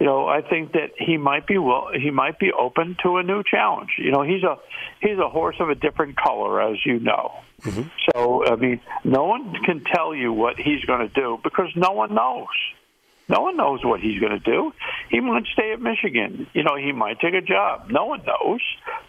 you 0.00 0.06
know, 0.06 0.26
I 0.26 0.40
think 0.40 0.72
that 0.72 0.92
he 0.98 1.18
might 1.18 1.46
be 1.46 1.58
well, 1.58 1.90
he 1.92 2.10
might 2.10 2.38
be 2.38 2.52
open 2.52 2.96
to 3.02 3.18
a 3.18 3.22
new 3.22 3.42
challenge. 3.44 3.90
You 3.98 4.10
know, 4.10 4.22
he's 4.22 4.42
a 4.42 4.56
he's 5.00 5.18
a 5.18 5.28
horse 5.28 5.56
of 5.60 5.68
a 5.68 5.74
different 5.74 6.16
color, 6.16 6.62
as 6.62 6.78
you 6.86 6.98
know. 6.98 7.32
Mm-hmm. 7.60 7.82
So, 8.10 8.46
I 8.46 8.56
mean, 8.56 8.80
no 9.04 9.26
one 9.26 9.54
can 9.62 9.84
tell 9.84 10.14
you 10.14 10.32
what 10.32 10.58
he's 10.58 10.82
going 10.86 11.06
to 11.06 11.14
do 11.14 11.38
because 11.44 11.68
no 11.76 11.92
one 11.92 12.14
knows. 12.14 12.48
No 13.28 13.42
one 13.42 13.56
knows 13.56 13.84
what 13.84 14.00
he's 14.00 14.18
going 14.18 14.32
to 14.32 14.40
do. 14.40 14.72
He 15.08 15.20
might 15.20 15.44
stay 15.52 15.72
at 15.72 15.80
Michigan. 15.80 16.48
You 16.52 16.64
know, 16.64 16.74
he 16.74 16.90
might 16.90 17.20
take 17.20 17.34
a 17.34 17.40
job. 17.40 17.88
No 17.88 18.06
one 18.06 18.24
knows. 18.24 18.60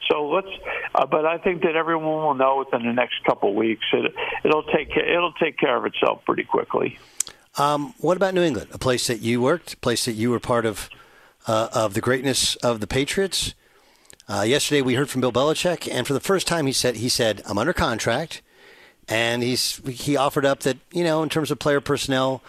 So 0.10 0.28
let's. 0.28 0.48
Uh, 0.94 1.06
but 1.08 1.26
I 1.26 1.38
think 1.38 1.64
that 1.64 1.76
everyone 1.76 2.06
will 2.06 2.36
know 2.36 2.60
within 2.60 2.86
the 2.86 2.94
next 2.94 3.24
couple 3.26 3.50
of 3.50 3.56
weeks. 3.56 3.86
It, 3.94 4.14
it'll 4.44 4.64
take 4.64 4.90
it'll 4.96 5.34
take 5.34 5.58
care 5.58 5.76
of 5.78 5.86
itself 5.86 6.24
pretty 6.26 6.44
quickly. 6.44 7.00
Um, 7.58 7.94
what 7.98 8.16
about 8.18 8.34
New 8.34 8.44
England, 8.44 8.70
a 8.72 8.78
place 8.78 9.08
that 9.08 9.20
you 9.20 9.42
worked, 9.42 9.74
a 9.74 9.78
place 9.78 10.06
that 10.06 10.14
you 10.14 10.32
were 10.32 10.40
part 10.40 10.66
of 10.66 10.90
uh, 11.48 11.70
of 11.74 11.94
the 11.94 12.02
greatness 12.02 12.56
of 12.58 12.80
the 12.80 12.88
Patriots? 12.88 13.54
Uh, 14.30 14.44
yesterday, 14.44 14.82
we 14.82 14.96
heard 14.96 15.10
from 15.10 15.20
Bill 15.20 15.34
Belichick, 15.34 15.92
and 15.92 16.08
for 16.08 16.14
the 16.14 16.22
first 16.22 16.48
time, 16.48 16.66
he 16.66 16.72
said 16.72 16.98
he 16.98 17.10
said 17.10 17.42
I'm 17.46 17.58
under 17.58 17.74
contract, 17.74 18.42
and 19.10 19.44
he's 19.44 19.82
he 19.86 20.16
offered 20.16 20.46
up 20.46 20.62
that 20.62 20.78
you 20.94 21.04
know 21.04 21.24
in 21.24 21.30
terms 21.30 21.52
of 21.52 21.60
player 21.60 21.82
personnel, 21.82 22.42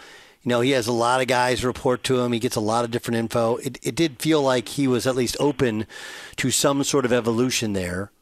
you 0.42 0.50
know 0.50 0.60
he 0.60 0.70
has 0.70 0.86
a 0.86 0.92
lot 0.92 1.20
of 1.20 1.26
guys 1.26 1.64
report 1.64 2.04
to 2.04 2.20
him. 2.20 2.32
He 2.32 2.38
gets 2.38 2.54
a 2.54 2.60
lot 2.60 2.84
of 2.84 2.92
different 2.92 3.18
info. 3.18 3.56
It, 3.56 3.78
it 3.82 3.96
did 3.96 4.20
feel 4.20 4.40
like 4.40 4.68
he 4.68 4.86
was 4.86 5.04
at 5.04 5.16
least 5.16 5.36
open 5.40 5.86
to 6.36 6.52
some 6.52 6.84
sort 6.84 7.04
of 7.04 7.12
evolution 7.12 7.72
there. 7.72 8.12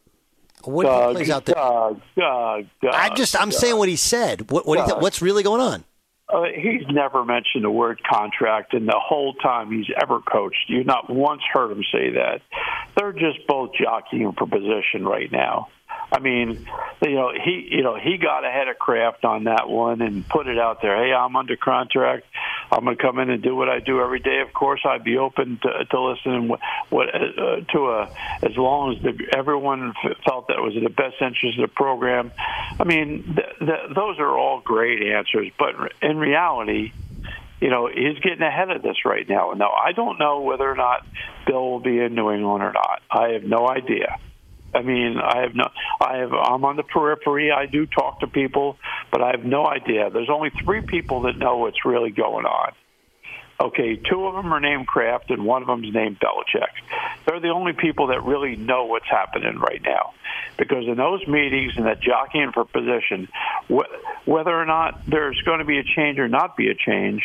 What 0.64 0.84
Doug, 0.84 1.14
plays 1.16 1.30
out 1.30 1.44
there? 1.44 1.54
Doug, 1.54 2.00
Doug, 2.16 2.66
Doug, 2.80 2.94
I 2.94 3.14
just 3.14 3.38
I'm 3.38 3.52
saying 3.52 3.76
what 3.76 3.90
he 3.90 3.96
said. 3.96 4.50
What, 4.50 4.66
what 4.66 4.76
do 4.76 4.82
you 4.82 4.88
th- 4.88 5.02
what's 5.02 5.20
really 5.20 5.42
going 5.42 5.60
on? 5.60 5.84
Uh, 6.32 6.44
he's 6.54 6.86
never 6.88 7.24
mentioned 7.24 7.64
the 7.64 7.70
word 7.70 8.00
contract 8.04 8.74
in 8.74 8.86
the 8.86 8.98
whole 8.98 9.34
time 9.34 9.72
he's 9.72 9.92
ever 10.00 10.20
coached. 10.20 10.66
You've 10.68 10.86
not 10.86 11.10
once 11.10 11.42
heard 11.52 11.72
him 11.72 11.82
say 11.92 12.10
that. 12.10 12.40
They're 13.10 13.32
just 13.32 13.46
both 13.46 13.70
jockeying 13.74 14.32
for 14.38 14.46
position 14.46 15.04
right 15.04 15.30
now. 15.30 15.68
I 16.12 16.18
mean, 16.18 16.66
you 17.02 17.14
know, 17.14 17.32
he 17.32 17.68
you 17.70 17.82
know 17.82 17.96
he 17.96 18.16
got 18.18 18.44
ahead 18.44 18.68
of 18.68 18.78
Kraft 18.78 19.24
on 19.24 19.44
that 19.44 19.68
one 19.68 20.02
and 20.02 20.28
put 20.28 20.46
it 20.46 20.58
out 20.58 20.82
there. 20.82 20.96
Hey, 20.96 21.12
I'm 21.12 21.34
under 21.36 21.56
contract. 21.56 22.24
I'm 22.70 22.84
going 22.84 22.96
to 22.96 23.02
come 23.02 23.18
in 23.18 23.30
and 23.30 23.42
do 23.42 23.56
what 23.56 23.68
I 23.68 23.80
do 23.80 24.00
every 24.00 24.20
day. 24.20 24.40
Of 24.46 24.52
course, 24.52 24.80
I'd 24.84 25.02
be 25.02 25.18
open 25.18 25.58
to, 25.62 25.84
to 25.84 26.00
listening 26.00 26.48
what, 26.48 26.60
what 26.88 27.08
uh, 27.14 27.60
to 27.72 27.78
a 27.90 28.08
as 28.42 28.56
long 28.56 28.96
as 28.96 29.02
the, 29.02 29.36
everyone 29.36 29.92
felt 30.24 30.48
that 30.48 30.58
was 30.58 30.76
in 30.76 30.84
the 30.84 30.90
best 30.90 31.16
interest 31.20 31.58
of 31.58 31.68
the 31.68 31.74
program. 31.74 32.30
I 32.78 32.84
mean, 32.84 33.24
th- 33.24 33.58
th- 33.58 33.94
those 33.94 34.18
are 34.18 34.36
all 34.36 34.60
great 34.60 35.02
answers, 35.02 35.50
but 35.58 35.74
in 36.02 36.16
reality, 36.16 36.92
you 37.60 37.70
know, 37.70 37.88
he's 37.88 38.18
getting 38.22 38.42
ahead 38.42 38.70
of 38.70 38.82
this 38.82 39.04
right 39.04 39.28
now. 39.28 39.52
Now, 39.52 39.70
I 39.70 39.92
don't 39.92 40.18
know 40.18 40.40
whether 40.40 40.68
or 40.68 40.76
not 40.76 41.00
Bill 41.46 41.70
will 41.70 41.80
be 41.80 41.98
in 41.98 42.14
New 42.14 42.30
England 42.30 42.62
or 42.62 42.72
not. 42.72 43.00
I 43.10 43.30
have 43.34 43.44
no 43.44 43.68
idea. 43.68 44.16
I 44.72 44.82
mean, 44.82 45.16
I 45.18 45.42
have 45.42 45.54
no. 45.54 45.64
I 46.00 46.18
have. 46.18 46.32
I'm 46.32 46.64
on 46.64 46.76
the 46.76 46.84
periphery. 46.84 47.50
I 47.50 47.66
do 47.66 47.86
talk 47.86 48.20
to 48.20 48.28
people, 48.28 48.78
but 49.10 49.20
I 49.20 49.32
have 49.32 49.44
no 49.44 49.66
idea. 49.66 50.10
There's 50.10 50.30
only 50.30 50.52
three 50.64 50.80
people 50.80 51.22
that 51.22 51.36
know 51.38 51.56
what's 51.56 51.84
really 51.84 52.10
going 52.10 52.46
on. 52.46 52.72
Okay, 53.60 53.96
two 53.96 54.24
of 54.26 54.34
them 54.34 54.54
are 54.54 54.60
named 54.60 54.86
Kraft, 54.86 55.28
and 55.28 55.44
one 55.44 55.60
of 55.60 55.68
them 55.68 55.84
is 55.84 55.92
named 55.92 56.18
Belichick. 56.18 56.72
They're 57.26 57.40
the 57.40 57.50
only 57.50 57.72
people 57.74 58.06
that 58.06 58.24
really 58.24 58.56
know 58.56 58.86
what's 58.86 59.08
happening 59.10 59.58
right 59.58 59.82
now, 59.84 60.14
because 60.56 60.84
in 60.86 60.96
those 60.96 61.26
meetings 61.26 61.72
and 61.76 61.84
that 61.84 62.00
jockeying 62.00 62.52
for 62.54 62.64
position, 62.64 63.28
wh- 63.68 64.26
whether 64.26 64.50
or 64.50 64.64
not 64.64 65.02
there's 65.06 65.38
going 65.44 65.58
to 65.58 65.66
be 65.66 65.78
a 65.78 65.84
change 65.84 66.18
or 66.18 66.26
not 66.26 66.56
be 66.56 66.70
a 66.70 66.74
change, 66.74 67.22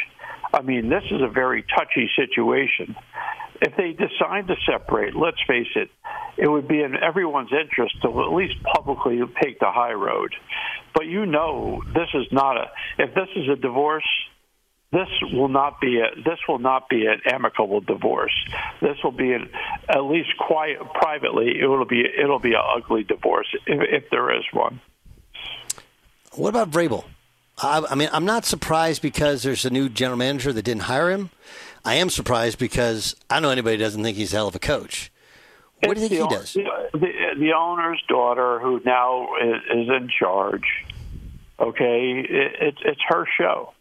I 0.55 0.61
mean, 0.61 0.87
this 0.87 1.03
is 1.11 1.21
a 1.21 1.27
very 1.27 1.65
touchy 1.77 2.09
situation. 2.15 2.95
If 3.61 3.75
they 3.75 3.91
decide 3.91 4.47
to 4.47 4.55
separate, 4.65 5.13
let's 5.13 5.37
face 5.45 5.67
it, 5.75 5.89
it 6.37 6.49
would 6.49 6.67
be 6.67 6.81
in 6.81 6.95
everyone's 6.95 7.51
interest 7.51 8.01
to 8.03 8.07
at 8.21 8.33
least 8.33 8.55
publicly 8.63 9.19
take 9.41 9.59
the 9.59 9.69
high 9.69 9.93
road. 9.93 10.33
But 10.93 11.07
you 11.07 11.25
know, 11.25 11.81
this 11.93 12.07
is 12.13 12.27
not 12.31 12.55
a. 12.55 12.65
If 12.97 13.13
this 13.13 13.27
is 13.35 13.49
a 13.49 13.57
divorce, 13.57 14.07
this 14.93 15.09
will 15.33 15.49
not 15.49 15.81
be 15.81 15.99
a 15.99 16.15
this 16.23 16.39
will 16.47 16.59
not 16.59 16.87
be 16.87 17.05
an 17.05 17.19
amicable 17.25 17.81
divorce. 17.81 18.33
This 18.81 18.97
will 19.03 19.11
be 19.11 19.33
an, 19.33 19.49
at 19.89 20.03
least 20.03 20.37
quiet 20.37 20.79
privately. 20.93 21.59
It 21.59 21.67
will 21.67 21.85
be 21.85 22.01
it'll 22.05 22.39
be 22.39 22.53
an 22.53 22.61
ugly 22.77 23.03
divorce 23.03 23.47
if, 23.67 24.03
if 24.03 24.09
there 24.09 24.37
is 24.37 24.45
one. 24.53 24.79
What 26.33 26.49
about 26.49 26.71
Vrabel? 26.71 27.03
I, 27.57 27.85
I 27.89 27.95
mean, 27.95 28.09
I'm 28.11 28.25
not 28.25 28.45
surprised 28.45 29.01
because 29.01 29.43
there's 29.43 29.65
a 29.65 29.69
new 29.69 29.89
general 29.89 30.17
manager 30.17 30.51
that 30.51 30.63
didn't 30.63 30.83
hire 30.83 31.09
him. 31.09 31.29
I 31.83 31.95
am 31.95 32.09
surprised 32.09 32.59
because 32.59 33.15
I 33.29 33.39
know 33.39 33.49
anybody 33.49 33.77
doesn't 33.77 34.03
think 34.03 34.17
he's 34.17 34.33
a 34.33 34.37
hell 34.37 34.47
of 34.47 34.55
a 34.55 34.59
coach. 34.59 35.11
What 35.83 35.95
do 35.95 36.01
you 36.01 36.09
think 36.09 36.21
he 36.21 36.35
does? 36.35 36.53
The, 36.53 36.63
the, 36.93 37.11
the 37.37 37.53
owner's 37.53 38.01
daughter, 38.07 38.59
who 38.59 38.81
now 38.85 39.35
is, 39.35 39.61
is 39.71 39.89
in 39.89 40.09
charge. 40.19 40.63
Okay, 41.59 42.25
it, 42.27 42.55
it's 42.59 42.77
it's 42.83 43.01
her 43.07 43.25
show. 43.37 43.73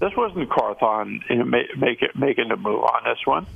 This 0.00 0.12
wasn't 0.16 0.50
Carthon 0.50 1.22
you 1.28 1.36
know, 1.36 1.44
ma- 1.44 1.74
make 1.76 2.02
it, 2.02 2.14
making 2.16 2.48
the 2.48 2.56
move 2.56 2.82
on 2.82 3.02
this 3.04 3.18
one. 3.24 3.46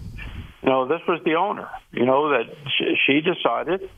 No, 0.64 0.86
this 0.86 1.00
was 1.06 1.20
the 1.24 1.34
owner. 1.34 1.68
You 1.92 2.06
know 2.06 2.30
that 2.30 2.54
she, 2.78 2.96
she 3.06 3.20
decided 3.20 3.88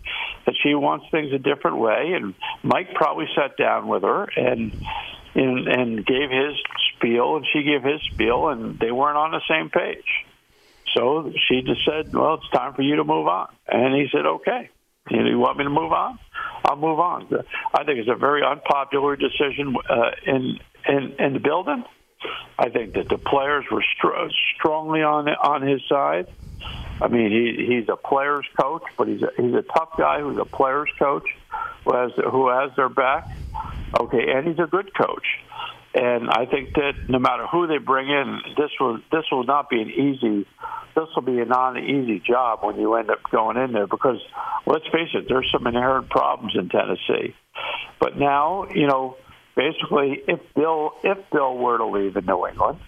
that 0.46 0.54
she 0.62 0.74
wants 0.74 1.06
things 1.10 1.32
a 1.32 1.38
different 1.38 1.78
way, 1.78 2.12
and 2.14 2.34
Mike 2.62 2.94
probably 2.94 3.26
sat 3.34 3.56
down 3.56 3.86
with 3.86 4.02
her 4.02 4.24
and 4.36 4.72
and, 5.34 5.68
and 5.68 6.06
gave 6.06 6.30
his 6.30 6.54
spiel, 6.94 7.36
and 7.36 7.46
she 7.52 7.62
gave 7.62 7.82
his 7.82 8.00
spiel, 8.12 8.48
and 8.48 8.78
they 8.78 8.92
weren't 8.92 9.16
on 9.16 9.32
the 9.32 9.42
same 9.48 9.70
page. 9.70 10.24
So 10.96 11.32
she 11.48 11.62
just 11.62 11.84
said, 11.84 12.12
"Well, 12.12 12.34
it's 12.34 12.48
time 12.50 12.74
for 12.74 12.82
you 12.82 12.96
to 12.96 13.04
move 13.04 13.26
on," 13.26 13.48
and 13.66 13.94
he 13.94 14.06
said, 14.12 14.26
"Okay." 14.26 14.70
You, 15.10 15.38
want 15.38 15.58
me 15.58 15.64
to 15.64 15.70
move 15.70 15.92
on? 15.92 16.18
I'll 16.64 16.76
move 16.76 16.98
on. 16.98 17.28
I 17.74 17.84
think 17.84 17.98
it's 17.98 18.08
a 18.08 18.14
very 18.14 18.42
unpopular 18.42 19.16
decision 19.16 19.76
uh, 19.88 20.10
in 20.26 20.58
in 20.88 21.14
in 21.18 21.32
the 21.34 21.40
building. 21.40 21.84
I 22.58 22.70
think 22.70 22.94
that 22.94 23.10
the 23.10 23.18
players 23.18 23.66
were 23.70 23.84
str- 23.96 24.32
strongly 24.56 25.02
on 25.02 25.28
on 25.28 25.60
his 25.60 25.82
side. 25.88 26.28
I 27.02 27.08
mean, 27.08 27.30
he 27.30 27.66
he's 27.66 27.88
a 27.90 27.96
players 27.96 28.46
coach, 28.58 28.84
but 28.96 29.08
he's 29.08 29.22
a, 29.22 29.30
he's 29.36 29.54
a 29.54 29.62
tough 29.62 29.90
guy 29.98 30.20
who's 30.20 30.38
a 30.38 30.46
players 30.46 30.88
coach 30.98 31.28
who 31.84 31.94
has 31.94 32.10
who 32.16 32.48
has 32.48 32.70
their 32.76 32.88
back. 32.88 33.28
Okay, 33.98 34.30
and 34.34 34.46
he's 34.48 34.58
a 34.58 34.66
good 34.68 34.90
coach. 34.94 35.26
And 35.94 36.28
I 36.28 36.46
think 36.46 36.74
that 36.74 37.08
no 37.08 37.20
matter 37.20 37.46
who 37.46 37.68
they 37.68 37.78
bring 37.78 38.08
in, 38.08 38.40
this 38.56 38.70
will 38.80 38.98
this 39.12 39.24
will 39.30 39.44
not 39.44 39.70
be 39.70 39.80
an 39.80 39.90
easy. 39.90 40.46
This 40.96 41.08
will 41.14 41.22
be 41.22 41.40
a 41.40 41.44
non-easy 41.44 42.20
job 42.20 42.60
when 42.62 42.76
you 42.76 42.94
end 42.94 43.10
up 43.10 43.18
going 43.30 43.56
in 43.56 43.72
there 43.72 43.86
because 43.86 44.20
let's 44.66 44.84
face 44.86 45.10
it, 45.14 45.26
there's 45.28 45.48
some 45.52 45.66
inherent 45.66 46.08
problems 46.08 46.54
in 46.56 46.68
Tennessee. 46.68 47.34
But 48.00 48.16
now, 48.16 48.66
you 48.72 48.86
know, 48.86 49.16
basically, 49.56 50.22
if 50.26 50.40
Bill 50.54 50.92
if 51.04 51.18
Bill 51.30 51.56
were 51.56 51.78
to 51.78 51.86
leave 51.86 52.16
in 52.16 52.26
New 52.26 52.46
England, 52.46 52.80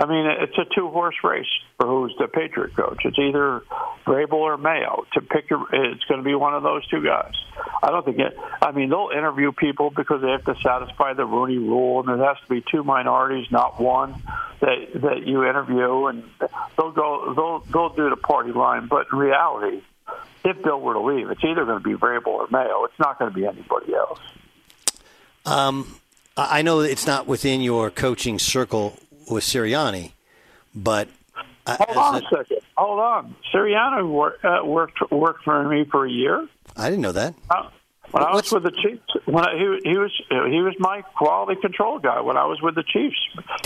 I 0.00 0.06
mean, 0.06 0.24
it's 0.26 0.56
a 0.56 0.64
two 0.74 0.88
horse 0.88 1.16
race 1.22 1.46
for 1.76 1.86
who's 1.86 2.14
the 2.18 2.26
Patriot 2.26 2.74
coach. 2.74 3.02
It's 3.04 3.18
either 3.18 3.62
Vrabel 4.06 4.32
or 4.32 4.56
Mayo. 4.56 5.04
To 5.12 5.20
pick, 5.20 5.50
your, 5.50 5.66
it's 5.74 6.02
going 6.04 6.20
to 6.20 6.24
be 6.24 6.34
one 6.34 6.54
of 6.54 6.62
those 6.62 6.86
two 6.88 7.04
guys. 7.04 7.34
I 7.82 7.90
don't 7.90 8.02
think 8.02 8.18
it. 8.18 8.34
I 8.62 8.72
mean, 8.72 8.88
they'll 8.88 9.10
interview 9.14 9.52
people 9.52 9.90
because 9.90 10.22
they 10.22 10.30
have 10.30 10.44
to 10.46 10.54
satisfy 10.62 11.12
the 11.12 11.26
Rooney 11.26 11.58
Rule, 11.58 12.00
and 12.00 12.08
there 12.08 12.26
has 12.26 12.38
to 12.48 12.48
be 12.48 12.64
two 12.72 12.82
minorities, 12.82 13.48
not 13.50 13.78
one, 13.78 14.14
that 14.60 14.90
that 14.94 15.26
you 15.26 15.44
interview, 15.44 16.06
and 16.06 16.24
they'll 16.78 16.92
go. 16.92 17.34
They'll 17.34 17.58
they'll 17.70 17.94
do 17.94 18.08
the 18.08 18.16
party 18.16 18.52
line. 18.52 18.86
But 18.86 19.08
in 19.12 19.18
reality, 19.18 19.82
if 20.46 20.62
Bill 20.62 20.80
were 20.80 20.94
to 20.94 21.00
leave, 21.02 21.30
it's 21.30 21.44
either 21.44 21.66
going 21.66 21.82
to 21.82 21.84
be 21.86 21.94
Vrabel 21.94 22.28
or 22.28 22.48
Mayo. 22.50 22.84
It's 22.84 22.98
not 22.98 23.18
going 23.18 23.30
to 23.30 23.34
be 23.38 23.44
anybody 23.44 23.92
else. 23.94 24.20
Um, 25.44 26.00
I 26.38 26.62
know 26.62 26.80
it's 26.80 27.06
not 27.06 27.26
within 27.26 27.60
your 27.60 27.90
coaching 27.90 28.38
circle 28.38 28.98
with 29.30 29.44
Sirianni, 29.44 30.12
but 30.74 31.08
uh, 31.66 31.76
Hold 31.80 31.96
on 31.96 32.16
a 32.16 32.22
second. 32.28 32.58
Hold 32.76 33.00
on. 33.00 33.34
Sirianni 33.52 34.10
worked 34.10 34.44
uh, 34.44 34.60
worked 34.64 34.98
worked 35.10 35.44
for 35.44 35.68
me 35.68 35.84
for 35.90 36.06
a 36.06 36.10
year. 36.10 36.46
I 36.76 36.90
didn't 36.90 37.02
know 37.02 37.12
that. 37.12 37.34
Uh, 37.50 37.68
when 38.10 38.24
I 38.24 38.34
was 38.34 38.50
with 38.50 38.64
the 38.64 38.72
Chiefs, 38.72 39.02
when 39.26 39.44
I, 39.46 39.52
he, 39.56 39.90
he 39.90 39.96
was 39.98 40.10
he 40.28 40.60
was 40.60 40.74
my 40.78 41.02
quality 41.16 41.60
control 41.60 41.98
guy 42.00 42.20
when 42.20 42.36
I 42.36 42.44
was 42.46 42.60
with 42.60 42.74
the 42.74 42.82
Chiefs 42.82 43.16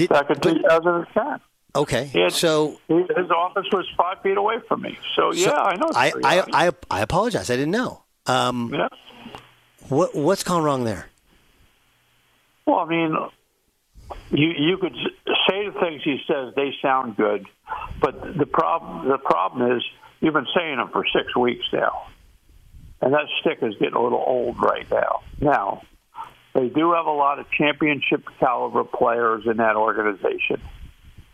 back 0.09 0.29
in 0.31 0.38
2010. 0.40 1.40
Okay, 1.77 2.05
had- 2.07 2.33
so 2.33 2.79
his 2.88 3.31
office 3.31 3.66
was 3.72 3.87
five 3.96 4.20
feet 4.22 4.37
away 4.37 4.57
from 4.68 4.83
me. 4.83 4.98
So 5.16 5.33
yeah, 5.33 5.53
I 5.53 5.77
know. 5.77 5.90
I, 5.94 6.12
I, 6.22 6.66
I 6.66 6.70
I 6.90 7.00
apologize. 7.00 7.50
I 7.50 7.57
didn't 7.57 7.72
know. 7.72 8.03
Um, 8.27 8.70
yeah. 8.74 8.88
What 9.88 10.14
what's 10.14 10.44
gone 10.44 10.62
wrong 10.62 10.85
there? 10.85 11.07
Well, 12.66 12.79
I 12.79 12.87
mean, 12.87 13.14
you 14.30 14.52
you 14.56 14.78
could 14.78 14.94
say 15.48 15.66
the 15.66 15.78
things 15.80 16.02
he 16.04 16.18
says; 16.26 16.54
they 16.54 16.72
sound 16.82 17.16
good, 17.16 17.46
but 18.00 18.36
the 18.36 18.46
problem 18.46 19.08
the 19.08 19.18
problem 19.18 19.76
is 19.76 19.82
you've 20.20 20.34
been 20.34 20.46
saying 20.56 20.76
them 20.76 20.88
for 20.92 21.04
six 21.14 21.36
weeks 21.36 21.64
now, 21.72 22.06
and 23.00 23.12
that 23.12 23.26
stick 23.40 23.58
is 23.62 23.74
getting 23.78 23.94
a 23.94 24.02
little 24.02 24.22
old 24.24 24.56
right 24.60 24.90
now. 24.90 25.20
Now, 25.40 25.82
they 26.54 26.68
do 26.68 26.92
have 26.92 27.06
a 27.06 27.12
lot 27.12 27.38
of 27.38 27.46
championship 27.50 28.24
caliber 28.40 28.84
players 28.84 29.44
in 29.46 29.58
that 29.58 29.76
organization, 29.76 30.60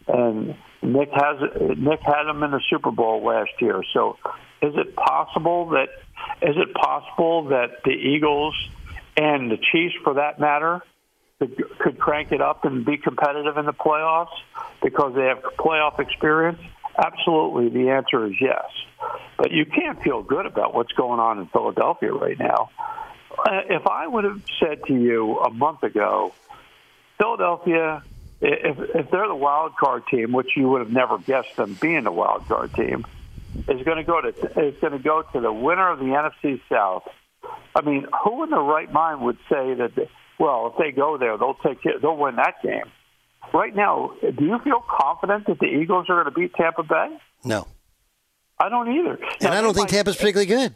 and 0.08 0.56
Nick 0.82 1.10
has 1.12 1.38
Nick 1.76 2.00
had 2.00 2.24
them 2.24 2.42
in 2.42 2.50
the 2.50 2.62
Super 2.70 2.90
Bowl 2.90 3.24
last 3.24 3.50
year. 3.60 3.82
So, 3.92 4.16
is 4.62 4.74
it 4.76 4.96
possible 4.96 5.70
that 5.70 5.88
is 6.42 6.56
it 6.56 6.74
possible 6.74 7.48
that 7.48 7.82
the 7.84 7.92
Eagles 7.92 8.54
and 9.16 9.50
the 9.50 9.58
Chiefs, 9.72 9.94
for 10.02 10.14
that 10.14 10.38
matter, 10.40 10.82
could, 11.40 11.98
crank 11.98 12.32
it 12.32 12.40
up 12.40 12.64
and 12.64 12.84
be 12.84 12.96
competitive 12.96 13.56
in 13.56 13.64
the 13.66 13.72
playoffs 13.72 14.36
because 14.82 15.14
they 15.14 15.24
have 15.24 15.42
playoff 15.58 15.98
experience? 15.98 16.60
Absolutely, 16.96 17.68
the 17.70 17.90
answer 17.90 18.26
is 18.26 18.34
yes. 18.40 18.64
But 19.38 19.50
you 19.50 19.64
can't 19.64 20.02
feel 20.02 20.22
good 20.22 20.44
about 20.44 20.74
what's 20.74 20.92
going 20.92 21.18
on 21.18 21.38
in 21.38 21.46
Philadelphia 21.46 22.12
right 22.12 22.38
now. 22.38 22.70
Uh, 23.30 23.60
if 23.70 23.86
I 23.86 24.06
would 24.06 24.24
have 24.24 24.42
said 24.60 24.84
to 24.86 24.94
you 24.94 25.38
a 25.38 25.50
month 25.50 25.82
ago, 25.82 26.34
Philadelphia, 27.16 28.02
if, 28.42 28.78
if 28.78 29.10
they're 29.10 29.28
the 29.28 29.34
wild 29.34 29.76
card 29.76 30.02
team, 30.10 30.32
which 30.32 30.50
you 30.56 30.68
would 30.68 30.80
have 30.80 30.92
never 30.92 31.18
guessed 31.18 31.56
them 31.56 31.76
being 31.80 32.04
the 32.04 32.12
wild 32.12 32.46
card 32.48 32.74
team, 32.74 33.06
is 33.56 33.82
going 33.82 33.96
to 33.96 34.04
go 34.04 34.20
to 34.20 34.28
is 34.28 34.74
going 34.80 34.92
to 34.92 34.98
go 34.98 35.22
to 35.22 35.40
the 35.40 35.52
winner 35.52 35.90
of 35.90 35.98
the 35.98 36.04
NFC 36.04 36.60
South. 36.68 37.08
I 37.74 37.80
mean, 37.80 38.06
who 38.24 38.44
in 38.44 38.50
their 38.50 38.60
right 38.60 38.92
mind 38.92 39.22
would 39.22 39.38
say 39.48 39.74
that? 39.74 39.94
They, 39.94 40.08
well, 40.40 40.72
if 40.72 40.78
they 40.78 40.90
go 40.90 41.18
there, 41.18 41.38
they'll 41.38 41.54
take 41.62 41.84
it, 41.84 42.02
they'll 42.02 42.16
win 42.16 42.36
that 42.36 42.54
game. 42.62 42.90
Right 43.54 43.74
now, 43.74 44.12
do 44.20 44.44
you 44.44 44.58
feel 44.64 44.82
confident 44.88 45.46
that 45.46 45.58
the 45.60 45.66
Eagles 45.66 46.06
are 46.08 46.22
going 46.22 46.32
to 46.32 46.38
beat 46.40 46.54
Tampa 46.54 46.82
Bay? 46.82 47.18
No. 47.44 47.68
I 48.58 48.68
don't 48.68 48.92
either. 48.92 49.14
And 49.14 49.42
now, 49.42 49.52
I 49.52 49.60
don't 49.60 49.74
think 49.74 49.88
Tampa's 49.88 50.16
particularly 50.16 50.46
good. 50.46 50.74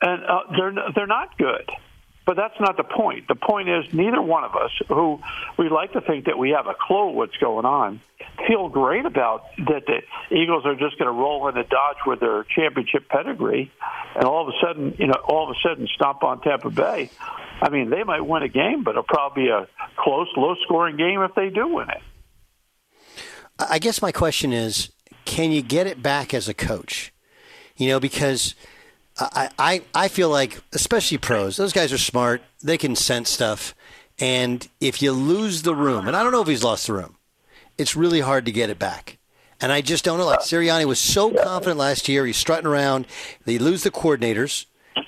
And 0.00 0.24
uh, 0.24 0.40
they're 0.56 0.74
they're 0.94 1.06
not 1.06 1.36
good. 1.38 1.70
But 2.26 2.34
that's 2.34 2.58
not 2.58 2.76
the 2.76 2.82
point. 2.82 3.28
The 3.28 3.36
point 3.36 3.68
is, 3.68 3.94
neither 3.94 4.20
one 4.20 4.42
of 4.42 4.56
us, 4.56 4.72
who 4.88 5.20
we 5.56 5.68
like 5.68 5.92
to 5.92 6.00
think 6.00 6.24
that 6.24 6.36
we 6.36 6.50
have 6.50 6.66
a 6.66 6.74
clue 6.74 7.12
what's 7.12 7.36
going 7.36 7.64
on, 7.64 8.00
feel 8.48 8.68
great 8.68 9.06
about 9.06 9.44
that 9.58 9.86
the 9.86 10.02
Eagles 10.36 10.66
are 10.66 10.74
just 10.74 10.98
going 10.98 11.06
to 11.06 11.12
roll 11.12 11.46
into 11.46 11.62
Dodge 11.62 11.98
with 12.04 12.18
their 12.18 12.42
championship 12.42 13.08
pedigree, 13.08 13.70
and 14.16 14.24
all 14.24 14.42
of 14.42 14.52
a 14.52 14.58
sudden, 14.60 14.96
you 14.98 15.06
know, 15.06 15.14
all 15.28 15.48
of 15.48 15.56
a 15.56 15.68
sudden 15.68 15.86
stomp 15.94 16.24
on 16.24 16.40
Tampa 16.40 16.68
Bay. 16.68 17.10
I 17.62 17.68
mean, 17.70 17.90
they 17.90 18.02
might 18.02 18.26
win 18.26 18.42
a 18.42 18.48
game, 18.48 18.82
but 18.82 18.90
it'll 18.90 19.04
probably 19.04 19.44
be 19.44 19.48
a 19.50 19.68
close, 19.96 20.28
low-scoring 20.36 20.96
game 20.96 21.22
if 21.22 21.32
they 21.36 21.48
do 21.50 21.68
win 21.68 21.90
it. 21.90 22.02
I 23.58 23.78
guess 23.78 24.02
my 24.02 24.10
question 24.10 24.52
is, 24.52 24.90
can 25.26 25.52
you 25.52 25.62
get 25.62 25.86
it 25.86 26.02
back 26.02 26.34
as 26.34 26.48
a 26.48 26.54
coach? 26.54 27.14
You 27.76 27.88
know, 27.88 28.00
because– 28.00 28.56
I, 29.18 29.50
I, 29.58 29.82
I 29.94 30.08
feel 30.08 30.28
like, 30.28 30.60
especially 30.72 31.18
pros, 31.18 31.56
those 31.56 31.72
guys 31.72 31.92
are 31.92 31.98
smart. 31.98 32.42
They 32.62 32.76
can 32.76 32.96
sense 32.96 33.30
stuff. 33.30 33.74
And 34.18 34.66
if 34.80 35.00
you 35.02 35.12
lose 35.12 35.62
the 35.62 35.74
room, 35.74 36.06
and 36.06 36.16
I 36.16 36.22
don't 36.22 36.32
know 36.32 36.42
if 36.42 36.48
he's 36.48 36.64
lost 36.64 36.86
the 36.86 36.94
room, 36.94 37.16
it's 37.78 37.96
really 37.96 38.20
hard 38.20 38.44
to 38.46 38.52
get 38.52 38.70
it 38.70 38.78
back. 38.78 39.18
And 39.60 39.72
I 39.72 39.80
just 39.80 40.04
don't 40.04 40.18
know. 40.18 40.26
Like 40.26 40.40
Sirianni 40.40 40.84
was 40.84 41.00
so 41.00 41.32
confident 41.32 41.78
last 41.78 42.08
year. 42.08 42.26
He's 42.26 42.36
strutting 42.36 42.66
around. 42.66 43.06
They 43.46 43.58
lose 43.58 43.84
the 43.84 43.90
coordinators, 43.90 44.66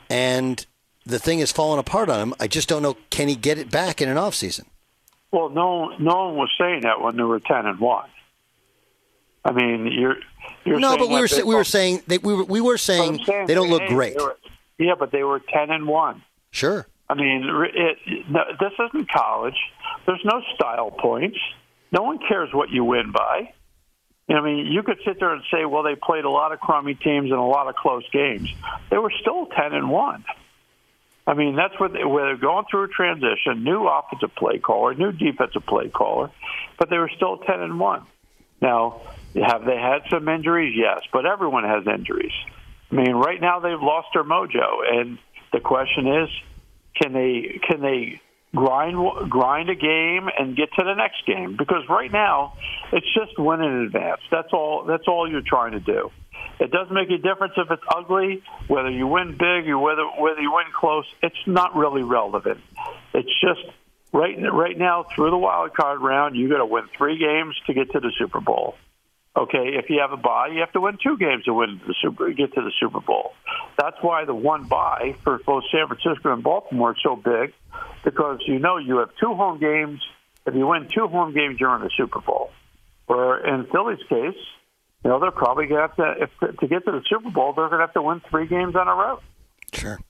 and 0.08 0.64
the 1.04 1.18
thing 1.18 1.40
is 1.40 1.52
falling 1.52 1.78
apart 1.78 2.08
on 2.08 2.20
him. 2.20 2.34
I 2.40 2.46
just 2.46 2.68
don't 2.68 2.82
know. 2.82 2.96
Can 3.10 3.28
he 3.28 3.36
get 3.36 3.58
it 3.58 3.70
back 3.70 4.00
in 4.00 4.08
an 4.08 4.16
off 4.16 4.34
season? 4.34 4.66
Well, 5.30 5.50
no, 5.50 5.94
no 5.98 6.28
one 6.28 6.36
was 6.36 6.50
saying 6.58 6.80
that 6.82 7.02
when 7.02 7.16
they 7.16 7.22
were 7.22 7.40
ten 7.40 7.66
and 7.66 7.78
one. 7.78 8.08
I 9.48 9.52
mean, 9.52 9.90
you're 9.90 10.16
you're 10.66 10.78
no, 10.78 10.98
but 10.98 11.08
we 11.08 11.20
were 11.20 11.28
we 11.46 11.54
were 11.54 11.64
saying 11.64 12.02
they, 12.06 12.18
we 12.18 12.34
were 12.34 12.44
we 12.44 12.60
were 12.60 12.76
saying, 12.76 13.24
saying 13.24 13.46
they 13.46 13.54
don't 13.54 13.70
look 13.70 13.82
hey, 13.82 13.88
great. 13.88 14.16
Were, 14.16 14.36
yeah, 14.78 14.94
but 14.98 15.10
they 15.10 15.22
were 15.22 15.40
ten 15.40 15.70
and 15.70 15.88
one. 15.88 16.22
Sure. 16.50 16.86
I 17.08 17.14
mean, 17.14 17.48
it, 17.74 17.98
no, 18.30 18.40
this 18.60 18.72
isn't 18.78 19.10
college. 19.10 19.56
There's 20.04 20.20
no 20.24 20.42
style 20.54 20.90
points. 20.90 21.38
No 21.90 22.02
one 22.02 22.18
cares 22.28 22.50
what 22.52 22.68
you 22.68 22.84
win 22.84 23.10
by. 23.10 23.54
I 24.28 24.42
mean, 24.42 24.66
you 24.66 24.82
could 24.82 24.98
sit 25.06 25.18
there 25.18 25.32
and 25.32 25.42
say, 25.50 25.64
well, 25.64 25.82
they 25.82 25.94
played 25.94 26.26
a 26.26 26.30
lot 26.30 26.52
of 26.52 26.60
crummy 26.60 26.94
teams 26.94 27.30
and 27.30 27.40
a 27.40 27.42
lot 27.42 27.68
of 27.68 27.76
close 27.76 28.04
games. 28.12 28.50
They 28.90 28.98
were 28.98 29.12
still 29.22 29.46
ten 29.46 29.72
and 29.72 29.88
one. 29.88 30.26
I 31.26 31.32
mean, 31.32 31.56
that's 31.56 31.78
where, 31.80 31.88
they, 31.88 32.04
where 32.04 32.26
they're 32.26 32.36
going 32.36 32.66
through 32.70 32.84
a 32.84 32.88
transition, 32.88 33.64
new 33.64 33.86
offensive 33.86 34.34
play 34.34 34.58
caller, 34.58 34.94
new 34.94 35.12
defensive 35.12 35.64
play 35.64 35.88
caller, 35.88 36.30
but 36.78 36.90
they 36.90 36.98
were 36.98 37.10
still 37.16 37.38
ten 37.38 37.60
and 37.62 37.80
one. 37.80 38.04
Now, 38.60 39.00
have 39.46 39.64
they 39.64 39.76
had 39.76 40.02
some 40.10 40.28
injuries? 40.28 40.74
Yes, 40.76 41.00
but 41.12 41.26
everyone 41.26 41.64
has 41.64 41.86
injuries. 41.86 42.32
I 42.90 42.94
mean, 42.94 43.14
right 43.14 43.40
now 43.40 43.60
they've 43.60 43.80
lost 43.80 44.08
their 44.14 44.24
mojo, 44.24 44.80
and 44.90 45.18
the 45.52 45.60
question 45.60 46.06
is, 46.06 46.28
can 47.00 47.12
they 47.12 47.60
can 47.66 47.80
they 47.80 48.20
grind 48.54 49.30
grind 49.30 49.68
a 49.68 49.74
game 49.74 50.28
and 50.38 50.56
get 50.56 50.70
to 50.78 50.84
the 50.84 50.94
next 50.94 51.26
game? 51.26 51.56
Because 51.56 51.82
right 51.88 52.10
now 52.10 52.54
it's 52.92 53.06
just 53.14 53.38
win 53.38 53.60
in 53.60 53.84
advance. 53.86 54.20
That's 54.30 54.52
all. 54.52 54.84
That's 54.84 55.06
all 55.06 55.30
you're 55.30 55.42
trying 55.42 55.72
to 55.72 55.80
do. 55.80 56.10
It 56.60 56.70
doesn't 56.72 56.94
make 56.94 57.10
a 57.10 57.18
difference 57.18 57.54
if 57.56 57.70
it's 57.70 57.82
ugly, 57.94 58.42
whether 58.66 58.90
you 58.90 59.06
win 59.06 59.32
big 59.32 59.68
or 59.68 59.78
whether 59.78 60.04
whether 60.04 60.40
you 60.40 60.52
win 60.52 60.66
close. 60.74 61.04
It's 61.22 61.46
not 61.46 61.76
really 61.76 62.02
relevant. 62.02 62.60
It's 63.14 63.40
just 63.40 63.60
right 64.12 64.36
right 64.52 64.76
now 64.76 65.04
through 65.14 65.30
the 65.30 65.38
wild 65.38 65.74
card 65.74 66.00
round, 66.00 66.36
you 66.36 66.48
got 66.48 66.58
to 66.58 66.66
win 66.66 66.84
three 66.96 67.18
games 67.18 67.54
to 67.66 67.74
get 67.74 67.92
to 67.92 68.00
the 68.00 68.12
Super 68.18 68.40
Bowl. 68.40 68.74
Okay, 69.38 69.76
if 69.78 69.88
you 69.88 70.00
have 70.00 70.10
a 70.10 70.16
bye, 70.16 70.48
you 70.48 70.58
have 70.58 70.72
to 70.72 70.80
win 70.80 70.98
two 71.00 71.16
games 71.16 71.44
to 71.44 71.54
win 71.54 71.80
the 71.86 71.94
Super, 72.02 72.28
get 72.32 72.52
to 72.54 72.60
the 72.60 72.72
Super 72.80 72.98
Bowl. 72.98 73.34
That's 73.78 73.96
why 74.00 74.24
the 74.24 74.34
one 74.34 74.64
bye 74.64 75.14
for 75.22 75.38
both 75.38 75.62
San 75.70 75.86
Francisco 75.86 76.32
and 76.32 76.42
Baltimore 76.42 76.90
is 76.90 76.98
so 77.04 77.14
big, 77.14 77.52
because 78.04 78.40
you 78.48 78.58
know 78.58 78.78
you 78.78 78.96
have 78.96 79.10
two 79.20 79.34
home 79.34 79.60
games. 79.60 80.00
If 80.44 80.56
you 80.56 80.66
win 80.66 80.88
two 80.92 81.06
home 81.06 81.32
games, 81.34 81.60
you're 81.60 81.72
in 81.76 81.82
the 81.82 81.90
Super 81.96 82.20
Bowl. 82.20 82.50
Or 83.06 83.38
in 83.38 83.66
Philly's 83.66 84.02
case, 84.08 84.42
you 85.04 85.10
know 85.10 85.20
they're 85.20 85.30
probably 85.30 85.66
going 85.66 85.82
to 85.82 85.86
have 85.86 85.96
to 85.96 86.24
if, 86.24 86.58
to 86.58 86.66
get 86.66 86.84
to 86.86 86.90
the 86.90 87.02
Super 87.08 87.30
Bowl. 87.30 87.52
They're 87.52 87.68
going 87.68 87.78
to 87.78 87.86
have 87.86 87.94
to 87.94 88.02
win 88.02 88.20
three 88.28 88.48
games 88.48 88.74
on 88.74 88.88
a 88.88 88.94
road. 88.94 89.20
Sure. 89.72 90.00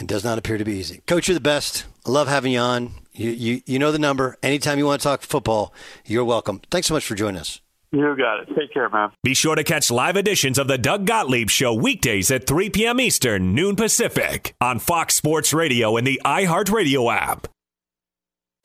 It 0.00 0.06
does 0.06 0.24
not 0.24 0.38
appear 0.38 0.56
to 0.56 0.64
be 0.64 0.76
easy. 0.76 1.02
Coach, 1.06 1.28
you're 1.28 1.34
the 1.34 1.40
best. 1.40 1.84
I 2.06 2.10
love 2.10 2.28
having 2.28 2.52
you 2.52 2.58
on. 2.58 2.92
You, 3.12 3.30
you, 3.30 3.62
you 3.66 3.78
know 3.78 3.92
the 3.92 3.98
number. 3.98 4.36
Anytime 4.42 4.78
you 4.78 4.86
want 4.86 5.02
to 5.02 5.08
talk 5.08 5.22
football, 5.22 5.74
you're 6.06 6.24
welcome. 6.24 6.60
Thanks 6.70 6.86
so 6.88 6.94
much 6.94 7.04
for 7.04 7.14
joining 7.14 7.40
us. 7.40 7.60
You 7.92 8.16
got 8.16 8.40
it. 8.40 8.48
Take 8.56 8.72
care, 8.72 8.88
man. 8.88 9.10
Be 9.24 9.34
sure 9.34 9.56
to 9.56 9.64
catch 9.64 9.90
live 9.90 10.16
editions 10.16 10.58
of 10.58 10.68
the 10.68 10.78
Doug 10.78 11.06
Gottlieb 11.06 11.50
Show 11.50 11.74
weekdays 11.74 12.30
at 12.30 12.46
3 12.46 12.70
p.m. 12.70 13.00
Eastern, 13.00 13.52
noon 13.52 13.74
Pacific, 13.74 14.54
on 14.60 14.78
Fox 14.78 15.16
Sports 15.16 15.52
Radio 15.52 15.96
and 15.96 16.06
the 16.06 16.20
iHeartRadio 16.24 17.12
app. 17.12 17.48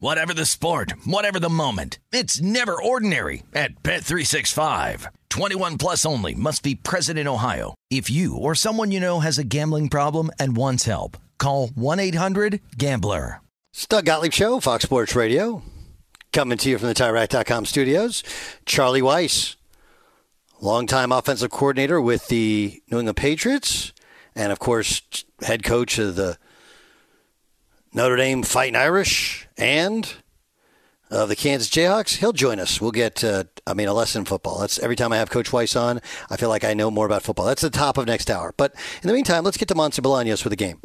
Whatever 0.00 0.32
the 0.32 0.46
sport, 0.46 0.92
whatever 1.04 1.40
the 1.40 1.48
moment, 1.48 1.98
it's 2.12 2.40
never 2.40 2.80
ordinary 2.80 3.42
at 3.52 3.82
Bet365. 3.82 5.08
21 5.28 5.76
plus 5.76 6.06
only 6.06 6.36
must 6.36 6.62
be 6.62 6.76
present 6.76 7.18
in 7.18 7.26
Ohio. 7.26 7.74
If 7.90 8.08
you 8.08 8.36
or 8.36 8.54
someone 8.54 8.92
you 8.92 9.00
know 9.00 9.18
has 9.18 9.38
a 9.38 9.44
gambling 9.44 9.88
problem 9.88 10.30
and 10.38 10.56
wants 10.56 10.84
help, 10.84 11.16
call 11.36 11.66
1-800-GAMBLER. 11.70 13.40
It's 13.72 13.86
Doug 13.88 14.04
Gottlieb 14.04 14.32
Show, 14.32 14.60
Fox 14.60 14.84
Sports 14.84 15.16
Radio. 15.16 15.62
Coming 16.32 16.58
to 16.58 16.70
you 16.70 16.78
from 16.78 16.86
the 16.86 16.94
TireRack.com 16.94 17.66
studios, 17.66 18.22
Charlie 18.66 19.02
Weis, 19.02 19.56
longtime 20.60 21.10
offensive 21.10 21.50
coordinator 21.50 22.00
with 22.00 22.28
the 22.28 22.80
New 22.88 23.00
England 23.00 23.16
Patriots, 23.16 23.92
and 24.36 24.52
of 24.52 24.60
course, 24.60 25.02
head 25.42 25.64
coach 25.64 25.98
of 25.98 26.14
the 26.14 26.38
Notre 27.92 28.16
Dame 28.16 28.42
Fighting 28.42 28.76
Irish 28.76 29.48
and 29.56 30.12
of 31.10 31.28
the 31.28 31.36
Kansas 31.36 31.70
Jayhawks. 31.70 32.16
He'll 32.16 32.32
join 32.34 32.60
us. 32.60 32.80
We'll 32.80 32.90
get, 32.90 33.24
uh, 33.24 33.44
I 33.66 33.72
mean, 33.74 33.88
a 33.88 33.94
lesson 33.94 34.20
in 34.20 34.24
football. 34.26 34.58
That's 34.60 34.78
every 34.78 34.94
time 34.96 35.12
I 35.12 35.16
have 35.16 35.30
Coach 35.30 35.50
Weis 35.50 35.78
on, 35.80 36.00
I 36.30 36.36
feel 36.36 36.50
like 36.50 36.64
I 36.64 36.74
know 36.74 36.90
more 36.90 37.06
about 37.06 37.22
football. 37.22 37.46
That's 37.46 37.62
the 37.62 37.70
top 37.70 37.96
of 37.96 38.06
next 38.06 38.30
hour. 38.30 38.52
But 38.56 38.74
in 39.02 39.08
the 39.08 39.14
meantime, 39.14 39.42
let's 39.44 39.56
get 39.56 39.68
to 39.68 39.74
Monse 39.74 40.00
Bolaños 40.00 40.42
for 40.42 40.50
the 40.50 40.56
game. 40.56 40.80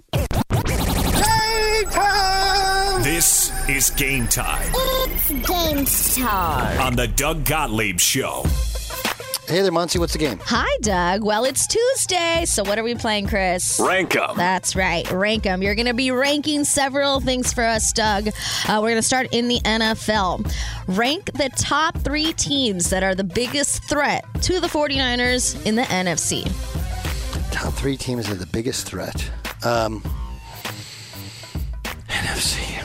This 3.03 3.51
is 3.67 3.89
game 3.89 4.27
time 4.27 4.71
It's 4.73 5.29
game 5.29 5.85
time. 6.25 6.79
on 6.79 6.95
the 6.95 7.07
Doug 7.07 7.43
Gottlieb 7.43 7.99
Show. 7.99 8.45
Hey 9.47 9.61
there, 9.61 9.71
Monse. 9.73 9.99
What's 9.99 10.13
the 10.13 10.19
game? 10.19 10.39
Hi, 10.45 10.77
Doug. 10.81 11.21
Well, 11.23 11.43
it's 11.43 11.67
Tuesday, 11.67 12.45
so 12.45 12.63
what 12.63 12.79
are 12.79 12.83
we 12.83 12.95
playing, 12.95 13.27
Chris? 13.27 13.77
Rank 13.77 14.15
'em. 14.15 14.37
That's 14.37 14.73
right, 14.73 15.09
rank 15.11 15.45
'em. 15.45 15.61
You're 15.61 15.75
going 15.75 15.87
to 15.87 15.93
be 15.93 16.11
ranking 16.11 16.63
several 16.63 17.19
things 17.19 17.51
for 17.51 17.63
us, 17.63 17.91
Doug. 17.91 18.29
Uh, 18.29 18.79
we're 18.81 18.89
going 18.89 18.95
to 18.95 19.01
start 19.01 19.27
in 19.33 19.49
the 19.49 19.59
NFL. 19.65 20.49
Rank 20.87 21.33
the 21.33 21.49
top 21.57 21.97
three 21.99 22.31
teams 22.33 22.89
that 22.89 23.03
are 23.03 23.15
the 23.15 23.23
biggest 23.25 23.83
threat 23.83 24.23
to 24.43 24.61
the 24.61 24.67
49ers 24.67 25.61
in 25.65 25.75
the 25.75 25.83
NFC. 25.83 26.43
Top 27.51 27.73
three 27.73 27.97
teams 27.97 28.29
are 28.29 28.35
the 28.35 28.47
biggest 28.47 28.85
threat. 28.87 29.29
Um, 29.65 30.01
NFC. 32.07 32.79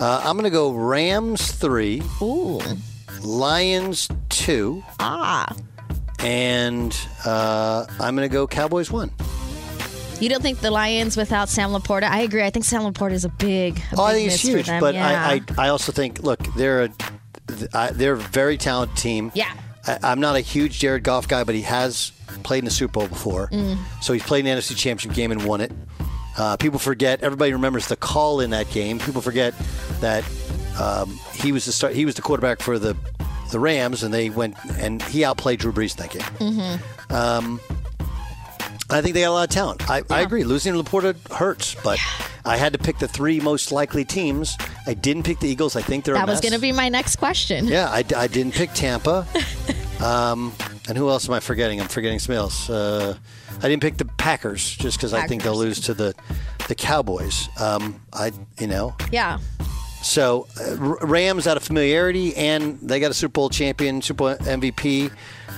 Uh, 0.00 0.20
I'm 0.24 0.34
going 0.36 0.44
to 0.44 0.50
go 0.50 0.72
Rams 0.72 1.52
three. 1.52 2.02
Ooh. 2.20 2.60
Lions 3.20 4.08
two. 4.28 4.82
Ah. 5.00 5.54
And 6.20 6.96
uh, 7.24 7.86
I'm 8.00 8.16
going 8.16 8.28
to 8.28 8.32
go 8.32 8.46
Cowboys 8.46 8.90
one. 8.90 9.10
You 10.20 10.28
don't 10.28 10.42
think 10.42 10.58
the 10.58 10.70
Lions 10.70 11.16
without 11.16 11.48
Sam 11.48 11.70
LaPorta? 11.70 12.04
I 12.04 12.20
agree. 12.22 12.42
I 12.42 12.50
think 12.50 12.64
Sam 12.64 12.82
LaPorta 12.82 13.12
is 13.12 13.24
a 13.24 13.28
big. 13.28 13.78
A 13.78 13.82
Oh, 13.98 14.04
I 14.04 14.14
think 14.14 14.32
it's 14.32 14.42
huge, 14.42 14.66
but 14.66 14.94
yeah. 14.94 15.06
I, 15.06 15.40
I 15.58 15.66
I 15.66 15.68
also 15.68 15.92
think 15.92 16.24
look 16.24 16.40
they're 16.56 16.84
a 16.84 17.92
they're 17.92 18.14
a 18.14 18.16
very 18.16 18.56
talented 18.58 18.96
team. 18.96 19.30
Yeah. 19.34 19.52
I, 19.86 19.98
I'm 20.02 20.18
not 20.20 20.34
a 20.34 20.40
huge 20.40 20.80
Jared 20.80 21.04
Goff 21.04 21.28
guy, 21.28 21.44
but 21.44 21.54
he 21.54 21.62
has 21.62 22.10
played 22.42 22.58
in 22.58 22.64
the 22.64 22.70
Super 22.72 22.94
Bowl 22.94 23.08
before. 23.08 23.48
Mm. 23.48 23.78
So 24.02 24.12
he's 24.12 24.24
played 24.24 24.44
in 24.44 24.56
the 24.56 24.60
NFC 24.60 24.76
Championship 24.76 25.14
game 25.14 25.30
and 25.30 25.44
won 25.44 25.60
it. 25.60 25.72
Uh, 26.36 26.56
people 26.56 26.78
forget. 26.80 27.22
Everybody 27.22 27.52
remembers 27.52 27.86
the 27.86 27.96
call 27.96 28.40
in 28.40 28.50
that 28.50 28.70
game. 28.70 28.98
People 28.98 29.22
forget 29.22 29.54
that 30.00 30.24
um, 30.78 31.18
he 31.34 31.52
was 31.52 31.64
the 31.64 31.72
start. 31.72 31.94
He 31.94 32.04
was 32.04 32.14
the 32.14 32.22
quarterback 32.22 32.60
for 32.60 32.78
the 32.78 32.96
the 33.50 33.60
Rams, 33.60 34.02
and 34.02 34.12
they 34.12 34.30
went 34.30 34.56
and 34.78 35.02
he 35.02 35.24
outplayed 35.24 35.60
Drew 35.60 35.72
Brees 35.72 35.96
that 35.96 36.10
game. 36.10 36.22
Mm-hmm. 36.22 37.14
Um, 37.14 37.60
I 38.90 39.02
think 39.02 39.14
they 39.14 39.20
got 39.20 39.30
a 39.30 39.32
lot 39.32 39.48
of 39.48 39.50
talent. 39.50 39.90
I, 39.90 40.02
I 40.08 40.22
agree. 40.22 40.44
Losing 40.44 40.72
to 40.72 40.82
LaPorta 40.82 41.16
hurts, 41.30 41.74
but 41.84 41.98
I 42.44 42.56
had 42.56 42.72
to 42.72 42.78
pick 42.78 42.98
the 42.98 43.08
three 43.08 43.38
most 43.38 43.70
likely 43.70 44.04
teams. 44.04 44.56
I 44.86 44.94
didn't 44.94 45.24
pick 45.24 45.40
the 45.40 45.48
Eagles. 45.48 45.76
I 45.76 45.82
think 45.82 46.04
they're 46.04 46.14
a 46.14 46.18
That 46.18 46.26
was 46.26 46.40
going 46.40 46.54
to 46.54 46.58
be 46.58 46.72
my 46.72 46.88
next 46.88 47.16
question. 47.16 47.66
Yeah, 47.66 47.90
I, 47.90 48.02
I 48.16 48.26
didn't 48.28 48.54
pick 48.54 48.72
Tampa. 48.72 49.26
um, 50.02 50.54
and 50.88 50.96
who 50.96 51.10
else 51.10 51.28
am 51.28 51.34
I 51.34 51.40
forgetting? 51.40 51.82
I'm 51.82 51.88
forgetting 51.88 52.18
somebody 52.18 52.38
else. 52.38 52.70
Uh, 52.70 53.14
I 53.58 53.68
didn't 53.68 53.82
pick 53.82 53.98
the 53.98 54.06
Packers 54.06 54.74
just 54.76 54.96
because 54.96 55.12
I 55.12 55.26
think 55.26 55.42
they'll 55.42 55.56
lose 55.56 55.80
to 55.80 55.94
the 55.94 56.14
the 56.68 56.74
Cowboys. 56.74 57.48
Um, 57.60 58.00
I 58.12 58.32
you 58.58 58.66
know 58.68 58.94
Yeah. 59.10 59.38
So 60.02 60.46
uh, 60.60 60.76
Rams 60.76 61.46
out 61.46 61.56
of 61.56 61.62
familiarity, 61.62 62.36
and 62.36 62.78
they 62.80 63.00
got 63.00 63.10
a 63.10 63.14
Super 63.14 63.32
Bowl 63.32 63.50
champion, 63.50 64.00
Super 64.00 64.16
Bowl 64.16 64.34
MVP 64.36 65.10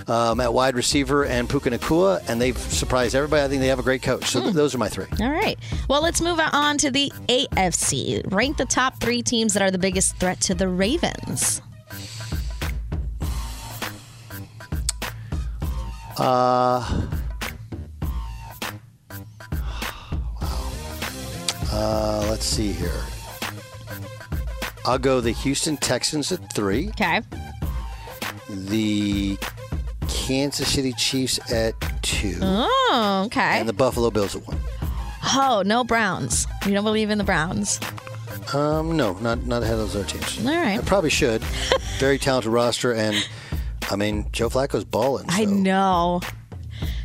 um, 0.09 0.41
at 0.41 0.53
wide 0.53 0.75
receiver, 0.75 1.25
and 1.25 1.49
Puka 1.49 1.71
Nacua, 1.71 2.23
and 2.29 2.41
they've 2.41 2.57
surprised 2.59 3.15
everybody. 3.15 3.43
I 3.43 3.49
think 3.49 3.61
they 3.61 3.69
have 3.69 3.79
a 3.79 3.83
great 3.83 4.03
coach. 4.03 4.27
So 4.31 4.41
th- 4.41 4.55
those 4.55 4.75
are 4.75 4.79
my 4.79 4.89
three. 4.89 5.07
All 5.21 5.31
right. 5.31 5.59
Well, 5.89 6.03
let's 6.03 6.21
move 6.21 6.41
on 6.41 6.79
to 6.79 6.91
the 6.91 7.13
AFC. 7.29 8.23
Rank 8.33 8.57
the 8.57 8.65
top 8.65 8.99
three 9.01 9.23
teams 9.23 9.53
that 9.55 9.63
are 9.63 9.71
the 9.71 9.79
biggest 9.79 10.17
threat 10.17 10.41
to 10.43 10.55
the 10.55 10.69
Ravens. 10.69 11.61
Uh, 16.19 17.07
wow. 20.41 20.71
Uh, 21.73 22.27
let's 22.29 22.45
see 22.45 22.73
here. 22.73 23.05
I'll 24.91 24.99
go 24.99 25.21
the 25.21 25.31
Houston 25.31 25.77
Texans 25.77 26.33
at 26.33 26.53
three. 26.53 26.89
Okay. 26.89 27.21
The 28.49 29.39
Kansas 30.09 30.75
City 30.75 30.93
Chiefs 30.95 31.39
at 31.53 31.75
two. 32.03 32.37
Oh, 32.43 33.23
okay. 33.27 33.61
And 33.61 33.69
the 33.69 33.73
Buffalo 33.73 34.11
Bills 34.11 34.35
at 34.35 34.45
one. 34.45 34.59
Oh, 35.27 35.63
no 35.65 35.85
Browns. 35.85 36.49
You 36.67 36.73
don't 36.73 36.83
believe 36.83 37.09
in 37.11 37.19
the 37.19 37.25
Browns. 37.25 37.79
Um, 38.53 38.97
no, 38.97 39.13
not 39.21 39.47
not 39.47 39.63
ahead 39.63 39.75
of 39.75 39.93
those 39.93 39.95
other 39.95 40.07
teams. 40.09 40.45
All 40.45 40.53
right. 40.53 40.81
I 40.81 40.83
probably 40.83 41.11
should. 41.11 41.45
Very 42.01 42.19
talented 42.19 42.51
roster, 42.51 42.93
and 42.93 43.17
I 43.89 43.95
mean 43.95 44.27
Joe 44.33 44.49
Flacco's 44.49 44.85
balling, 44.85 45.27
I 45.29 45.45
know. 45.45 46.21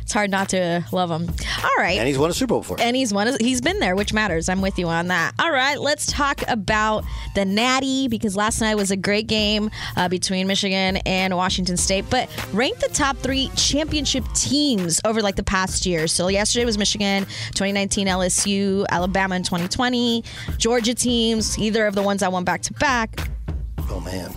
It's 0.06 0.12
hard 0.12 0.30
not 0.30 0.50
to 0.50 0.84
love 0.92 1.10
him. 1.10 1.28
All 1.64 1.70
right. 1.78 1.98
and 1.98 2.06
he's 2.06 2.16
won 2.16 2.30
a 2.30 2.32
Super 2.32 2.50
Bowl 2.50 2.60
before. 2.60 2.76
And 2.78 2.94
he's 2.94 3.12
one. 3.12 3.26
He's 3.40 3.60
been 3.60 3.80
there, 3.80 3.96
which 3.96 4.12
matters. 4.12 4.48
I'm 4.48 4.60
with 4.60 4.78
you 4.78 4.86
on 4.86 5.08
that. 5.08 5.32
All 5.40 5.50
right, 5.50 5.80
let's 5.80 6.06
talk 6.06 6.42
about 6.46 7.02
the 7.34 7.44
Natty 7.44 8.06
because 8.06 8.36
last 8.36 8.60
night 8.60 8.76
was 8.76 8.92
a 8.92 8.96
great 8.96 9.26
game 9.26 9.68
uh, 9.96 10.08
between 10.08 10.46
Michigan 10.46 10.98
and 10.98 11.34
Washington 11.34 11.76
State. 11.76 12.04
But 12.08 12.30
rank 12.52 12.78
the 12.78 12.88
top 12.90 13.16
three 13.16 13.50
championship 13.56 14.24
teams 14.32 15.00
over 15.04 15.20
like 15.22 15.34
the 15.34 15.42
past 15.42 15.84
year. 15.86 16.06
So 16.06 16.28
yesterday 16.28 16.64
was 16.64 16.78
Michigan, 16.78 17.24
2019 17.24 18.06
LSU, 18.06 18.86
Alabama 18.88 19.34
in 19.34 19.42
2020, 19.42 20.22
Georgia 20.56 20.94
teams, 20.94 21.58
either 21.58 21.84
of 21.84 21.96
the 21.96 22.02
ones 22.02 22.20
that 22.20 22.30
won 22.30 22.44
back 22.44 22.62
to 22.62 22.72
back. 22.74 23.28
Oh 23.90 23.98
man. 23.98 24.32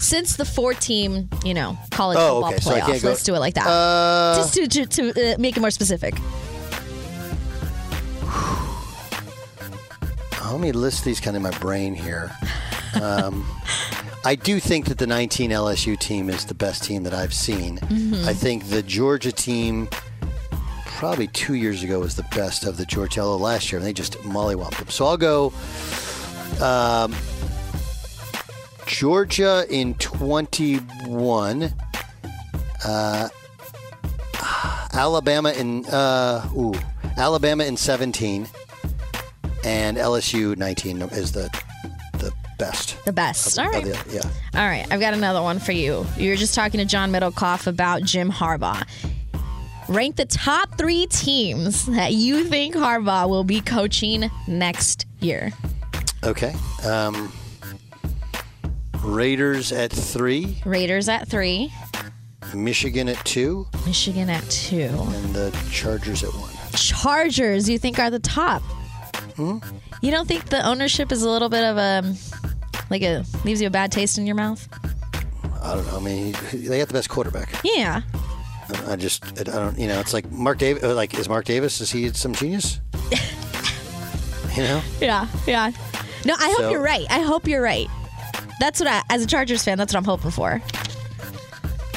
Since 0.00 0.36
the 0.36 0.44
four-team, 0.44 1.28
you 1.44 1.54
know, 1.54 1.78
college 1.90 2.18
Oh, 2.18 2.42
football 2.42 2.48
okay, 2.54 2.58
so 2.58 2.70
playoff, 2.70 3.04
let's 3.04 3.22
do 3.22 3.34
it 3.34 3.38
like 3.38 3.54
that. 3.54 3.66
Uh, 3.66 4.34
Just 4.36 4.54
to 4.54 4.66
to, 4.66 4.86
to 4.86 5.34
uh, 5.34 5.38
make 5.38 5.56
it 5.56 5.60
more 5.60 5.70
specific. 5.70 6.14
Let 10.50 10.60
me 10.60 10.72
list 10.72 11.04
these 11.04 11.20
kind 11.20 11.36
of 11.36 11.44
in 11.44 11.50
my 11.50 11.56
brain 11.58 11.94
here. 11.94 12.30
Um, 13.00 13.46
I 14.24 14.34
do 14.34 14.60
think 14.60 14.86
that 14.86 14.98
the 14.98 15.06
19 15.06 15.50
LSU 15.50 15.98
team 15.98 16.28
is 16.28 16.44
the 16.44 16.54
best 16.54 16.82
team 16.82 17.04
that 17.04 17.14
I've 17.14 17.32
seen. 17.32 17.78
Mhm. 17.78 18.24
I 18.26 18.34
think 18.34 18.68
the 18.68 18.82
Georgia 18.82 19.32
team, 19.32 19.88
probably 20.86 21.28
two 21.28 21.54
years 21.54 21.82
ago, 21.82 22.00
was 22.00 22.16
the 22.16 22.26
best 22.34 22.66
of 22.66 22.76
the 22.76 22.84
Georgia. 22.84 23.20
Although 23.20 23.42
last 23.42 23.70
year 23.72 23.78
and 23.78 23.86
they 23.86 23.92
just 23.92 24.14
mollywomped 24.18 24.78
them. 24.78 24.88
So 24.90 25.06
I'll 25.06 25.16
go 25.16 25.52
um, 26.60 27.14
Georgia 28.90 29.64
in 29.70 29.94
21. 29.94 31.72
Uh, 32.84 33.28
Alabama 34.92 35.52
in 35.52 35.86
uh, 35.86 36.44
ooh, 36.56 36.74
Alabama 37.16 37.64
in 37.64 37.76
17 37.76 38.48
and 39.64 39.96
LSU 39.96 40.56
19 40.56 41.02
is 41.02 41.30
the 41.30 41.48
the 42.14 42.32
best. 42.58 43.02
The 43.04 43.12
best. 43.12 43.56
Of- 43.58 43.64
All 43.64 43.70
right. 43.70 43.84
the- 43.84 44.04
yeah. 44.12 44.60
All 44.60 44.66
right, 44.66 44.86
I've 44.90 44.98
got 45.00 45.14
another 45.14 45.40
one 45.40 45.60
for 45.60 45.72
you. 45.72 46.04
You 46.16 46.30
were 46.30 46.36
just 46.36 46.54
talking 46.56 46.78
to 46.78 46.84
John 46.84 47.12
Middlekauff 47.12 47.68
about 47.68 48.02
Jim 48.02 48.30
Harbaugh. 48.30 48.84
Rank 49.88 50.16
the 50.16 50.26
top 50.26 50.76
three 50.76 51.06
teams 51.06 51.86
that 51.86 52.12
you 52.12 52.44
think 52.44 52.74
Harbaugh 52.74 53.28
will 53.28 53.44
be 53.44 53.60
coaching 53.60 54.28
next 54.48 55.06
year. 55.20 55.52
Okay. 56.24 56.54
Um, 56.84 57.32
Raiders 59.02 59.72
at 59.72 59.90
three, 59.92 60.60
Raiders 60.64 61.08
at 61.08 61.26
three, 61.28 61.72
Michigan 62.54 63.08
at 63.08 63.22
two, 63.24 63.66
Michigan 63.86 64.28
at 64.28 64.42
two, 64.50 64.76
and 64.76 65.34
the 65.34 65.50
Chargers 65.70 66.22
at 66.22 66.30
one. 66.34 66.50
Chargers. 66.74 67.68
You 67.68 67.78
think 67.78 67.98
are 67.98 68.10
the 68.10 68.18
top? 68.18 68.62
Hmm? 69.36 69.58
You 70.02 70.10
don't 70.10 70.28
think 70.28 70.46
the 70.46 70.64
ownership 70.66 71.12
is 71.12 71.22
a 71.22 71.28
little 71.30 71.48
bit 71.48 71.64
of 71.64 71.76
a 71.78 72.14
like 72.90 73.02
it 73.02 73.26
leaves 73.44 73.60
you 73.60 73.68
a 73.68 73.70
bad 73.70 73.90
taste 73.90 74.18
in 74.18 74.26
your 74.26 74.36
mouth? 74.36 74.68
I 75.62 75.74
don't 75.74 75.86
know. 75.86 75.96
I 75.96 76.00
mean, 76.00 76.34
they 76.52 76.78
got 76.78 76.88
the 76.88 76.94
best 76.94 77.08
quarterback. 77.08 77.60
Yeah. 77.64 78.02
I 78.86 78.96
just, 78.96 79.24
I 79.40 79.42
don't, 79.42 79.78
you 79.78 79.88
know, 79.88 79.98
it's 80.00 80.12
like 80.14 80.30
Mark 80.30 80.58
Davis. 80.58 80.82
Like, 80.82 81.14
is 81.18 81.28
Mark 81.28 81.44
Davis? 81.44 81.80
Is 81.80 81.90
he 81.90 82.08
some 82.12 82.32
genius? 82.34 82.80
you 84.56 84.62
know. 84.62 84.80
Yeah, 85.00 85.26
yeah. 85.46 85.70
No, 86.24 86.34
I 86.38 86.48
hope 86.50 86.58
So- 86.58 86.70
you're 86.70 86.82
right. 86.82 87.06
I 87.10 87.20
hope 87.20 87.46
you're 87.48 87.62
right. 87.62 87.88
That's 88.60 88.78
what 88.78 88.88
I, 88.88 89.02
as 89.08 89.22
a 89.22 89.26
Chargers 89.26 89.64
fan, 89.64 89.78
that's 89.78 89.94
what 89.94 89.98
I'm 89.98 90.04
hoping 90.04 90.30
for. 90.30 90.62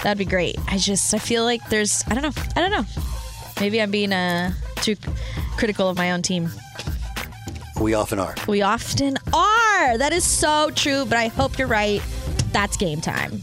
That'd 0.01 0.17
be 0.17 0.25
great. 0.25 0.57
I 0.67 0.77
just, 0.77 1.13
I 1.13 1.19
feel 1.19 1.43
like 1.43 1.67
there's, 1.69 2.03
I 2.07 2.15
don't 2.15 2.23
know, 2.23 2.43
I 2.55 2.61
don't 2.61 2.71
know. 2.71 2.85
Maybe 3.59 3.81
I'm 3.81 3.91
being 3.91 4.13
uh, 4.13 4.53
too 4.77 4.95
critical 5.57 5.89
of 5.89 5.97
my 5.97 6.11
own 6.11 6.21
team. 6.21 6.49
We 7.79 7.93
often 7.93 8.17
are. 8.17 8.33
We 8.47 8.61
often 8.61 9.17
are. 9.33 9.97
that 9.97 10.13
is 10.13 10.23
so 10.23 10.69
true, 10.73 11.05
but 11.05 11.17
I 11.17 11.27
hope 11.27 11.57
you're 11.57 11.67
right. 11.67 12.01
That's 12.53 12.77
game 12.77 13.01
time. 13.01 13.41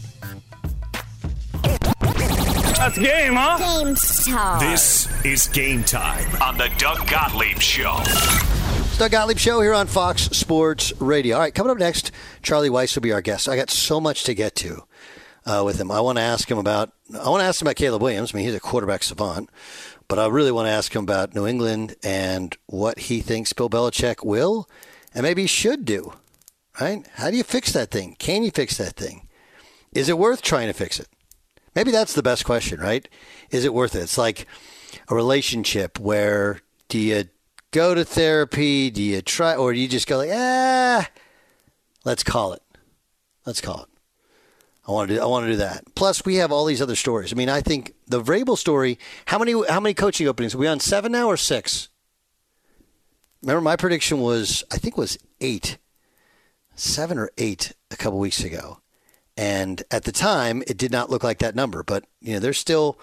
That's 1.62 2.96
game, 2.96 3.34
huh? 3.34 3.58
Game 3.58 3.94
time. 3.94 4.70
This 4.70 5.24
is 5.24 5.48
game 5.48 5.84
time 5.84 6.40
on 6.40 6.56
the 6.56 6.70
Doug 6.78 7.06
Gottlieb 7.06 7.58
Show. 7.58 8.02
Doug 9.00 9.12
Gottlieb 9.12 9.38
Show 9.38 9.62
here 9.62 9.72
on 9.72 9.86
Fox 9.86 10.24
Sports 10.24 10.92
Radio. 11.00 11.36
All 11.36 11.40
right, 11.40 11.54
coming 11.54 11.70
up 11.70 11.78
next, 11.78 12.12
Charlie 12.42 12.68
Weis 12.68 12.94
will 12.94 13.00
be 13.00 13.14
our 13.14 13.22
guest. 13.22 13.48
I 13.48 13.56
got 13.56 13.70
so 13.70 13.98
much 13.98 14.24
to 14.24 14.34
get 14.34 14.54
to 14.56 14.84
uh, 15.46 15.62
with 15.64 15.80
him. 15.80 15.90
I 15.90 16.02
want 16.02 16.18
to 16.18 16.22
ask 16.22 16.50
him 16.50 16.58
about. 16.58 16.92
I 17.18 17.30
want 17.30 17.40
to 17.40 17.46
ask 17.46 17.62
him 17.62 17.66
about 17.66 17.76
Caleb 17.76 18.02
Williams. 18.02 18.34
I 18.34 18.36
mean, 18.36 18.44
he's 18.44 18.54
a 18.54 18.60
quarterback 18.60 19.02
savant, 19.02 19.48
but 20.06 20.18
I 20.18 20.26
really 20.26 20.52
want 20.52 20.66
to 20.66 20.72
ask 20.72 20.94
him 20.94 21.02
about 21.02 21.34
New 21.34 21.46
England 21.46 21.96
and 22.02 22.54
what 22.66 22.98
he 22.98 23.22
thinks 23.22 23.54
Bill 23.54 23.70
Belichick 23.70 24.22
will 24.22 24.68
and 25.14 25.22
maybe 25.22 25.46
should 25.46 25.86
do. 25.86 26.12
Right? 26.78 27.08
How 27.14 27.30
do 27.30 27.38
you 27.38 27.42
fix 27.42 27.72
that 27.72 27.90
thing? 27.90 28.16
Can 28.18 28.42
you 28.42 28.50
fix 28.50 28.76
that 28.76 28.96
thing? 28.96 29.28
Is 29.92 30.10
it 30.10 30.18
worth 30.18 30.42
trying 30.42 30.66
to 30.66 30.74
fix 30.74 31.00
it? 31.00 31.08
Maybe 31.74 31.90
that's 31.90 32.12
the 32.12 32.22
best 32.22 32.44
question, 32.44 32.78
right? 32.80 33.08
Is 33.50 33.64
it 33.64 33.72
worth 33.72 33.94
it? 33.94 34.00
It's 34.00 34.18
like 34.18 34.46
a 35.08 35.14
relationship 35.14 35.98
where 35.98 36.60
do 36.90 36.98
you 36.98 37.30
go 37.70 37.94
to 37.94 38.04
therapy? 38.04 38.90
Do 38.90 39.02
you 39.02 39.22
try, 39.22 39.54
or 39.54 39.72
do 39.72 39.78
you 39.78 39.88
just 39.88 40.06
go 40.06 40.18
like, 40.18 40.30
ah, 40.32 41.08
let's 42.04 42.22
call 42.22 42.52
it. 42.52 42.62
Let's 43.46 43.60
call 43.60 43.82
it. 43.82 43.88
I 44.86 44.92
want 44.92 45.08
to 45.08 45.16
do. 45.16 45.22
I 45.22 45.26
want 45.26 45.46
to 45.46 45.52
do 45.52 45.58
that. 45.58 45.94
Plus, 45.94 46.24
we 46.24 46.36
have 46.36 46.50
all 46.50 46.64
these 46.64 46.82
other 46.82 46.96
stories. 46.96 47.32
I 47.32 47.36
mean, 47.36 47.48
I 47.48 47.60
think 47.60 47.94
the 48.06 48.20
Vrabel 48.20 48.58
story. 48.58 48.98
How 49.26 49.38
many? 49.38 49.54
How 49.68 49.78
many 49.80 49.94
coaching 49.94 50.26
openings? 50.26 50.54
Are 50.54 50.58
we 50.58 50.66
on 50.66 50.80
seven 50.80 51.12
now 51.12 51.28
or 51.28 51.36
six? 51.36 51.88
Remember, 53.42 53.60
my 53.60 53.76
prediction 53.76 54.20
was 54.20 54.64
I 54.70 54.78
think 54.78 54.96
was 54.96 55.18
eight, 55.40 55.78
seven 56.74 57.18
or 57.18 57.30
eight 57.38 57.72
a 57.90 57.96
couple 57.96 58.18
weeks 58.18 58.42
ago. 58.42 58.80
And 59.36 59.82
at 59.90 60.04
the 60.04 60.12
time, 60.12 60.62
it 60.66 60.76
did 60.76 60.90
not 60.90 61.08
look 61.08 61.22
like 61.22 61.38
that 61.38 61.54
number. 61.54 61.82
But 61.82 62.04
you 62.20 62.34
know, 62.34 62.40
there's 62.40 62.58
still 62.58 62.98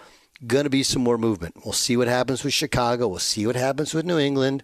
going 0.46 0.66
to 0.66 0.70
be 0.70 0.84
some 0.84 1.02
more 1.02 1.18
movement. 1.18 1.56
We'll 1.64 1.74
see 1.74 1.98
what 1.98 2.08
happens 2.08 2.44
with 2.44 2.54
Chicago. 2.54 3.08
We'll 3.08 3.20
see 3.20 3.48
what 3.48 3.56
happens 3.56 3.94
with 3.94 4.06
New 4.06 4.20
England. 4.20 4.64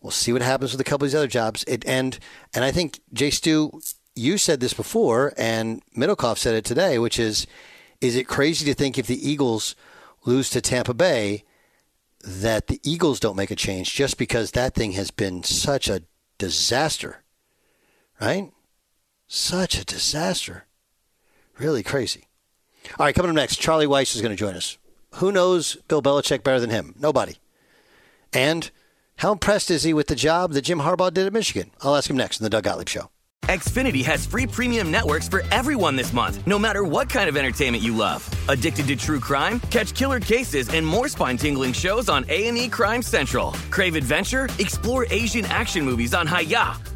We'll 0.00 0.10
see 0.10 0.32
what 0.32 0.42
happens 0.42 0.72
with 0.72 0.80
a 0.80 0.84
couple 0.84 1.04
of 1.04 1.10
these 1.10 1.16
other 1.16 1.26
jobs. 1.26 1.64
It, 1.66 1.84
and 1.86 2.18
and 2.54 2.64
I 2.64 2.70
think 2.70 3.00
Jay 3.12 3.30
Stu, 3.30 3.80
you 4.14 4.38
said 4.38 4.60
this 4.60 4.74
before, 4.74 5.32
and 5.36 5.82
Middlekauff 5.96 6.38
said 6.38 6.54
it 6.54 6.64
today, 6.64 6.98
which 6.98 7.18
is, 7.18 7.46
is 8.00 8.16
it 8.16 8.28
crazy 8.28 8.64
to 8.66 8.74
think 8.74 8.98
if 8.98 9.06
the 9.06 9.28
Eagles 9.28 9.74
lose 10.24 10.50
to 10.50 10.60
Tampa 10.60 10.94
Bay, 10.94 11.44
that 12.24 12.66
the 12.66 12.80
Eagles 12.82 13.20
don't 13.20 13.36
make 13.36 13.50
a 13.50 13.56
change 13.56 13.94
just 13.94 14.18
because 14.18 14.50
that 14.50 14.74
thing 14.74 14.92
has 14.92 15.10
been 15.10 15.42
such 15.42 15.88
a 15.88 16.02
disaster, 16.38 17.22
right? 18.20 18.52
Such 19.28 19.78
a 19.78 19.84
disaster. 19.84 20.66
Really 21.58 21.82
crazy. 21.82 22.24
All 22.98 23.06
right, 23.06 23.14
coming 23.14 23.30
up 23.30 23.36
next, 23.36 23.56
Charlie 23.56 23.86
Weis 23.86 24.14
is 24.14 24.22
going 24.22 24.30
to 24.30 24.36
join 24.36 24.54
us. 24.54 24.78
Who 25.16 25.32
knows 25.32 25.76
Bill 25.88 26.02
Belichick 26.02 26.42
better 26.42 26.60
than 26.60 26.68
him? 26.68 26.94
Nobody. 26.98 27.36
And 28.34 28.70
how 29.16 29.32
impressed 29.32 29.70
is 29.70 29.82
he 29.82 29.94
with 29.94 30.08
the 30.08 30.14
job 30.14 30.52
that 30.52 30.62
Jim 30.62 30.80
Harbaugh 30.80 31.12
did 31.12 31.26
at 31.26 31.32
Michigan? 31.32 31.70
I'll 31.80 31.96
ask 31.96 32.10
him 32.10 32.18
next 32.18 32.38
in 32.38 32.44
the 32.44 32.50
Doug 32.50 32.64
Gottlieb 32.64 32.88
Show. 32.88 33.08
Xfinity 33.44 34.04
has 34.04 34.26
free 34.26 34.46
premium 34.46 34.90
networks 34.90 35.26
for 35.26 35.42
everyone 35.52 35.96
this 35.96 36.12
month, 36.12 36.46
no 36.46 36.58
matter 36.58 36.84
what 36.84 37.08
kind 37.08 37.28
of 37.30 37.36
entertainment 37.36 37.82
you 37.82 37.96
love. 37.96 38.28
Addicted 38.48 38.88
to 38.88 38.96
true 38.96 39.20
crime? 39.20 39.60
Catch 39.70 39.94
killer 39.94 40.20
cases 40.20 40.68
and 40.68 40.84
more 40.84 41.08
spine-tingling 41.08 41.72
shows 41.72 42.10
on 42.10 42.26
A&E 42.28 42.68
Crime 42.68 43.00
Central. 43.00 43.52
Crave 43.70 43.94
adventure? 43.96 44.50
Explore 44.58 45.06
Asian 45.10 45.46
action 45.46 45.84
movies 45.84 46.12
on 46.12 46.26
Hi-YAH. 46.26 46.95